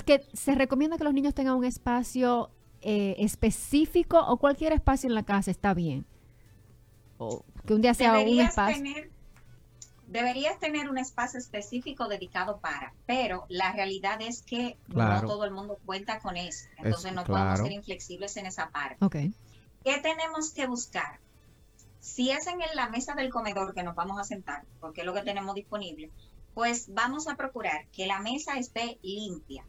que 0.05 0.21
se 0.33 0.55
recomienda 0.55 0.97
que 0.97 1.03
los 1.03 1.13
niños 1.13 1.33
tengan 1.33 1.55
un 1.55 1.65
espacio 1.65 2.51
eh, 2.85 3.15
específico 3.19 4.19
o 4.19 4.37
cualquier 4.37 4.71
espacio 4.73 5.09
en 5.09 5.15
la 5.15 5.23
casa 5.23 5.51
está 5.51 5.73
bien 5.73 6.05
que 7.65 7.73
un 7.73 7.81
día 7.81 7.93
sea 7.93 8.19
un 8.19 8.39
espacio. 8.39 8.83
deberías 10.07 10.59
tener 10.59 10.89
un 10.89 10.97
espacio 10.97 11.39
específico 11.39 12.07
dedicado 12.07 12.59
para, 12.59 12.93
pero 13.05 13.45
la 13.49 13.71
realidad 13.73 14.21
es 14.21 14.41
que 14.41 14.77
no 14.87 15.21
todo 15.21 15.45
el 15.45 15.51
mundo 15.51 15.79
cuenta 15.85 16.19
con 16.19 16.37
eso. 16.37 16.67
Entonces 16.77 17.13
no 17.13 17.23
podemos 17.23 17.59
ser 17.59 17.71
inflexibles 17.71 18.37
en 18.37 18.45
esa 18.45 18.69
parte. 18.69 19.03
Okay. 19.03 19.33
¿Qué 19.83 19.97
tenemos 19.99 20.51
que 20.51 20.67
buscar? 20.67 21.19
Si 21.99 22.29
es 22.29 22.45
en 22.47 22.59
la 22.75 22.89
mesa 22.89 23.15
del 23.15 23.31
comedor 23.31 23.73
que 23.73 23.81
nos 23.81 23.95
vamos 23.95 24.19
a 24.19 24.23
sentar, 24.23 24.63
porque 24.79 25.01
es 25.01 25.07
lo 25.07 25.13
que 25.13 25.23
tenemos 25.23 25.55
disponible, 25.55 26.11
pues 26.53 26.93
vamos 26.93 27.27
a 27.27 27.35
procurar 27.35 27.87
que 27.87 28.05
la 28.05 28.19
mesa 28.19 28.57
esté 28.59 28.99
limpia. 29.01 29.65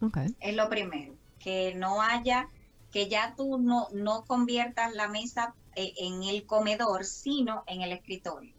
Okay. 0.00 0.34
Es 0.40 0.54
lo 0.54 0.68
primero. 0.68 1.14
Que 1.40 1.74
no 1.74 2.00
haya, 2.00 2.48
que 2.92 3.08
ya 3.08 3.34
tú 3.36 3.58
no, 3.58 3.88
no 3.92 4.24
conviertas 4.24 4.94
la 4.94 5.08
mesa 5.08 5.54
eh, 5.74 5.94
en 5.98 6.22
el 6.22 6.46
comedor, 6.46 7.04
sino 7.04 7.64
en 7.66 7.82
el 7.82 7.92
escritorio. 7.92 8.54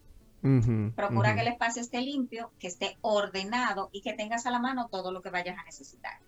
Procura 0.96 1.36
que 1.36 1.42
el 1.42 1.48
espacio 1.48 1.80
esté 1.80 2.00
limpio, 2.00 2.50
que 2.58 2.66
esté 2.66 2.98
ordenado 3.00 3.90
y 3.92 4.02
que 4.02 4.12
tengas 4.12 4.44
a 4.44 4.50
la 4.50 4.58
mano 4.58 4.88
todo 4.90 5.12
lo 5.12 5.22
que 5.22 5.30
vayas 5.30 5.56
a 5.56 5.62
necesitar. 5.62 6.18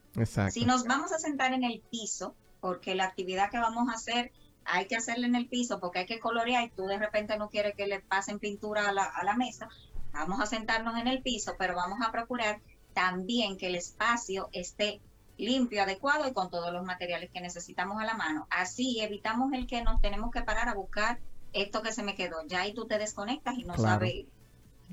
Si 0.53 0.65
nos 0.65 0.85
vamos 0.85 1.13
a 1.13 1.19
sentar 1.19 1.53
en 1.53 1.65
el 1.65 1.81
piso, 1.81 2.37
porque 2.61 2.95
la 2.95 3.05
actividad 3.05 3.51
que 3.51 3.59
vamos 3.59 3.89
a 3.89 3.95
hacer 3.95 4.31
hay 4.65 4.87
que 4.87 4.97
hacerla 4.97 5.27
en 5.27 5.35
el 5.35 5.49
piso 5.49 5.81
porque 5.81 6.01
hay 6.01 6.07
que 6.07 6.21
colorear 6.21 6.65
y 6.65 6.71
tú 6.71 6.87
de 6.87 6.99
repente 6.99 7.37
no 7.37 7.49
quieres 7.49 7.75
que 7.75 7.87
le 7.87 8.01
pasen 8.01 8.39
pintura 8.39 8.89
a 8.89 8.93
la, 8.93 9.05
a 9.05 9.25
la 9.25 9.37
mesa, 9.37 9.69
vamos 10.13 10.41
a 10.41 10.47
sentarnos 10.47 10.99
en 10.99 11.09
el 11.09 11.23
piso, 11.23 11.57
pero 11.59 11.75
vamos 11.75 11.99
a 12.03 12.13
procurar 12.13 12.61
también 12.93 13.57
que 13.57 13.67
el 13.67 13.75
espacio 13.75 14.49
esté 14.53 15.01
limpio, 15.37 15.83
adecuado 15.83 16.29
y 16.29 16.33
con 16.33 16.51
todos 16.51 16.73
los 16.73 16.85
materiales 16.85 17.31
que 17.31 17.41
necesitamos 17.41 18.01
a 18.01 18.05
la 18.05 18.15
mano. 18.15 18.47
Así 18.51 19.01
evitamos 19.01 19.53
el 19.53 19.67
que 19.67 19.83
nos 19.83 20.01
tenemos 20.01 20.31
que 20.31 20.43
parar 20.43 20.69
a 20.69 20.75
buscar 20.75 21.19
esto 21.53 21.83
que 21.83 21.93
se 21.93 22.03
me 22.03 22.15
quedó. 22.15 22.37
Ya 22.47 22.61
ahí 22.61 22.75
tú 22.75 22.87
te 22.87 22.99
desconectas 22.99 23.57
y 23.59 23.65
no 23.65 23.77
sabes 23.77 24.27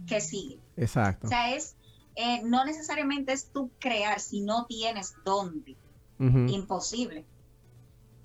qué 0.07 0.21
sigue. 0.21 0.59
Exacto. 0.77 1.27
O 1.27 1.29
sea, 1.29 1.55
es, 1.55 1.75
eh, 2.15 2.41
no 2.43 2.65
necesariamente 2.65 3.33
es 3.33 3.51
tú 3.51 3.71
crear 3.79 4.19
si 4.19 4.41
no 4.41 4.65
tienes 4.65 5.15
dónde. 5.23 5.75
Imposible. 6.19 7.25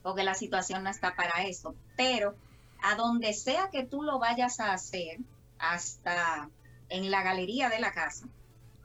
Porque 0.02 0.22
la 0.22 0.34
situación 0.34 0.84
no 0.84 0.90
está 0.90 1.16
para 1.16 1.46
eso. 1.46 1.74
Pero 1.96 2.34
a 2.82 2.94
donde 2.94 3.32
sea 3.32 3.70
que 3.70 3.84
tú 3.84 4.02
lo 4.02 4.18
vayas 4.18 4.60
a 4.60 4.74
hacer, 4.74 5.18
hasta 5.58 6.50
en 6.88 7.10
la 7.10 7.22
galería 7.22 7.68
de 7.68 7.80
la 7.80 7.92
casa, 7.92 8.28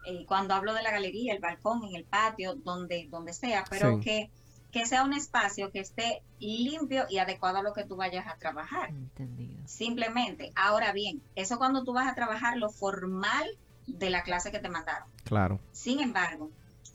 eh, 0.06 0.26
cuando 0.26 0.54
hablo 0.54 0.74
de 0.74 0.84
la 0.84 0.92
galería, 0.92 1.34
el 1.34 1.40
balcón, 1.40 1.84
en 1.84 1.96
el 1.96 2.06
patio, 2.06 2.56
donde, 2.56 3.08
donde 3.10 3.34
sea, 3.34 3.64
pero 3.70 4.00
que, 4.00 4.32
que 4.72 4.86
sea 4.86 5.04
un 5.04 5.14
espacio 5.14 5.72
que 5.72 5.80
esté 5.80 6.24
limpio 6.40 7.06
y 7.10 7.20
adecuado 7.20 7.60
a 7.60 7.64
lo 7.64 7.74
que 7.74 7.84
tú 7.84 7.96
vayas 7.96 8.26
a 8.28 8.38
trabajar. 8.38 8.90
Entendido. 8.90 9.62
Simplemente. 9.68 10.52
Ahora 10.56 10.92
bien, 10.94 11.22
eso 11.36 11.58
cuando 11.58 11.84
tú 11.84 11.94
vas 11.94 12.08
a 12.08 12.16
trabajar 12.16 12.58
lo 12.58 12.70
formal 12.70 13.46
de 13.88 14.10
la 14.10 14.24
clase 14.24 14.52
que 14.52 14.60
te 14.60 14.70
mandaron. 14.70 15.08
Claro. 15.24 15.60
Sin 15.72 16.00
embargo, 16.00 16.50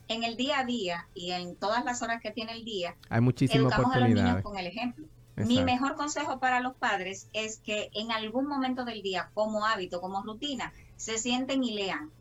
en 0.07 0.23
el 0.23 0.37
día 0.37 0.59
a 0.59 0.65
día 0.65 1.07
y 1.13 1.31
en 1.31 1.55
todas 1.55 1.83
las 1.85 2.01
horas 2.01 2.21
que 2.21 2.31
tiene 2.31 2.53
el 2.53 2.65
día, 2.65 2.95
hay 3.09 3.21
muchísimas 3.21 3.73
educamos 3.73 3.95
a 3.95 3.99
los 3.99 4.09
niños 4.09 4.41
con 4.41 4.57
el 4.57 4.67
ejemplo. 4.67 5.07
Mi 5.35 5.63
mejor 5.63 5.95
consejo 5.95 6.39
para 6.39 6.61
los 6.61 6.73
padres 6.75 7.29
es 7.31 7.59
que 7.59 7.91
en 7.93 8.11
algún 8.11 8.47
momento 8.47 8.85
del 8.85 9.03
día, 9.03 9.29
como 9.35 9.67
hábito, 9.67 10.01
como 10.01 10.23
rutina, 10.23 10.73
se 10.95 11.19
sienten 11.19 11.63
y 11.63 11.75
lean 11.75 12.11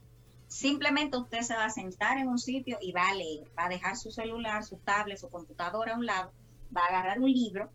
Simplemente 0.49 1.17
usted 1.17 1.43
se 1.43 1.55
va 1.55 1.65
a 1.65 1.71
sentar 1.71 2.19
en 2.19 2.29
un 2.29 2.39
sitio 2.39 2.79
y 2.81 2.93
va 2.93 3.09
a 3.09 3.15
leer, 3.15 3.51
va 3.59 3.67
a 3.67 3.69
dejar 3.69 3.97
su 3.97 4.11
celular, 4.11 4.65
su 4.65 4.77
tablet, 4.77 5.19
su 5.19 5.29
computadora 5.29 5.95
a 5.95 5.97
un 5.97 6.07
lado, 6.07 6.33
va 6.75 6.83
a 6.83 6.87
agarrar 6.87 7.19
un 7.19 7.31
libro 7.31 7.71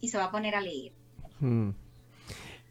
y 0.00 0.08
se 0.08 0.18
va 0.18 0.24
a 0.24 0.30
poner 0.30 0.54
a 0.54 0.60
leer. 0.60 0.92
Hmm. 1.38 1.70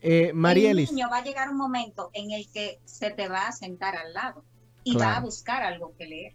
Eh, 0.01 0.31
El 0.31 0.75
niño 0.75 1.09
va 1.11 1.17
a 1.17 1.23
llegar 1.23 1.49
un 1.49 1.57
momento 1.57 2.09
en 2.13 2.31
el 2.31 2.49
que 2.49 2.79
se 2.85 3.09
te 3.09 3.27
va 3.27 3.47
a 3.47 3.51
sentar 3.51 3.97
al 3.97 4.13
lado 4.13 4.45
y 4.83 4.95
va 4.95 5.17
a 5.17 5.19
buscar 5.19 5.63
algo 5.63 5.93
que 5.97 6.05
leer. 6.05 6.33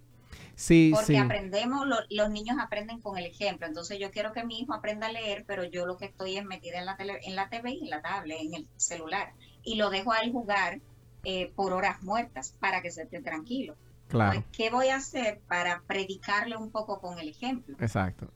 Sí, 0.55 0.93
Porque 0.95 1.19
aprendemos, 1.19 1.87
los 2.11 2.31
niños 2.31 2.59
aprenden 2.61 3.01
con 3.01 3.19
el 3.19 3.27
ejemplo. 3.27 3.67
Entonces 3.67 3.99
yo 3.99 4.11
quiero 4.11 4.33
que 4.33 4.45
mi 4.45 4.61
hijo 4.61 4.73
aprenda 4.73 5.09
a 5.09 5.13
leer, 5.13 5.45
pero 5.47 5.65
yo 5.65 5.87
lo 5.87 5.97
que 5.97 6.07
estoy 6.07 6.37
es 6.37 6.45
metida 6.45 6.79
en 6.79 6.87
la, 6.87 6.97
tele, 6.97 7.19
en 7.25 7.35
la 7.35 7.49
TV 7.49 7.73
y 7.73 7.85
en 7.85 7.91
la 7.91 8.03
tablet, 8.03 8.39
en 8.41 8.55
el 8.55 8.69
celular. 8.77 9.33
Y 9.65 9.77
lo 9.77 9.91
dejo 9.91 10.13
a 10.13 10.19
él 10.19 10.31
jugar 10.31 10.81
eh, 11.25 11.53
por 11.55 11.73
horas 11.73 12.03
muertas 12.03 12.55
para 12.61 12.83
que 12.83 12.91
se 12.91 13.03
esté 13.03 13.21
tranquilo. 13.21 13.75
Claro. 14.09 14.41
Pues, 14.41 14.45
¿Qué 14.53 14.71
voy 14.71 14.89
a 14.89 14.97
hacer 14.97 15.41
para 15.49 15.83
predicarle 15.87 16.57
un 16.57 16.71
poco 16.71 17.01
con 17.01 17.19
el 17.19 17.29
ejemplo? 17.29 17.77
Exacto. 17.81 18.29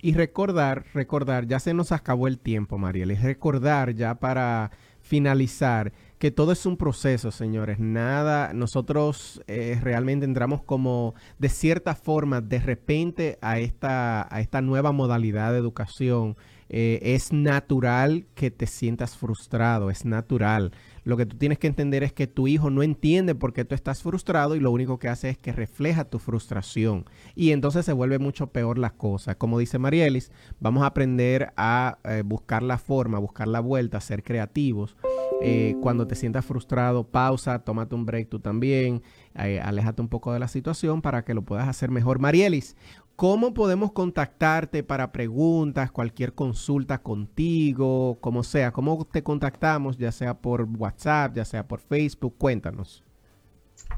Y 0.00 0.14
recordar, 0.14 0.84
recordar, 0.94 1.46
ya 1.46 1.60
se 1.60 1.74
nos 1.74 1.92
acabó 1.92 2.26
el 2.26 2.38
tiempo, 2.38 2.76
Mariel, 2.78 3.12
y 3.12 3.14
recordar 3.14 3.94
ya 3.94 4.16
para 4.16 4.72
finalizar 5.00 5.92
que 6.18 6.30
todo 6.30 6.52
es 6.52 6.66
un 6.66 6.76
proceso, 6.76 7.30
señores. 7.30 7.78
Nada, 7.78 8.52
nosotros 8.52 9.42
eh, 9.46 9.78
realmente 9.80 10.24
entramos 10.24 10.62
como 10.62 11.14
de 11.38 11.48
cierta 11.48 11.94
forma, 11.94 12.40
de 12.40 12.58
repente, 12.58 13.38
a 13.42 13.58
esta, 13.58 14.26
a 14.34 14.40
esta 14.40 14.60
nueva 14.60 14.92
modalidad 14.92 15.52
de 15.52 15.58
educación 15.58 16.36
Eh, 16.74 17.14
es 17.14 17.34
natural 17.34 18.24
que 18.34 18.50
te 18.50 18.66
sientas 18.66 19.14
frustrado, 19.18 19.90
es 19.90 20.06
natural. 20.06 20.72
Lo 21.04 21.16
que 21.16 21.26
tú 21.26 21.36
tienes 21.36 21.58
que 21.58 21.66
entender 21.66 22.02
es 22.02 22.12
que 22.12 22.26
tu 22.26 22.46
hijo 22.46 22.70
no 22.70 22.82
entiende 22.82 23.34
por 23.34 23.52
qué 23.52 23.64
tú 23.64 23.74
estás 23.74 24.02
frustrado 24.02 24.54
y 24.54 24.60
lo 24.60 24.70
único 24.70 24.98
que 24.98 25.08
hace 25.08 25.30
es 25.30 25.38
que 25.38 25.52
refleja 25.52 26.04
tu 26.04 26.18
frustración. 26.18 27.04
Y 27.34 27.50
entonces 27.50 27.84
se 27.84 27.92
vuelve 27.92 28.18
mucho 28.18 28.48
peor 28.48 28.78
la 28.78 28.90
cosa. 28.90 29.34
Como 29.34 29.58
dice 29.58 29.78
Marielis, 29.78 30.30
vamos 30.60 30.82
a 30.84 30.86
aprender 30.86 31.52
a 31.56 31.98
eh, 32.04 32.22
buscar 32.24 32.62
la 32.62 32.78
forma, 32.78 33.18
buscar 33.18 33.48
la 33.48 33.60
vuelta, 33.60 34.00
ser 34.00 34.22
creativos. 34.22 34.96
Eh, 35.44 35.74
cuando 35.80 36.06
te 36.06 36.14
sientas 36.14 36.44
frustrado, 36.44 37.02
pausa, 37.02 37.58
tómate 37.58 37.96
un 37.96 38.06
break 38.06 38.28
tú 38.28 38.38
también, 38.38 39.02
eh, 39.34 39.60
aléjate 39.60 40.00
un 40.00 40.08
poco 40.08 40.32
de 40.32 40.38
la 40.38 40.46
situación 40.46 41.02
para 41.02 41.24
que 41.24 41.34
lo 41.34 41.42
puedas 41.42 41.66
hacer 41.68 41.90
mejor. 41.90 42.20
Marielis, 42.20 42.76
¿Cómo 43.16 43.54
podemos 43.54 43.92
contactarte 43.92 44.82
para 44.82 45.12
preguntas, 45.12 45.92
cualquier 45.92 46.34
consulta 46.34 47.02
contigo, 47.02 48.18
como 48.20 48.42
sea? 48.42 48.72
¿Cómo 48.72 49.04
te 49.04 49.22
contactamos, 49.22 49.98
ya 49.98 50.10
sea 50.10 50.34
por 50.34 50.62
WhatsApp, 50.62 51.36
ya 51.36 51.44
sea 51.44 51.68
por 51.68 51.80
Facebook? 51.80 52.34
Cuéntanos. 52.38 53.04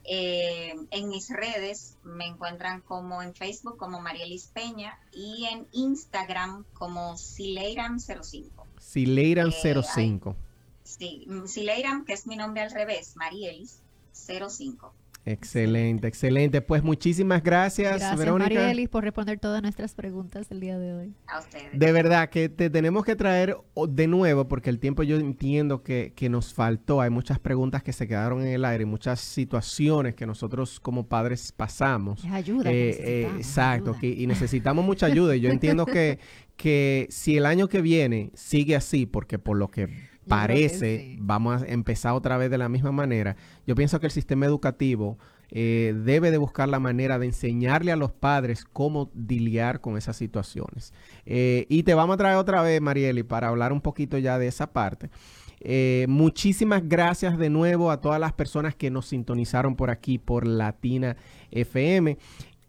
Eh, 0.06 0.76
en 0.91 1.08
mis 1.08 1.30
redes 1.30 1.95
me 2.04 2.26
encuentran 2.26 2.82
como 2.82 3.22
en 3.22 3.34
Facebook 3.34 3.78
como 3.78 4.01
Marielis 4.01 4.47
Peña 4.47 4.99
y 5.14 5.45
en 5.45 5.66
Instagram 5.72 6.66
como 6.74 7.14
Sileiran05. 7.14 8.49
Sileiran05. 8.82 10.36
Sí, 10.84 11.27
Sileiram, 11.45 12.05
que 12.05 12.13
es 12.13 12.27
mi 12.27 12.36
nombre 12.36 12.61
al 12.61 12.71
revés, 12.71 13.15
Marielis 13.15 13.81
05. 14.13 14.93
Excelente, 15.25 16.07
excelente. 16.07 16.61
Pues 16.61 16.84
muchísimas 16.84 17.41
gracias, 17.41 17.97
gracias 17.97 18.17
Verónica. 18.17 18.53
Marielis, 18.53 18.89
por 18.89 19.05
responder 19.05 19.39
todas 19.39 19.61
nuestras 19.61 19.93
preguntas 19.95 20.47
el 20.51 20.59
día 20.59 20.77
de 20.77 20.93
hoy. 20.93 21.13
A 21.27 21.39
ustedes. 21.39 21.79
De 21.79 21.91
verdad 21.93 22.29
que 22.29 22.49
te 22.49 22.69
tenemos 22.69 23.05
que 23.05 23.15
traer 23.15 23.55
de 23.88 24.07
nuevo, 24.07 24.49
porque 24.49 24.69
el 24.69 24.79
tiempo 24.79 25.01
yo 25.03 25.15
entiendo 25.15 25.81
que, 25.81 26.11
que 26.13 26.27
nos 26.27 26.53
faltó. 26.53 26.99
Hay 26.99 27.09
muchas 27.09 27.39
preguntas 27.39 27.84
que 27.84 27.93
se 27.93 28.05
quedaron 28.05 28.41
en 28.41 28.49
el 28.49 28.65
aire, 28.65 28.86
muchas 28.86 29.21
situaciones 29.21 30.13
que 30.13 30.25
nosotros 30.25 30.81
como 30.81 31.07
padres 31.07 31.53
pasamos. 31.53 32.25
Es 32.25 32.31
ayuda. 32.31 32.69
Eh, 32.69 33.21
eh, 33.23 33.31
exacto, 33.38 33.95
Que, 33.97 34.07
y 34.09 34.27
necesitamos 34.27 34.84
mucha 34.84 35.05
ayuda. 35.05 35.38
Y 35.38 35.39
yo 35.39 35.49
entiendo 35.51 35.86
que, 35.86 36.19
que 36.57 37.07
si 37.09 37.38
el 37.38 37.45
año 37.45 37.69
que 37.69 37.81
viene 37.81 38.31
sigue 38.34 38.75
así, 38.75 39.05
porque 39.05 39.39
por 39.39 39.55
lo 39.55 39.71
que 39.71 40.12
parece, 40.28 41.17
vamos 41.19 41.61
a 41.61 41.65
empezar 41.67 42.13
otra 42.13 42.38
vez 42.38 42.49
de 42.49 42.57
la 42.57 42.69
misma 42.69 42.91
manera. 42.91 43.36
Yo 43.67 43.76
pienso 43.76 43.99
que 43.99 44.07
el 44.07 44.11
sistema 44.11 44.45
educativo 44.45 45.17
eh, 45.55 45.93
debe 45.95 46.32
de 46.32 46.38
buscar 46.38 46.67
la 46.67 46.80
manera 46.80 47.19
de 47.19 47.28
enseñarle 47.28 47.91
a 47.91 47.95
los 47.95 48.11
padres 48.11 48.65
cómo 48.65 49.11
lidiar 49.15 49.82
con 49.82 49.97
esas 49.97 50.17
situaciones. 50.17 50.93
Eh, 51.26 51.67
y 51.69 51.84
te 51.84 51.93
vamos 51.93 52.15
a 52.15 52.17
traer 52.17 52.38
otra 52.38 52.61
vez, 52.63 52.82
Marieli, 52.82 53.21
para 53.21 53.49
hablar 53.49 53.71
un 53.71 53.82
poquito 53.82 54.17
ya 54.17 54.39
de 54.39 54.47
esa 54.47 54.74
parte. 54.74 55.11
Eh, 55.59 56.07
muchísimas 56.09 56.88
gracias 56.89 57.38
de 57.38 57.49
nuevo 57.49 57.91
a 57.91 58.01
todas 58.01 58.19
las 58.19 58.34
personas 58.34 58.76
que 58.76 58.89
nos 58.89 59.05
sintonizaron 59.05 59.76
por 59.76 59.91
aquí 59.91 60.17
por 60.17 60.47
Latina 60.47 61.17
FM. 61.51 62.17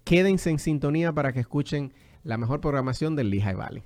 Quédense 0.05 0.50
en 0.50 0.59
sintonía 0.59 1.12
para 1.12 1.32
que 1.32 1.40
escuchen 1.40 1.92
la 2.22 2.36
mejor 2.36 2.61
programación 2.61 3.16
del 3.16 3.30
Lehigh 3.30 3.57
Valley. 3.57 3.82